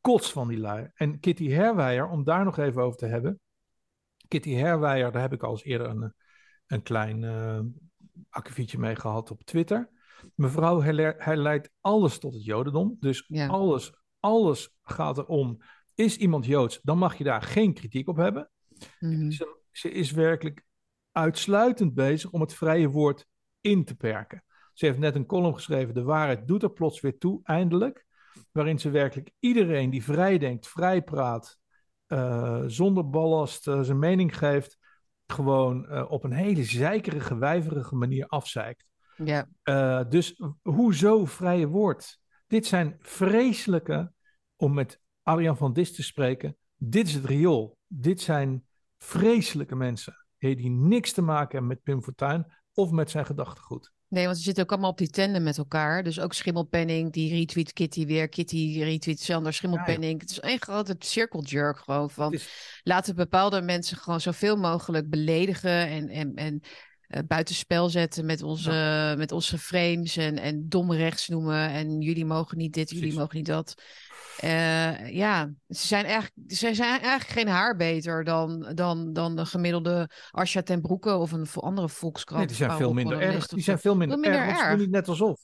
[0.00, 0.90] kots van die lui.
[0.94, 3.40] En Kitty Herwijer, om daar nog even over te hebben.
[4.28, 6.14] Kitty Herwijer, daar heb ik al eens eerder een,
[6.66, 7.24] een klein
[8.30, 9.90] akkefietje mee gehad op Twitter.
[10.34, 10.80] Mevrouw
[11.16, 12.96] herleidt alles tot het jodendom.
[13.00, 13.46] Dus Ja.
[13.46, 15.58] alles, alles gaat erom.
[15.94, 18.50] Is iemand joods, dan mag je daar geen kritiek op hebben.
[18.98, 19.30] Mhm.
[19.30, 20.64] Ze, ze is werkelijk
[21.12, 23.26] uitsluitend bezig om het vrije woord
[23.60, 24.44] in te perken.
[24.72, 28.06] Ze heeft net een column geschreven, De waarheid doet er plots weer toe, eindelijk.
[28.52, 31.58] Waarin ze werkelijk iedereen die vrij denkt, vrij praat,
[32.06, 34.78] eh, zonder ballast eh, zijn mening geeft,
[35.26, 38.84] gewoon eh, op een hele zeikerige, wijverige manier afzeikt.
[39.16, 40.04] Ja.
[40.04, 42.18] Dus hoezo vrije woord?
[42.46, 44.12] Dit zijn vreselijke,
[44.56, 47.78] om met Arjan van Dis te spreken, dit is het riool.
[47.86, 48.66] Dit zijn
[48.98, 53.92] vreselijke mensen die niks te maken hebben met Pim Fortuyn of met zijn gedachtegoed.
[54.10, 56.02] Nee, want ze zitten ook allemaal op die tandem met elkaar.
[56.02, 58.28] Dus ook Schimmelpenning, die retweet Kitty weer.
[58.28, 60.20] Kitty retweet Sander Schimmelpenning.
[60.20, 62.32] Het is één grote cirkeljerk gewoon van...
[62.32, 66.60] Is- laten bepaalde mensen gewoon zoveel mogelijk beledigen en, en, en
[67.10, 72.24] eh, buitenspel zetten met onze, met onze frames en, en dom rechts noemen en jullie
[72.24, 73.74] mogen niet dit, jullie mogen niet dat.
[74.40, 79.46] Eh, ja, ze zijn, eigenlijk, ze zijn eigenlijk geen haar beter dan, dan, dan de
[79.46, 82.38] gemiddelde Asja ten Broeke of een andere volkskrant.
[82.38, 83.46] Nee, die zijn veel minder erg.
[83.46, 84.60] Die zijn veel minder, minder erg.
[84.60, 84.78] erg.
[84.78, 85.40] niet net alsof.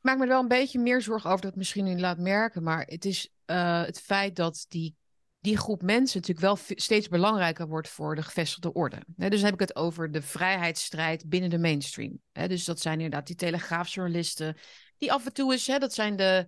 [0.00, 2.62] Ik maak me er wel een beetje meer zorgen over dat misschien nu laat merken.
[2.62, 4.96] Maar het is eh, het feit dat die,
[5.40, 9.02] die groep mensen natuurlijk wel steeds belangrijker wordt voor de gevestigde orde.
[9.06, 12.20] Dus dan heb ik het over de vrijheidsstrijd binnen de mainstream.
[12.32, 14.56] Dus dat zijn inderdaad die telegraafjournalisten.
[14.98, 16.46] Die af en toe hè, dat zijn de.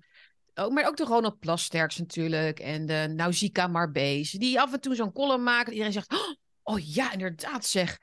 [0.54, 2.60] Ook, maar ook de Ronald Plasterks natuurlijk.
[2.60, 4.30] En de Nausicaa Marbees.
[4.30, 5.72] Die af en toe zo'n column maken.
[5.72, 7.98] Iedereen zegt: "Oh, Oh ja, inderdaad zeg.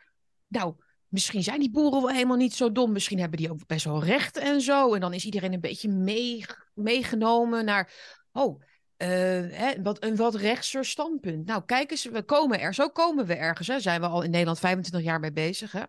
[0.47, 0.75] Nou,
[1.07, 2.91] misschien zijn die boeren wel helemaal niet zo dom.
[2.91, 4.93] Misschien hebben die ook best wel recht en zo.
[4.93, 7.93] En dan is iedereen een beetje mee, meegenomen naar.
[8.31, 8.61] Oh,
[9.05, 11.45] hè, wat, een wat rechtser standpunt.
[11.45, 12.73] Nou, kijk eens, we komen er.
[12.73, 13.67] Zo komen we ergens.
[13.67, 13.79] Hè.
[13.79, 15.71] Zijn we al in Nederland 25 jaar mee bezig.
[15.71, 15.83] Hè?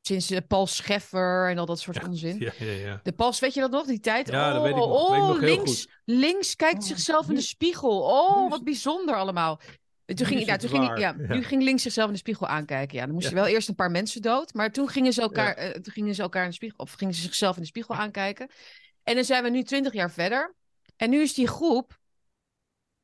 [0.00, 2.38] Sinds eh, Paul Scheffer en al dat soort onzin.
[2.38, 3.00] Ja, ja, ja.
[3.02, 4.28] De Pas, weet je dat nog, die tijd?
[4.28, 5.02] Ja, oh, dat weet ik nog.
[5.02, 5.88] Oh, Weet ik nog heel links, goed.
[6.04, 8.00] links kijkt Oh, zichzelf in de spiegel.
[8.02, 9.56] Oh, is wat bijzonder allemaal.
[10.04, 11.34] Toen Nu ging, is nou, toen ging, ja, Ja.
[11.34, 12.96] nu ging links zichzelf in de spiegel aankijken.
[12.98, 13.42] Ja, dan moesten Ja.
[13.42, 14.54] wel eerst een paar mensen dood.
[14.54, 15.68] Maar toen gingen ze elkaar, Ja.
[15.72, 17.94] eh, toen gingen ze elkaar in de spiegel, of gingen ze zichzelf in de spiegel
[17.94, 18.48] aankijken.
[19.02, 20.54] En dan zijn we nu twintig jaar verder.
[20.96, 21.98] En nu is die groep,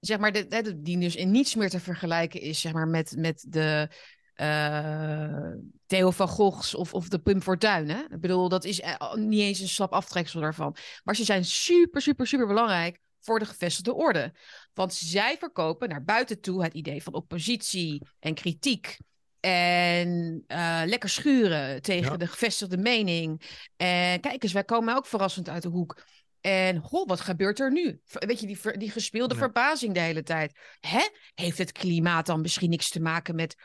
[0.00, 3.14] zeg maar, de, de- die dus in niets meer te vergelijken is, zeg maar, met,
[3.16, 3.88] met de,
[4.34, 5.52] eh,
[5.86, 7.88] Theo van Goghs of, of de Pim Fortuyn.
[7.88, 8.00] Hè?
[8.10, 10.76] Ik bedoel, dat is eh, niet eens een slap aftreksel daarvan.
[11.04, 14.34] Maar ze zijn super, super, super belangrijk voor de gevestigde orde.
[14.74, 18.98] Want zij verkopen naar buiten toe het idee van oppositie en kritiek.
[19.40, 22.16] En eh, lekker schuren tegen Ja.
[22.16, 23.42] de gevestigde mening.
[23.76, 26.02] En kijk eens, wij komen ook verrassend uit de hoek.
[26.48, 28.00] En goh, wat gebeurt er nu?
[28.12, 29.40] Weet je, die, ver- die gespeelde Ja.
[29.40, 30.58] verbazing de hele tijd.
[30.80, 31.08] Hè?
[31.34, 33.56] Heeft het klimaat dan misschien niks te maken met.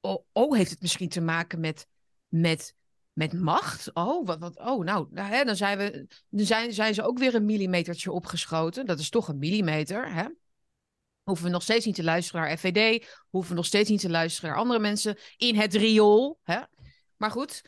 [0.00, 1.86] Oh, oh heeft het misschien te maken met.
[2.28, 2.76] met
[3.12, 3.94] met macht?
[3.94, 7.18] Oh, wat, wat, oh nou, nou hè, dan, zijn, we, dan zijn, zijn ze ook
[7.18, 8.86] weer een millimetertje opgeschoten.
[8.86, 10.24] Dat is toch een millimeter, hè?
[11.22, 13.08] Hoeven we nog steeds niet te luisteren naar FVD.
[13.28, 16.38] Hoeven we nog steeds niet te luisteren naar andere mensen in het riool.
[16.42, 16.60] Hè?
[17.16, 17.62] Maar goed,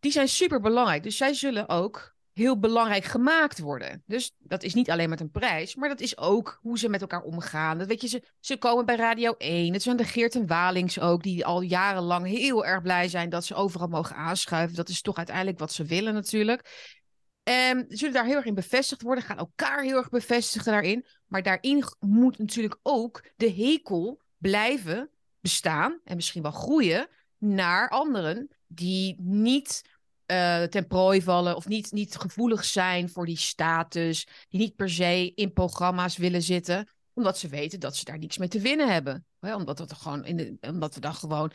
[0.00, 1.02] die zijn super belangrijk.
[1.02, 4.02] Dus zij zullen ook heel belangrijk gemaakt worden.
[4.06, 7.00] Dus dat is niet alleen met een prijs, maar dat is ook hoe ze met
[7.00, 7.78] elkaar omgaan.
[7.78, 9.72] Dat weet je, ze, ze komen bij Radio 1.
[9.72, 13.44] Het zijn de Geert en Walings ook, die al jarenlang heel erg blij zijn dat
[13.44, 14.76] ze overal mogen aanschuiven.
[14.76, 16.90] Dat is toch uiteindelijk wat ze willen natuurlijk.
[17.42, 21.06] En ze zullen daar heel erg in bevestigd worden, gaan elkaar heel erg bevestigen daarin.
[21.26, 25.10] Maar daarin moet natuurlijk ook de hekel blijven
[25.40, 29.82] bestaan en misschien wel groeien naar anderen die niet
[30.32, 34.90] eh, ten prooi vallen of niet, niet gevoelig zijn voor die status, die niet per
[34.90, 38.92] se in programma's willen zitten, omdat ze weten dat ze daar niks mee te winnen
[38.92, 39.26] hebben.
[39.40, 39.54] Hè?
[39.54, 41.52] Omdat, we er gewoon in de, omdat we dan gewoon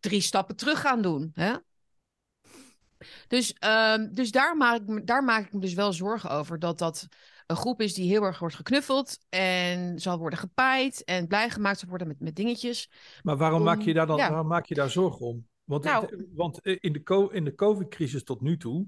[0.00, 1.30] drie stappen terug gaan doen.
[1.34, 1.54] Hè?
[3.28, 6.58] Dus, ehm, dus daar, maak ik, me- daar maak ik me dus wel zorgen over
[6.58, 7.06] dat dat
[7.46, 11.78] een groep is die heel erg wordt geknuffeld en zal worden gepaaid en blij gemaakt
[11.78, 12.90] zal worden met, met dingetjes.
[13.22, 14.28] Maar waarom maak je daar dan ja.
[14.28, 15.46] waarom maak je daar zorgen om?
[15.66, 18.86] Want, Nou- het- want in de, in de COVID-crisis tot nu toe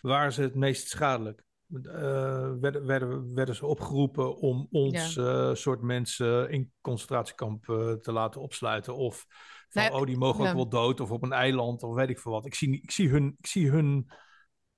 [0.00, 1.44] waren ze het meest schadelijk.
[1.82, 8.40] Eh, werden, werden, werden ze opgeroepen om ons eh, soort mensen in concentratiekampen te laten
[8.40, 8.96] opsluiten.
[8.96, 9.26] Of
[9.68, 10.50] van, Nou, oh, die mogen ja.
[10.50, 11.00] ook wel dood.
[11.00, 12.46] Of op een eiland, of weet ik veel wat.
[12.46, 14.10] Ik zie, ik zie hun, ik zie hun,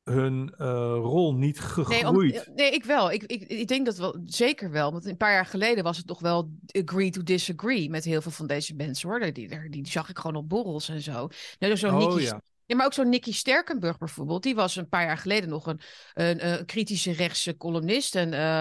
[0.05, 0.67] hun eh,
[1.01, 2.51] rol niet Nee, om- gegroeid.
[2.55, 3.13] nee, ik wel.
[3.13, 4.93] Ik, ik, ik denk dat wel zeker wel.
[4.93, 8.33] Want een paar jaar geleden was het toch wel agree to disagree met heel veel
[8.33, 9.33] van deze mensen hoor.
[9.33, 11.29] Die, die, zag ik gewoon op borrels en zo.
[11.59, 12.23] Zo'n oh Nicky
[12.67, 12.77] ja.
[12.77, 14.43] Maar ook zo'n Nicky Sterkenburg bijvoorbeeld.
[14.43, 15.81] Die was een paar jaar geleden nog een,
[16.15, 18.15] een, een kritische rechtse columnist.
[18.15, 18.61] En eh,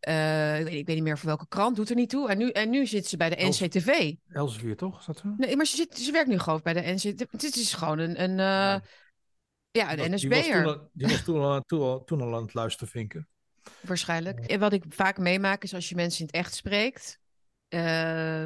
[0.00, 2.28] eh, ik, weet, ik weet niet meer voor welke krant, doet er niet toe.
[2.28, 4.14] En nu, en nu zit ze bij de NCTV.
[4.28, 4.98] Elsevier, toch?
[5.00, 5.34] Is dat zo?
[5.36, 7.24] Nee, maar ze, zit, ze werkt nu gewoon bij de NCTV.
[7.30, 8.82] Dit is gewoon een, een ja,
[9.94, 12.54] die was NSB'er toen al- Die was toen al, toen al, toen al aan het
[12.54, 13.28] luisteren, vinken.
[13.80, 14.38] waarschijnlijk.
[14.38, 17.18] En wat ik vaak meemaak is als je mensen in het echt spreekt...
[17.68, 18.44] eh,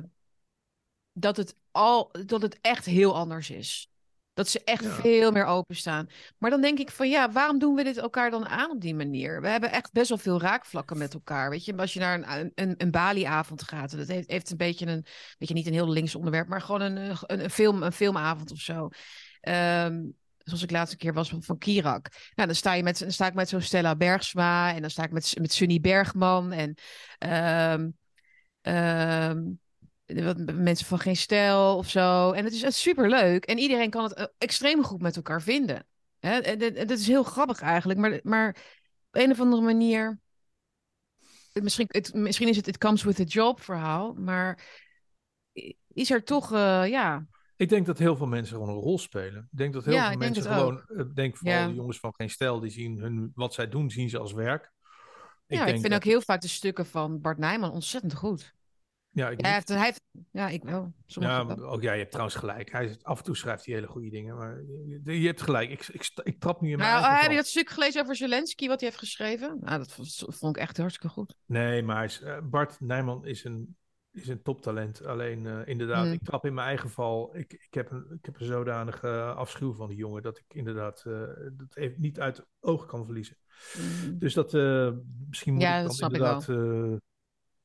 [1.12, 3.88] dat, het al, dat het echt heel anders is.
[4.32, 4.90] Dat ze echt Ja.
[4.90, 6.08] veel meer openstaan.
[6.38, 8.94] Maar dan denk ik van ja, waarom doen we dit elkaar dan aan op die
[8.94, 9.40] manier?
[9.40, 11.50] We hebben echt best wel veel raakvlakken met elkaar.
[11.50, 14.86] Weet je, als je naar een, een, een Bali-avond gaat, dat heeft, heeft een beetje
[14.86, 15.04] een,
[15.38, 18.50] weet je, niet een heel links onderwerp, maar gewoon een, een, een, film, een filmavond
[18.52, 18.88] of zo.
[19.40, 20.02] Ehm,
[20.50, 22.08] zoals ik laatste keer was van, van Kirak.
[22.34, 25.04] Nou, dan sta, je met, dan sta ik met zo'n Stella Bergsma en dan sta
[25.04, 26.74] ik met, met Sunny Bergman en
[27.18, 27.88] ehm,
[28.60, 29.42] ehm,
[30.06, 32.32] wat mensen van geen stijl of zo.
[32.32, 33.44] En het is super leuk.
[33.44, 35.86] En iedereen kan het eh, extreem goed met elkaar vinden.
[36.18, 36.38] Hè?
[36.38, 37.98] En, dat is heel grappig eigenlijk.
[37.98, 38.56] Maar, maar
[39.06, 40.18] op een of andere manier.
[41.52, 44.12] Misschien, het, misschien is het it comes with the job verhaal.
[44.12, 44.64] Maar
[45.92, 47.26] is er toch, eh, ja.
[47.60, 49.48] Ik denk dat heel veel mensen gewoon een rol spelen.
[49.52, 51.66] Ik denk dat heel Ja, veel ik denk mensen gewoon, ik denk vooral Ja.
[51.68, 54.72] de jongens van geen stijl, die zien hun, wat zij doen, zien ze als werk.
[55.46, 58.54] ja, ik vind dat- ook heel vaak de stukken van Bart Nijman ontzettend goed.
[59.12, 60.92] Ja, ik hij heeft, hij heeft, ja ik wel.
[61.06, 62.72] Ja, ook, ja, je hebt trouwens gelijk.
[62.72, 64.62] Hij, af en toe schrijft hij hele goede dingen, maar
[65.04, 65.70] je, je hebt gelijk.
[65.70, 68.16] Ik, ik, ik trap nu in mijn Nou, eigen heb je dat stuk gelezen over
[68.16, 69.56] Zelensky, wat hij heeft geschreven?
[69.60, 71.36] Nou, dat vond, vond ik echt hartstikke goed.
[71.46, 73.76] Nee, maar is, eh, Bart Nijman is een,
[74.12, 75.04] is een toptalent.
[75.04, 76.12] Alleen eh, inderdaad, Hmm.
[76.12, 77.36] ik trap in mijn eigen val.
[77.36, 81.02] Ik, ik, heb, een, ik heb een zodanige afschuw van die jongen dat ik inderdaad
[81.06, 81.22] eh,
[81.52, 83.36] dat even niet uit oog kan verliezen.
[83.72, 84.18] Mm.
[84.18, 84.90] Dus dat eh,
[85.28, 86.48] misschien moet Ja, ik dat dan snap ik inderdaad.
[86.48, 86.96] eh,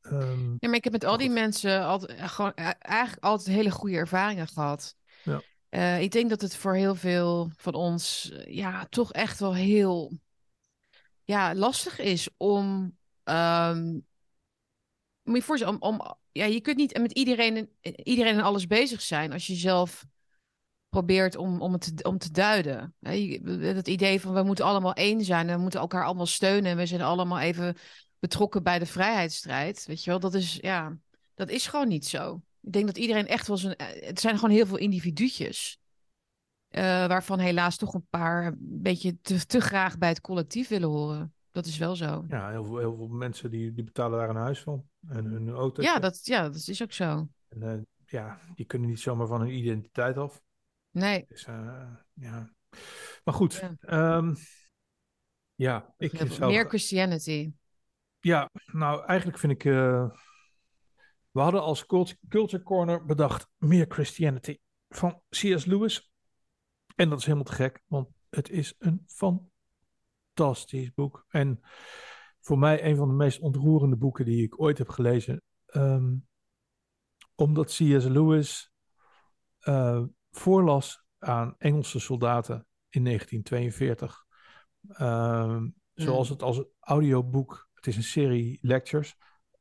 [0.01, 1.35] ehm, Ja, maar ik heb met al die Goed.
[1.39, 4.95] mensen altijd, gewoon, eigenlijk altijd hele goede ervaringen gehad.
[5.23, 5.43] Ja.
[5.99, 10.19] Ik denk dat het voor heel veel van ons ja, toch echt wel heel
[11.23, 12.97] ja, lastig is om.
[15.23, 18.41] moet je je voorstellen, om, om, ja, je kunt niet met iedereen, en- iedereen en
[18.43, 20.05] alles bezig zijn als je zelf
[20.89, 22.95] probeert om, om het om te duiden.
[23.73, 26.77] Dat idee van we moeten allemaal één zijn en we moeten elkaar allemaal steunen en
[26.77, 27.75] we zijn allemaal even
[28.19, 29.85] betrokken bij de vrijheidsstrijd.
[29.85, 30.97] Weet je wel, dat is, ja,
[31.33, 32.41] dat is gewoon niet zo.
[32.61, 33.75] Ik denk dat iedereen echt wel zijn.
[33.75, 35.77] eh, Het zijn gewoon heel veel individuutjes.
[36.67, 40.89] eh, waarvan helaas toch een paar een beetje te, te graag bij het collectief willen
[40.89, 41.33] horen.
[41.51, 42.25] Dat is wel zo.
[42.29, 44.83] ja, heel veel, heel veel mensen die, die betalen daar een huis van.
[45.09, 45.81] En hun auto.
[45.81, 47.27] Ja, dat, ja, dat is ook zo.
[47.47, 50.41] En, eh, ja, die kunnen niet zomaar van hun identiteit af.
[50.91, 51.25] Nee.
[51.27, 52.53] Dus, eh, ja.
[53.23, 53.75] Maar goed, Ja.
[53.79, 54.33] ja,
[55.55, 56.51] ja ik zou...
[56.51, 57.51] Meer Christianity.
[58.19, 59.65] Ja, nou eigenlijk vind ik...
[59.65, 60.09] eh,
[61.31, 64.57] we hadden als cult- Culture Corner bedacht meer Christianity
[64.89, 65.65] van C.S.
[65.65, 66.11] Lewis.
[66.95, 71.25] En dat is helemaal te gek, want het is een fantastisch boek.
[71.27, 71.59] En
[72.45, 75.41] voor mij een van de meest ontroerende boeken die ik ooit heb gelezen.
[75.65, 76.15] Ehm,
[77.35, 78.05] omdat C.S.
[78.05, 78.71] Lewis
[79.59, 84.25] eh, voorlas aan Engelse soldaten in 1942.
[84.87, 89.17] Ehm, zoals het als audioboek, het is een serie lectures,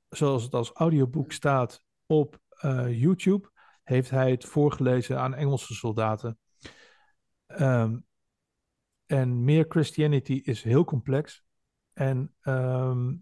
[0.09, 3.51] zoals het als audioboek staat op eh, YouTube,
[3.83, 6.39] heeft hij het voorgelezen aan Engelse soldaten.
[7.47, 7.99] Ehm,
[9.07, 11.44] en meer Christianity is heel complex.
[11.95, 13.15] En ehm,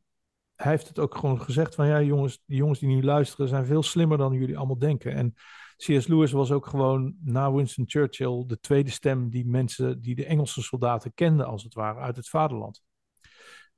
[0.55, 3.67] hij heeft het ook gewoon gezegd van ja jongens, die jongens die nu luisteren zijn
[3.67, 5.15] veel slimmer dan jullie allemaal denken.
[5.15, 5.35] En
[5.77, 6.07] C.S.
[6.07, 10.63] Lewis was ook gewoon na Winston Churchill de tweede stem die mensen, die de Engelse
[10.63, 12.83] soldaten kenden als het ware uit het vaderland.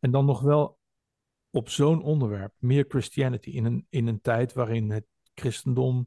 [0.01, 0.79] En dan nog wel
[1.51, 6.07] op zo'n onderwerp, meer Christianity, in een, in een tijd waarin het christendom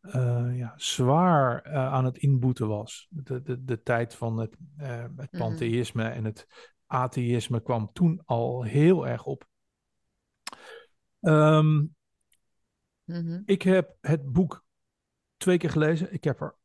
[0.00, 3.06] eh, ja, zwaar eh, aan het inboeten was.
[3.10, 5.42] De, de, de tijd van het, eh, het Mhm.
[5.42, 6.46] pantheïsme en het
[6.90, 9.48] atheïsme kwam toen al heel erg op.
[11.20, 11.84] Ehm,
[13.04, 13.42] Mhm.
[13.44, 14.64] ik heb het boek
[15.36, 16.12] twee keer gelezen.
[16.12, 16.56] Ik heb er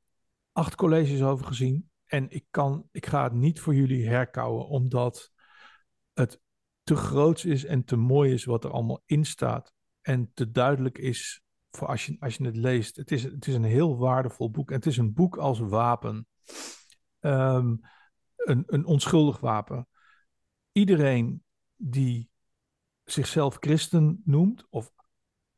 [0.52, 1.90] acht colleges over gezien.
[2.06, 5.32] En ik, kan, ik ga het niet voor jullie herkouwen, omdat
[6.14, 6.42] het
[6.84, 9.74] te groot is en te mooi is wat er allemaal in staat.
[10.02, 12.96] En te duidelijk is voor als je, als je het leest.
[12.96, 14.70] Het is, het is een heel waardevol boek.
[14.70, 16.28] En het is een boek als wapen.
[17.20, 17.76] Ehm,
[18.36, 19.88] een, een onschuldig wapen.
[20.78, 21.44] Iedereen
[21.76, 22.30] die
[23.04, 24.92] zichzelf christen noemt of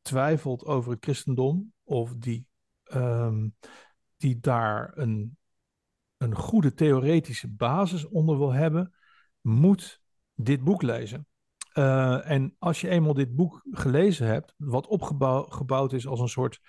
[0.01, 2.47] twijfelt over het christendom of die,
[2.83, 3.47] ehm,
[4.17, 5.37] die daar een,
[6.17, 8.93] een goede theoretische basis onder wil hebben,
[9.41, 10.01] moet
[10.33, 11.27] dit boek lezen.
[11.73, 16.59] Eh, en als je eenmaal dit boek gelezen hebt, wat opgebouwd is als een soort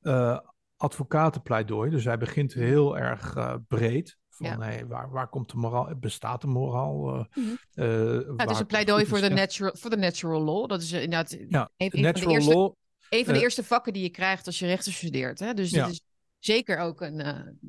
[0.00, 0.38] eh
[0.76, 4.18] advocatenpleidooi, dus hij begint heel erg eh, breed.
[4.34, 4.58] Van Ja.
[4.58, 5.94] hey, waar, waar komt de moraal?
[6.00, 7.26] Bestaat de moraal?
[7.34, 7.48] Mhm.
[7.70, 10.68] Ja, het is een pleidooi voor de, natural, voor de natural law.
[10.68, 12.72] Dat is eh, inderdaad Ja, een, een van de eerste, law.
[13.10, 15.38] een van de eerste vakken die je krijgt als je rechten studeert.
[15.38, 15.54] Hè?
[15.54, 15.84] Dus Ja.
[15.84, 16.02] dit is
[16.38, 17.16] zeker ook een...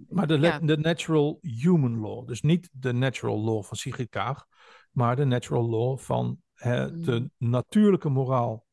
[0.10, 0.60] Maar de, ja.
[0.60, 2.27] de natural human law.
[2.27, 4.45] Dus niet de natural law van Sigrid Kaag,
[4.91, 7.31] maar de natural law van hè, de Mm.
[7.38, 8.65] natuurlijke moraal.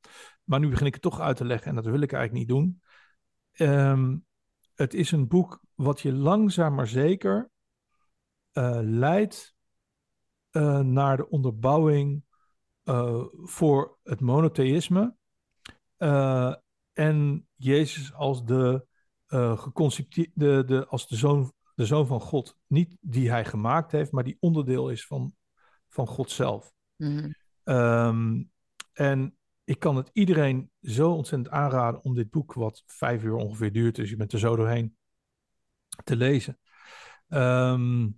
[0.44, 2.56] Maar nu begin ik het toch uit te leggen en dat wil ik eigenlijk niet
[2.56, 2.80] doen.
[3.52, 4.16] Ehm,
[4.74, 7.50] het is een boek wat je langzaam maar zeker
[8.82, 9.55] leidt
[10.51, 12.24] eh, naar de onderbouwing
[12.82, 15.14] eh, voor het monotheïsme.
[15.97, 16.55] eh,
[16.93, 18.86] en Jezus als de,
[19.27, 22.56] eh geconcepte- de, de, als de zoon, de zoon van God.
[22.66, 25.35] Niet die hij gemaakt heeft, maar die onderdeel is van,
[25.89, 26.72] van God zelf.
[26.97, 27.31] mhm.
[27.64, 28.43] Ehm,
[28.93, 33.72] en ik kan het iedereen zo ontzettend aanraden om dit boek, wat vijf uur ongeveer
[33.72, 34.97] duurt, dus je bent er zo doorheen,
[36.05, 36.59] te lezen.
[37.28, 38.09] Ehm,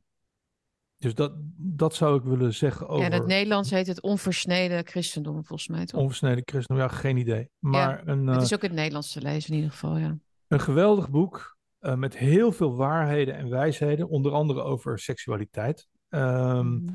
[1.03, 4.87] dus dat, dat zou ik willen zeggen over Ja, in het Nederlands heet het onversneden
[4.87, 6.01] christendom, volgens mij toch?
[6.01, 6.87] onversneden christendom.
[6.87, 7.51] Ja, geen idee.
[7.59, 10.19] Maar een, het eh, is ook in het Nederlands te lezen in ieder geval, ja.
[10.49, 15.89] een geweldig boek eh, met heel veel waarheden en wijsheden, onder andere over seksualiteit.
[16.09, 16.95] Ehm, Mhm.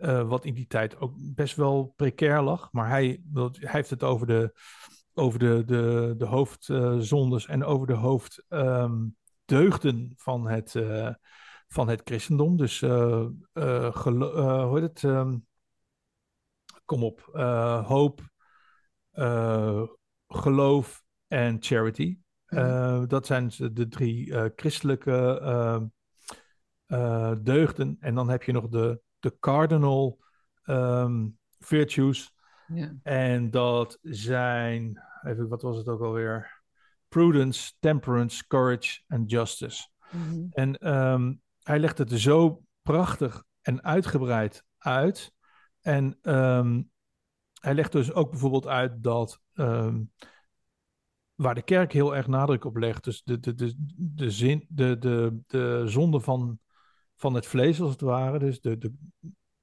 [0.00, 2.68] eh, wat in die tijd ook best wel precair lag.
[2.72, 4.52] Maar hij, wil- hij heeft het over de,
[5.14, 10.74] over de, de, de hoofdzondes en over de hoofddeugden van, het,
[11.68, 12.56] van het christendom.
[12.56, 15.04] Dus eh, hoe heet het?
[15.04, 15.36] Ehm,
[16.84, 17.20] kom op.
[17.86, 18.20] hoop,
[20.28, 22.18] geloof en charity.
[22.48, 23.06] Mhm.
[23.06, 25.82] Dat zijn de drie christelijke eh,
[26.86, 27.96] eh, deugden.
[28.00, 30.18] En dan heb je nog de, de cardinal
[30.62, 31.28] ehm,
[31.58, 32.34] virtues.
[33.02, 36.62] En dat zijn, even, wat was het ook alweer?
[37.08, 39.88] Prudence, temperance, courage en justice.
[40.10, 40.46] Mhm.
[40.50, 41.34] En ehm,
[41.66, 45.32] hij legt het zo prachtig en uitgebreid uit.
[45.80, 46.82] En ehm,
[47.60, 50.02] hij legt dus ook bijvoorbeeld uit dat ehm,
[51.34, 54.98] waar de kerk heel erg nadruk op legt, dus de, de, de, de, zin, de,
[54.98, 56.58] de, de zonde van,
[57.16, 58.92] van het vlees als het ware, dus de, de,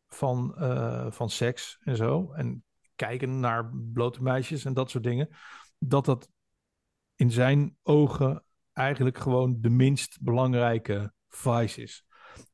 [0.08, 2.64] van, eh, van seks en zo, en
[2.96, 5.30] kijken naar blote meisjes en dat soort dingen,
[5.78, 6.30] dat dat
[7.16, 8.44] in zijn ogen
[8.74, 12.06] eigenlijk gewoon de minst belangrijke vice is.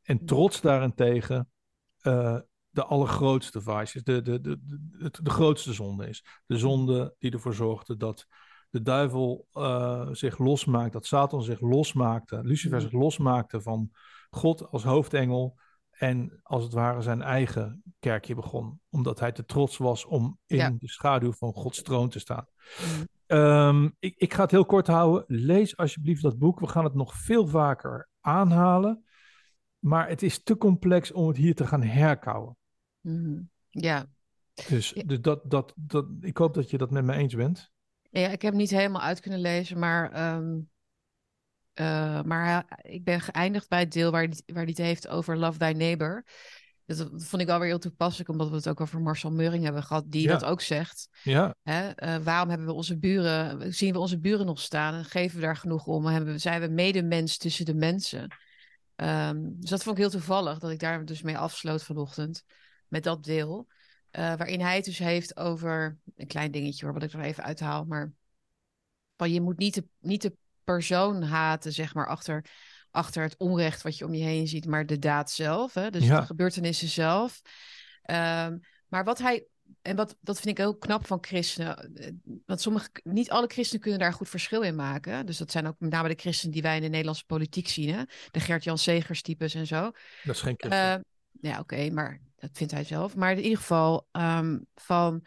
[0.03, 1.49] En trots daarentegen
[1.99, 2.37] eh,
[2.69, 6.25] de allergrootste vice is, de, de, de, de, de, grootste zonde is.
[6.45, 8.25] De zonde die ervoor zorgde dat
[8.69, 12.89] de duivel eh, zich losmaakt, dat Satan zich losmaakte, Lucifer Mhm.
[12.89, 13.91] zich losmaakte van
[14.29, 15.57] God als hoofdengel
[15.89, 20.57] en als het ware zijn eigen kerkje begon, omdat hij te trots was om in
[20.57, 20.69] Ja.
[20.69, 22.47] de schaduw van Gods troon te staan.
[22.79, 23.05] Mhm.
[23.25, 25.23] Ehm, ik, ik ga het heel kort houden.
[25.27, 26.59] Lees alsjeblieft dat boek.
[26.59, 29.03] We gaan het nog veel vaker aanhalen.
[29.79, 32.57] Maar het is te complex om het hier te gaan herkauwen.
[32.99, 33.41] Mhm.
[33.69, 34.05] Ja.
[34.67, 37.71] Dus, dus dat, dat, dat, ik hoop dat je dat met me eens bent.
[38.09, 40.59] ja, ik heb niet helemaal uit kunnen lezen, maar, ehm,
[41.73, 45.37] eh, maar hij- ik ben geëindigd bij het deel waar waar hij het heeft over
[45.37, 46.25] Love Thy Neighbor.
[46.97, 49.63] Dat, dat vond ik wel weer heel toepasselijk, omdat we het ook over Marcel Meuring
[49.63, 50.31] hebben gehad, die Ja.
[50.37, 51.07] dat ook zegt.
[51.23, 51.89] Ja, Hè?
[51.89, 55.41] eh, waarom hebben we onze buren, zien we onze buren nog staan en geven we
[55.45, 56.05] daar genoeg om?
[56.05, 58.27] Hebben, zijn we medemens tussen de mensen?
[58.95, 62.43] Ehm, dus dat vond ik heel toevallig, dat ik daar dus mee afsloot vanochtend
[62.87, 63.67] met dat deel.
[64.09, 67.43] eh, waarin hij het dus heeft over een klein dingetje hoor, wat ik er even
[67.43, 67.83] uithaal.
[67.85, 68.11] Maar
[69.17, 72.45] van je moet niet de, niet de persoon haten, zeg maar, achter,
[72.91, 75.73] achter het onrecht wat je om je heen ziet, maar de daad zelf.
[75.73, 75.89] Hè?
[75.89, 76.19] Dus Ja.
[76.19, 77.41] de gebeurtenissen zelf.
[78.01, 78.57] Ehm,
[78.87, 79.47] maar wat hij
[79.81, 81.93] en wat, dat vind ik heel knap van christenen.
[81.95, 82.11] eh,
[82.45, 85.25] Want sommige, niet alle christenen kunnen daar goed verschil in maken.
[85.25, 87.93] Dus dat zijn ook met name de christenen die wij in de Nederlandse politiek zien.
[87.93, 88.03] Hè?
[88.31, 89.81] De Gert-Jan Segers types en zo.
[90.23, 90.93] dat is geen christen.
[90.93, 93.15] Eh, ja, oké, maar dat vindt hij zelf.
[93.15, 95.25] Maar in ieder geval ehm, van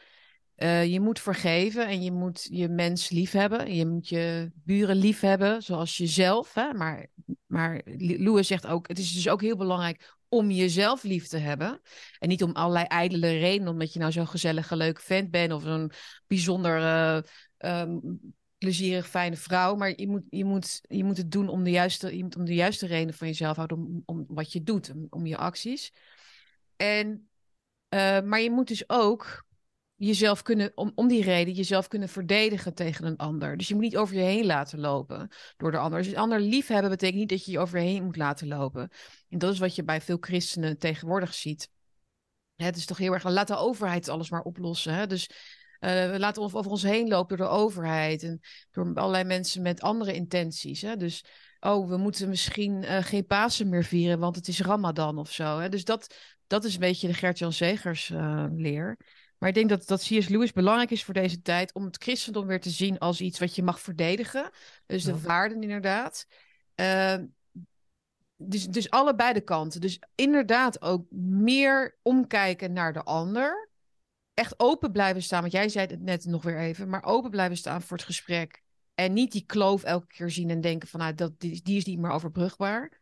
[0.63, 3.75] eh, je moet vergeven en je moet je mens lief hebben.
[3.75, 6.55] Je moet je buren lief hebben, zoals jezelf.
[6.55, 6.73] Hè?
[6.73, 7.07] Maar,
[7.47, 11.81] maar Louis zegt ook, het is dus ook heel belangrijk om jezelf lief te hebben.
[12.19, 15.65] En niet om allerlei ijdele redenen, omdat je nou zo'n gezellige, leuke vent bent of
[15.65, 15.93] een
[16.27, 16.77] bijzonder
[17.59, 17.99] ehm,
[18.59, 19.75] plezierig, fijne vrouw.
[19.75, 22.87] Maar je moet, je, moet, je moet het doen om de juiste, om de juiste
[22.87, 25.93] reden van jezelf houden, om, om wat je doet, om, om je acties.
[26.77, 27.29] En,
[27.89, 29.51] eh, maar je moet dus ook
[30.07, 33.57] jezelf kunnen, om, om die reden, jezelf kunnen verdedigen tegen een ander.
[33.57, 35.99] Dus je moet niet over je heen laten lopen door de ander.
[35.99, 38.91] Dus een ander liefhebben betekent niet dat je je over je heen moet laten lopen.
[39.29, 41.71] En dat is wat je bij veel christenen tegenwoordig ziet.
[42.57, 44.95] Het is toch heel erg, laat de overheid alles maar oplossen.
[44.95, 45.07] Hè?
[45.07, 45.31] Dus
[45.81, 49.81] eh, we laten over ons heen lopen door de overheid en door allerlei mensen met
[49.81, 50.83] andere intenties.
[50.83, 50.97] Hè?
[50.97, 51.25] Dus,
[51.61, 55.59] oh, we moeten misschien eh, geen Pasen meer vieren, want het is Ramadan of zo.
[55.59, 55.69] Hè?
[55.69, 56.15] Dus dat,
[56.47, 58.99] dat is een beetje de Gert-Jan Segers eh, leer.
[59.43, 60.29] Maar ik denk dat, dat C.S.
[60.29, 63.55] Lewis belangrijk is voor deze tijd om het christendom weer te zien als iets wat
[63.55, 64.51] je mag verdedigen.
[64.87, 65.19] Dus de Ja.
[65.19, 66.27] waarden inderdaad.
[66.75, 67.19] Eh,
[68.37, 69.81] dus, dus allebei de kanten.
[69.81, 73.71] Dus inderdaad ook meer omkijken naar de ander.
[74.35, 77.57] Echt open blijven staan, want jij zei het net nog weer even, maar open blijven
[77.57, 78.63] staan voor het gesprek.
[78.95, 81.85] En niet die kloof elke keer zien en denken van, nou, dat, die, die is
[81.85, 83.02] niet meer overbrugbaar.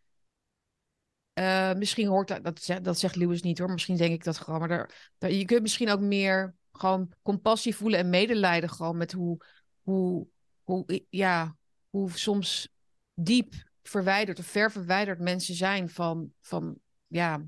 [1.32, 4.38] Eh, misschien hoort dat, dat, zegt, dat zegt Lewis niet hoor, misschien denk ik dat
[4.38, 4.58] gewoon.
[4.58, 9.12] Maar daar, daar- je kunt misschien ook meer gewoon compassie voelen en medelijden gewoon met
[9.12, 9.44] hoe,
[9.82, 10.26] hoe,
[10.62, 11.56] hoe, ja,
[11.90, 12.68] hoe soms
[13.14, 17.46] diep verwijderd of ver verwijderd mensen zijn van, van ja,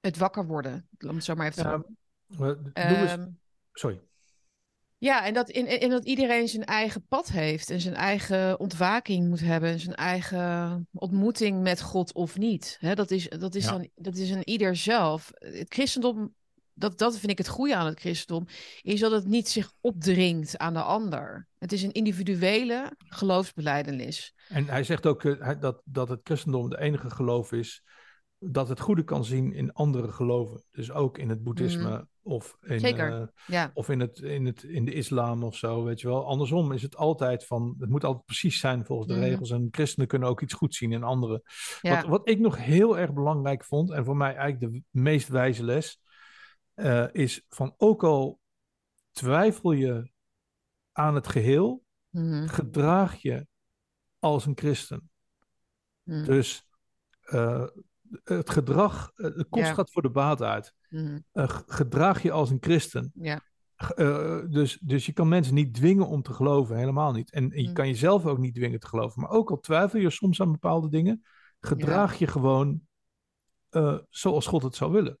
[0.00, 0.88] het wakker worden.
[0.98, 1.62] Om het zo maar even
[2.74, 3.28] Ja, Louis- Ehm,
[3.72, 4.00] sorry.
[5.02, 9.28] Ja, en dat, in, in dat iedereen zijn eigen pad heeft en zijn eigen ontwaking
[9.28, 12.78] moet hebben en zijn eigen ontmoeting met God of niet.
[12.94, 13.70] Dat, is, dat, is Ja.
[13.70, 15.30] dan, dat is een ieder zelf.
[15.34, 16.34] Het christendom,
[16.72, 18.46] dat, dat vind ik het goede aan het christendom,
[18.82, 21.48] is dat het niet zich opdringt aan de ander.
[21.58, 24.34] Het is een individuele geloofsbeleidenis.
[24.48, 27.82] En hij zegt ook eh, dat, dat het christendom de enige geloof is
[28.38, 30.64] dat het goede kan zien in andere geloven.
[30.70, 32.80] Dus ook in het boeddhisme of, in.
[32.80, 33.20] Zeker.
[33.20, 36.26] eh, Ja, of in, het, in, het, in de islam of zo, weet je wel.
[36.26, 39.22] Andersom is het altijd van, het moet altijd precies zijn volgens de Mhm.
[39.22, 39.50] regels.
[39.50, 41.42] En christenen kunnen ook iets goed zien in anderen.
[41.80, 41.94] ja.
[42.00, 45.64] Wat, wat ik nog heel erg belangrijk vond, en voor mij eigenlijk de meest wijze
[45.64, 46.00] les,
[46.74, 48.40] eh, is van ook al
[49.10, 50.10] twijfel je
[50.92, 53.46] aan het geheel, Mhm, gedraag je
[54.18, 55.10] als een christen.
[56.02, 56.66] mhm, Dus
[57.22, 57.66] eh,
[58.24, 59.74] het gedrag, eh, de kost Ja.
[59.74, 60.74] gaat voor de baat uit.
[61.34, 63.12] g- gedraag je als een christen.
[63.14, 63.40] Ja,
[63.94, 67.32] eh, dus, dus je kan mensen niet dwingen om te geloven, helemaal niet.
[67.32, 67.74] En, en je Mm.
[67.74, 69.20] kan jezelf ook niet dwingen te geloven.
[69.22, 71.24] Maar ook al twijfel je soms aan bepaalde dingen,
[71.60, 72.80] gedraag je gewoon
[74.08, 75.18] zoals God het zou willen.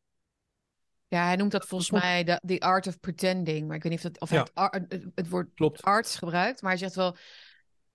[1.08, 3.66] ja, hij noemt dat volgens mij de the art of pretending.
[3.66, 4.44] Maar ik weet niet of, dat, of hij Ja.
[4.44, 5.82] het, ar- het, het woord Klopt.
[5.82, 7.16] arts gebruikt, maar hij zegt wel.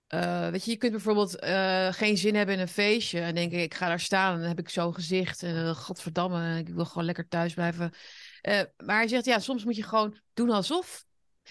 [0.07, 3.61] Eh, weet je, je kunt bijvoorbeeld eh, geen zin hebben in een feestje en denken:
[3.61, 6.85] ik ga daar staan en dan heb ik zo'n gezicht en uh, godverdamme, ik wil
[6.85, 7.93] gewoon lekker thuis blijven.
[8.41, 11.05] Eh, maar hij zegt: ja, soms moet je gewoon doen alsof.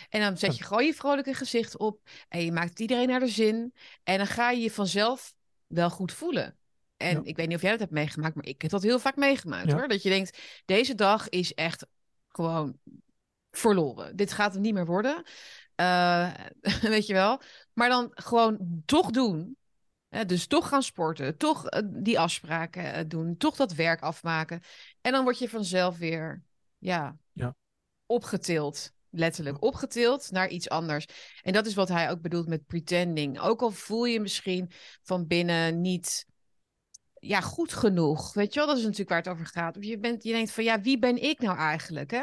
[0.09, 3.29] En dan zet je gewoon je vrolijke gezicht op en je maakt iedereen naar de
[3.29, 3.75] zin.
[4.03, 5.35] En dan ga je je vanzelf
[5.67, 6.57] wel goed voelen.
[6.97, 7.21] En Ja.
[7.25, 9.67] ik weet niet of jij dat hebt meegemaakt, maar ik heb dat heel vaak meegemaakt
[9.67, 9.75] Ja.
[9.75, 9.89] hoor.
[9.89, 11.87] Dat je denkt: deze dag is echt
[12.29, 12.79] gewoon
[13.51, 14.17] verloren.
[14.17, 15.23] Dit gaat het niet meer worden.
[15.77, 16.35] Eh,
[16.81, 17.41] weet je wel?
[17.73, 19.57] Maar dan gewoon toch doen.
[20.27, 24.61] Dus toch gaan sporten, toch eh, die afspraken eh, doen, toch dat werk afmaken.
[25.01, 26.43] En dan word je vanzelf weer,
[26.79, 27.55] ja, Ja.
[28.07, 28.95] opgetild.
[29.11, 31.07] Letterlijk opgetild naar iets anders.
[31.43, 33.41] En dat is wat hij ook bedoelt met pretending.
[33.41, 34.71] Ook al voel je misschien
[35.03, 36.27] van binnen niet
[37.19, 38.35] ja, goed genoeg.
[38.35, 39.77] Weet je wel, dat is natuurlijk waar het over gaat.
[39.77, 42.11] Of je, bent, je denkt van, ja, wie ben ik nou eigenlijk?
[42.11, 42.23] Hè?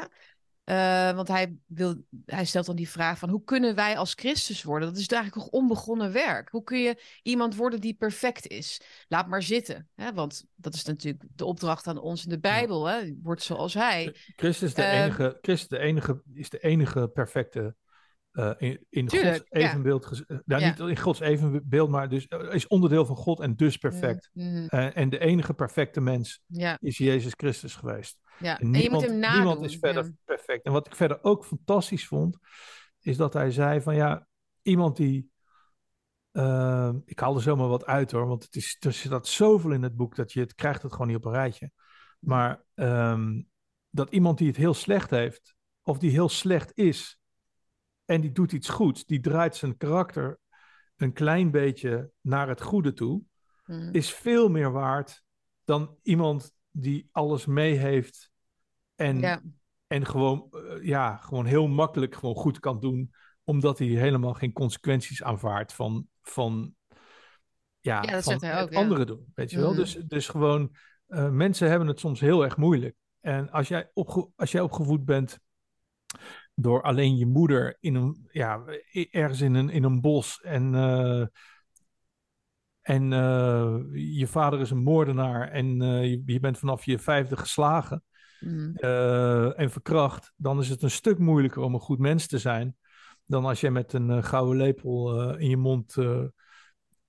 [0.64, 4.64] Eh, want hij, wil, hij stelt dan die vraag van, hoe kunnen wij als Christus
[4.64, 4.88] worden?
[4.88, 6.50] Dat is eigenlijk nog onbegonnen werk.
[6.50, 8.82] Hoe kun je iemand worden die perfect is?
[9.08, 9.90] Laat maar zitten.
[9.96, 10.14] Hè?
[10.14, 12.86] Want dat is natuurlijk de opdracht aan ons in de Bijbel.
[12.86, 13.14] Hè?
[13.24, 14.16] Word zoals hij.
[14.36, 17.76] Christus, is de Ehm, enige, Christus de enige, is de enige perfecte
[18.34, 20.06] eh, in, in Tuurlijk, Gods evenbeeld.
[20.28, 20.70] eh, nou, Ja.
[20.70, 24.30] niet in Gods evenbeeld, maar dus eh, is onderdeel van God en dus perfect.
[24.34, 28.18] Mm, en de enige perfecte mens ja, is Jezus Christus geweest.
[28.58, 29.36] En En nadoen.
[29.36, 30.66] niemand is verder perfect.
[30.66, 32.38] En wat ik verder ook fantastisch vond,
[33.00, 34.28] is dat hij zei van ja,
[34.62, 35.32] iemand die.
[37.06, 39.96] ik haal er zomaar wat uit hoor, want het is, er zit zoveel in het
[39.96, 41.72] boek dat je het krijgt het gewoon niet op een rijtje.
[42.20, 43.42] Maar ehm,
[43.90, 47.20] dat iemand die het heel slecht heeft, of die heel slecht is,
[48.14, 50.40] en die doet iets goeds, die draait zijn karakter
[50.96, 53.22] een klein beetje naar het goede toe,
[53.66, 53.90] Mm.
[53.92, 55.24] is veel meer waard
[55.64, 58.32] dan iemand die alles mee heeft
[58.96, 59.42] en, Ja.
[59.88, 63.14] en gewoon, eh, ja, gewoon heel makkelijk gewoon goed kan doen,
[63.44, 66.76] omdat hij helemaal geen consequenties aanvaardt van, van,
[67.80, 68.80] ja, van zegt hij het ook, ja.
[68.80, 69.32] anderen doen.
[69.36, 69.70] Weet je wel?
[69.70, 69.80] Mhm.
[69.80, 70.76] Dus, dus gewoon,
[71.08, 72.96] eh, mensen hebben het soms heel erg moeilijk.
[73.20, 75.40] En als jij, opge als jij opgevoed bent
[76.56, 78.64] door alleen je moeder in een, ja,
[79.12, 81.26] ergens in een, in een bos en, eh,
[82.82, 87.38] en eh, je vader is een moordenaar en eh, je, je bent vanaf je vijfde
[87.38, 88.04] geslagen
[88.40, 88.76] Mm.
[89.56, 92.76] en verkracht, dan is het een stuk moeilijker om een goed mens te zijn
[93.26, 95.96] dan als jij met een gouden lepel in je mond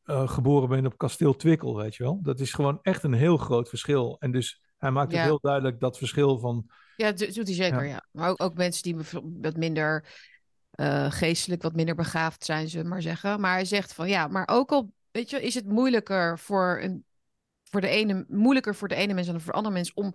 [0.05, 2.19] geboren bent op kasteel Twikkel, weet je wel.
[2.23, 4.17] Dat is gewoon echt een heel groot verschil.
[4.19, 7.85] En dus hij maakt het heel duidelijk dat verschil van Ja, dat doet hij zeker,
[7.85, 7.91] Ja.
[7.91, 8.07] ja.
[8.11, 8.97] Maar ook, ook mensen die
[9.41, 10.07] wat minder
[10.71, 13.41] eh, geestelijk, wat minder begaafd zijn, zullen we maar zeggen.
[13.41, 17.05] Maar hij zegt van ja, maar ook al, weet je, is het moeilijker voor, een,
[17.63, 20.13] voor de ene, moeilijker voor de ene mens dan voor de andere mens om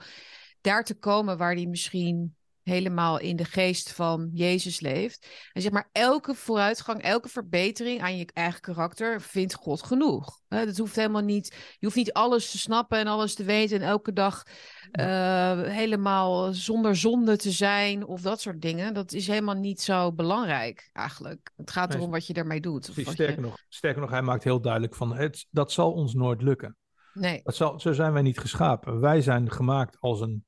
[0.61, 2.35] daar te komen waar die misschien
[2.69, 5.27] helemaal in de geest van Jezus leeft.
[5.53, 10.39] En zeg maar, elke vooruitgang, elke verbetering aan je eigen karakter vindt God genoeg.
[10.47, 13.81] Hè, dat hoeft helemaal niet, je hoeft niet alles te snappen en alles te weten
[13.81, 14.43] en elke dag
[14.91, 18.93] eh, helemaal zonder zonde te zijn of dat soort dingen.
[18.93, 21.51] Dat is helemaal niet zo belangrijk eigenlijk.
[21.55, 22.89] Het gaat erom wat je ermee doet.
[22.89, 23.41] Of Precies, wat sterker, je...
[23.41, 26.77] nog, sterker nog, hij maakt heel duidelijk van het, dat zal ons nooit lukken.
[27.13, 28.99] Nee, Dat zal, zo zijn wij niet geschapen.
[28.99, 30.45] Wij zijn gemaakt als een.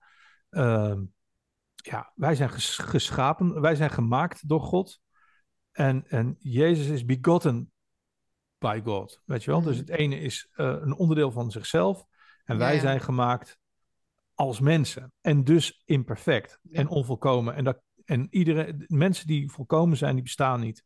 [0.50, 1.02] ehm,
[1.86, 5.00] ja, wij zijn ges- geschapen, wij zijn gemaakt door God.
[5.72, 7.72] En, en Jezus is begotten
[8.58, 9.22] by God.
[9.26, 9.60] Weet je wel?
[9.60, 9.70] Mhm.
[9.70, 12.06] Dus het ene is eh, een onderdeel van zichzelf.
[12.44, 12.80] En wij Ja.
[12.82, 13.60] zijn gemaakt
[14.34, 15.14] als mensen.
[15.22, 16.80] En dus imperfect Ja.
[16.80, 17.56] en onvolkomen.
[17.56, 20.84] En, dat, en iedereen, mensen die volkomen zijn, die bestaan niet.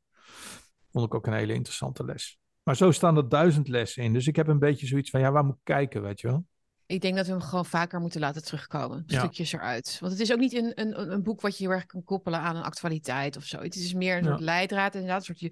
[0.91, 2.39] Vond ik ook een hele interessante les.
[2.63, 4.13] Maar zo staan er duizend lessen in.
[4.13, 6.45] Dus ik heb een beetje zoiets van, ja, waar moet ik kijken, weet je wel?
[6.85, 9.03] Ik denk dat we hem gewoon vaker moeten laten terugkomen.
[9.05, 9.19] Ja.
[9.19, 9.97] Stukjes eruit.
[9.99, 12.39] Want het is ook niet een, een, een boek wat je heel erg kan koppelen
[12.39, 13.59] aan een actualiteit of zo.
[13.61, 14.29] Het is meer een Ja.
[14.29, 14.93] soort leidraad.
[14.93, 15.51] Inderdaad, een soort je,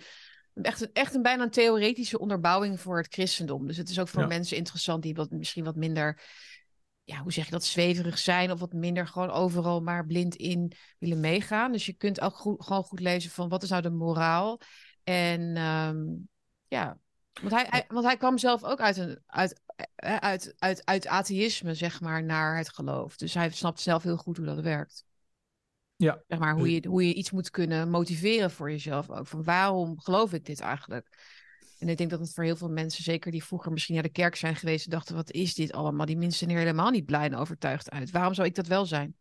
[0.62, 3.68] echt, een- echt een bijna een theoretische onderbouwing voor het christendom.
[3.68, 4.28] Dus het is ook voor Ja.
[4.28, 6.22] mensen interessant die wat, misschien wat minder,
[7.04, 8.52] ja, hoe zeg je dat, zweverig zijn.
[8.52, 11.72] Of wat minder gewoon overal maar blind in willen meegaan.
[11.72, 14.60] Dus je kunt ook goed, gewoon goed lezen van wat is nou de moraal.
[15.04, 15.98] En ehm,
[16.68, 16.98] ja,
[17.42, 19.62] want hij, hij- want hij kwam zelf ook uit, een, uit,
[19.96, 23.18] eh, uit, uit, uit atheïsme, zeg maar, naar het geloof.
[23.18, 25.06] Dus hij snapt zelf heel goed hoe dat werkt.
[25.96, 26.24] Ja.
[26.28, 29.28] Zeg maar, hoe je, hoe je iets moet kunnen motiveren voor jezelf ook.
[29.28, 31.32] Van waarom geloof ik dit eigenlijk?
[31.80, 34.10] En ik denk dat het voor heel veel mensen, zeker die vroeger misschien naar de
[34.10, 36.06] kerk zijn geweest, zien wat is dit allemaal?
[36.06, 38.12] Die mensen zijn er helemaal niet blij en overtuigd uit.
[38.12, 39.16] Waarom zou ik dat wel zijn?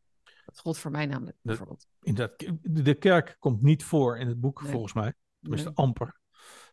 [0.44, 1.86] Dat gold voor mij namelijk, bijvoorbeeld.
[2.02, 4.70] Inderdaad, de de kerk komt niet voor in het boek, Nee.
[4.70, 5.12] volgens mij.
[5.40, 5.76] Tenminste, Nee.
[5.76, 6.20] amper.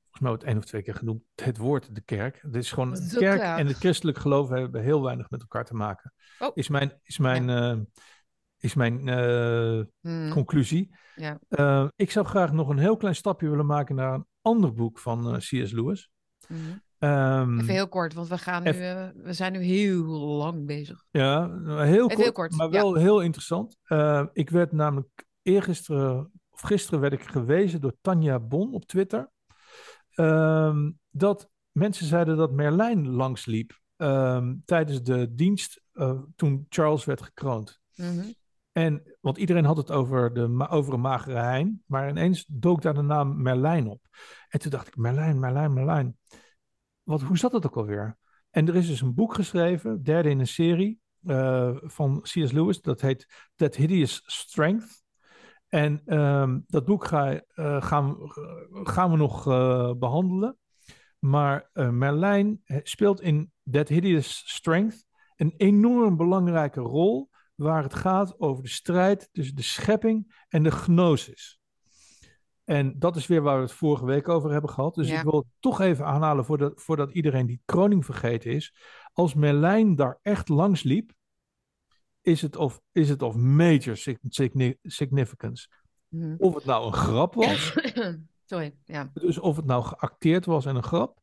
[0.09, 2.39] Volgens mij wordt één of twee keer genoemd het woord de kerk.
[2.41, 5.73] Het is gewoon, de kerk en het christelijk geloof hebben heel weinig met elkaar te
[5.73, 6.13] maken.
[6.39, 6.49] Oh.
[6.53, 7.77] Is mijn, is mijn, eh,
[8.57, 10.95] is mijn eh, Hmm, conclusie.
[11.15, 11.39] Ja.
[11.47, 14.99] Eh, ik zou graag nog een heel klein stapje willen maken naar een ander boek
[14.99, 15.71] van C.S.
[15.71, 16.09] Lewis.
[16.47, 16.59] mhm.
[16.97, 21.03] Ehm, Even heel kort, want we, gaan nu, Even- we zijn nu heel lang bezig.
[21.09, 21.49] Ja,
[21.83, 22.81] heel kort, heel kort, maar ja.
[22.81, 23.77] wel heel interessant.
[24.33, 29.29] Ik werd namelijk eergisteren, of gisteren werd ik gewezen door Tanja Bon op Twitter.
[30.13, 37.21] Ehm, dat mensen zeiden dat Merlijn langsliep ehm, tijdens de dienst eh, toen Charles werd
[37.21, 37.79] gekroond.
[37.95, 38.31] Mhm.
[38.71, 42.93] En, want iedereen had het over, de, over een magere hein, maar ineens dook daar
[42.93, 44.01] de naam Merlijn op.
[44.49, 46.17] En toen dacht ik, Merlijn, Merlijn, Merlijn.
[47.03, 48.17] Wat, hoe zat het ook alweer?
[48.49, 52.51] En er is dus een boek geschreven, derde in een serie, eh, van C.S.
[52.51, 52.81] Lewis.
[52.81, 55.03] Dat heet That Hideous Strength.
[55.69, 60.57] En ehm, dat boek ga, eh, gaan, we- gaan we nog eh, behandelen.
[61.19, 65.05] Maar eh, Merlijn eh, speelt in That Hideous Strength
[65.35, 70.71] een enorm belangrijke rol waar het gaat over de strijd tussen de schepping en de
[70.71, 71.59] gnosis.
[72.63, 74.95] En dat is weer waar we het vorige week over hebben gehad.
[74.95, 75.17] Dus Ja.
[75.17, 78.75] ik wil het toch even aanhalen voordat, voordat iedereen die kroning vergeten is.
[79.13, 81.11] Als Merlijn daar echt langs liep,
[82.21, 85.67] is het of, is het of major sig- signi- significance.
[86.07, 86.35] Mhm.
[86.37, 87.73] Of het nou een grap was,
[88.45, 89.09] Sorry, ja.
[89.13, 91.19] dus of het nou geacteerd was en een grap,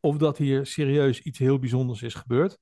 [0.00, 2.58] of dat hier serieus iets heel bijzonders is gebeurd.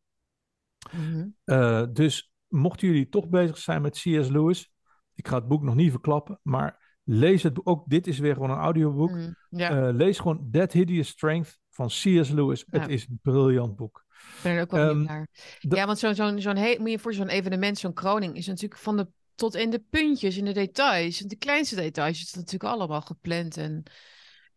[0.93, 1.27] Mhm.
[1.45, 4.29] Eh, dus mochten jullie toch bezig zijn met C.S.
[4.29, 4.73] Lewis,
[5.15, 7.69] ik ga het boek nog niet verklappen, maar lees het boek.
[7.69, 9.11] Ook dit is weer gewoon een audioboek.
[9.11, 9.33] Mhm.
[9.51, 12.29] Eh, lees gewoon That Hideous Strength van C.S.
[12.31, 12.65] Lewis.
[12.67, 12.81] Ja.
[12.81, 14.05] Het is een briljant boek.
[14.37, 15.29] Ik ben er ook wel ehm, naar.
[15.59, 18.97] Ja, want zo'n zo'n zo'n moet je voor zo'n evenement, zo'n kroning, is natuurlijk van
[18.97, 22.73] de tot in de puntjes, in de details, in de kleinste details, is het natuurlijk
[22.73, 23.83] allemaal gepland en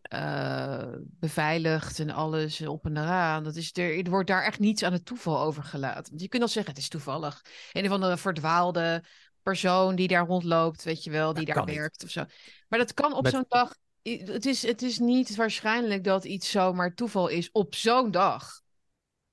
[0.01, 3.43] eh, beveiligd en alles op en eraan.
[3.43, 6.09] Dat is er, er wordt daar echt niets aan het toeval overgelaten.
[6.09, 7.41] Want je kunt al zeggen, het is toevallig.
[7.71, 9.03] Een of andere verdwaalde
[9.43, 11.75] persoon die daar rondloopt, weet je wel, die Dat daar niet.
[11.75, 12.23] werkt of zo.
[12.67, 13.75] Maar dat kan op Met- zo'n dag.
[14.01, 18.60] Het is, het is niet waarschijnlijk dat iets zomaar toeval is op zo'n dag.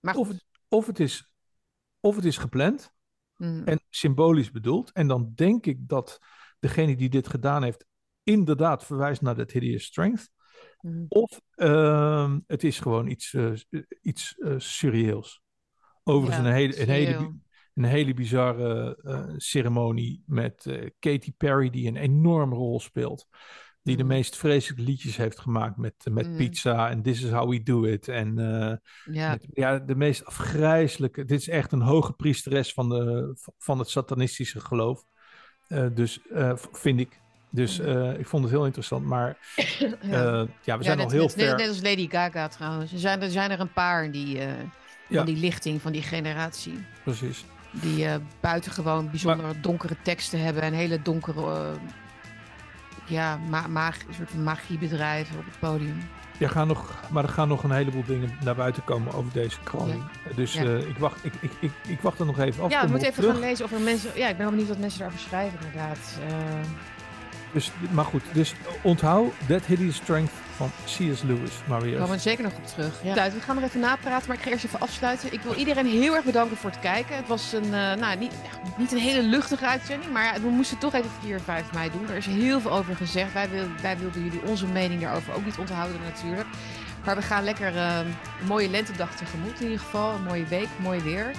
[0.01, 1.33] Maar Of het, of, het is,
[2.01, 2.97] of het is gepland
[3.39, 3.65] Mm.
[3.65, 4.93] en symbolisch bedoeld.
[4.93, 6.19] En dan denk ik dat
[6.59, 7.87] degene die dit gedaan heeft,
[8.23, 10.31] inderdaad verwijst naar That Hideous Strength.
[10.81, 11.05] Mhm.
[11.09, 13.53] Of ehm, het is gewoon iets, eh,
[14.03, 15.43] iets surreëels.
[16.05, 17.35] Overigens Ja, een, hele, een, hele,
[17.75, 20.67] een hele bizarre ceremonie met
[20.99, 23.29] Katy Perry, die een enorme rol speelt.
[23.89, 24.13] Die de Mhm.
[24.13, 26.37] meest vreselijke liedjes heeft gemaakt met, met Mhm.
[26.37, 28.09] pizza en This is how we do it.
[28.09, 28.77] En eh,
[29.15, 31.25] Ja, met- ja, de meest afgrijzelijke.
[31.25, 35.05] Dit is echt een hoge priesteres van, de, van het satanistische geloof.
[35.69, 37.21] Eh, dus eh, vind ik.
[37.51, 39.05] Dus eh, ik vond het heel interessant.
[39.07, 39.87] Maar ja.
[40.01, 41.57] eh, ja, we Ja, zijn net, al heel net, ver.
[41.57, 42.93] net als Lady Gaga trouwens.
[42.93, 44.47] Er zijn er, zijn er een paar die, eh,
[45.09, 45.17] Ja.
[45.17, 46.79] van die lichting, van die generatie.
[47.05, 47.45] Precies.
[47.73, 51.71] Die eh, buitengewoon bijzonder donkere teksten hebben en hele donkere, eh,
[53.09, 56.09] ja, ma mag, een soort van magie bedrijven op het podium.
[56.39, 59.59] Ja, gaan nog, maar er gaan nog een heleboel dingen naar buiten komen over deze
[59.63, 60.03] kroning.
[60.35, 60.63] Dus Ja.
[60.63, 62.71] eh, ik, wacht, ik, ik, ik, ik wacht er nog even af.
[62.71, 63.39] ja, we moeten even terug.
[63.39, 64.11] gaan lezen of er mensen.
[64.15, 66.19] Ja, ik ben wel benieuwd wat mensen daarover schrijven, inderdaad.
[66.29, 66.35] Eh,
[67.53, 71.23] Dus, maar goed, dus onthoud That Hideous Strength van C.S.
[71.23, 71.53] Lewis.
[71.65, 73.01] Maar weer Daar komen we zeker nog op terug.
[73.03, 73.31] Ja.
[73.31, 75.33] We gaan nog even napraten, maar ik ga eerst even afsluiten.
[75.33, 77.17] Ik wil iedereen heel erg bedanken voor het kijken.
[77.17, 78.33] Het was een, eh, nou, niet,
[78.77, 81.91] niet een hele luchtige uitzending, maar ja, we moesten toch even 4 en 5 mei
[81.91, 82.09] doen.
[82.09, 83.33] Er is heel veel over gezegd.
[83.33, 86.49] Wij, wil, wij wilden jullie onze mening daarover ook niet onthouden natuurlijk.
[87.05, 87.99] Maar we gaan lekker eh,
[88.41, 90.15] een mooie lentedag tegemoet in ieder geval.
[90.15, 91.33] Een mooie week, mooi weer.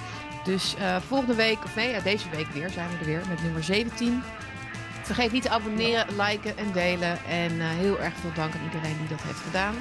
[0.44, 3.42] Dus eh, volgende week, of nee, ja, deze week weer zijn we er weer met
[3.42, 4.22] nummer 17.
[5.10, 7.18] Vergeet niet te abonneren, liken en delen.
[7.28, 9.74] En eh, heel erg veel dank aan iedereen die dat heeft gedaan.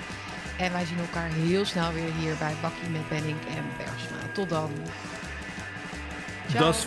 [0.58, 4.34] En wij zien elkaar heel snel weer hier bij Bakkie met Benning en Bersma.
[4.34, 4.72] Tot dan.
[6.48, 6.66] Ciao.
[6.66, 6.86] Das.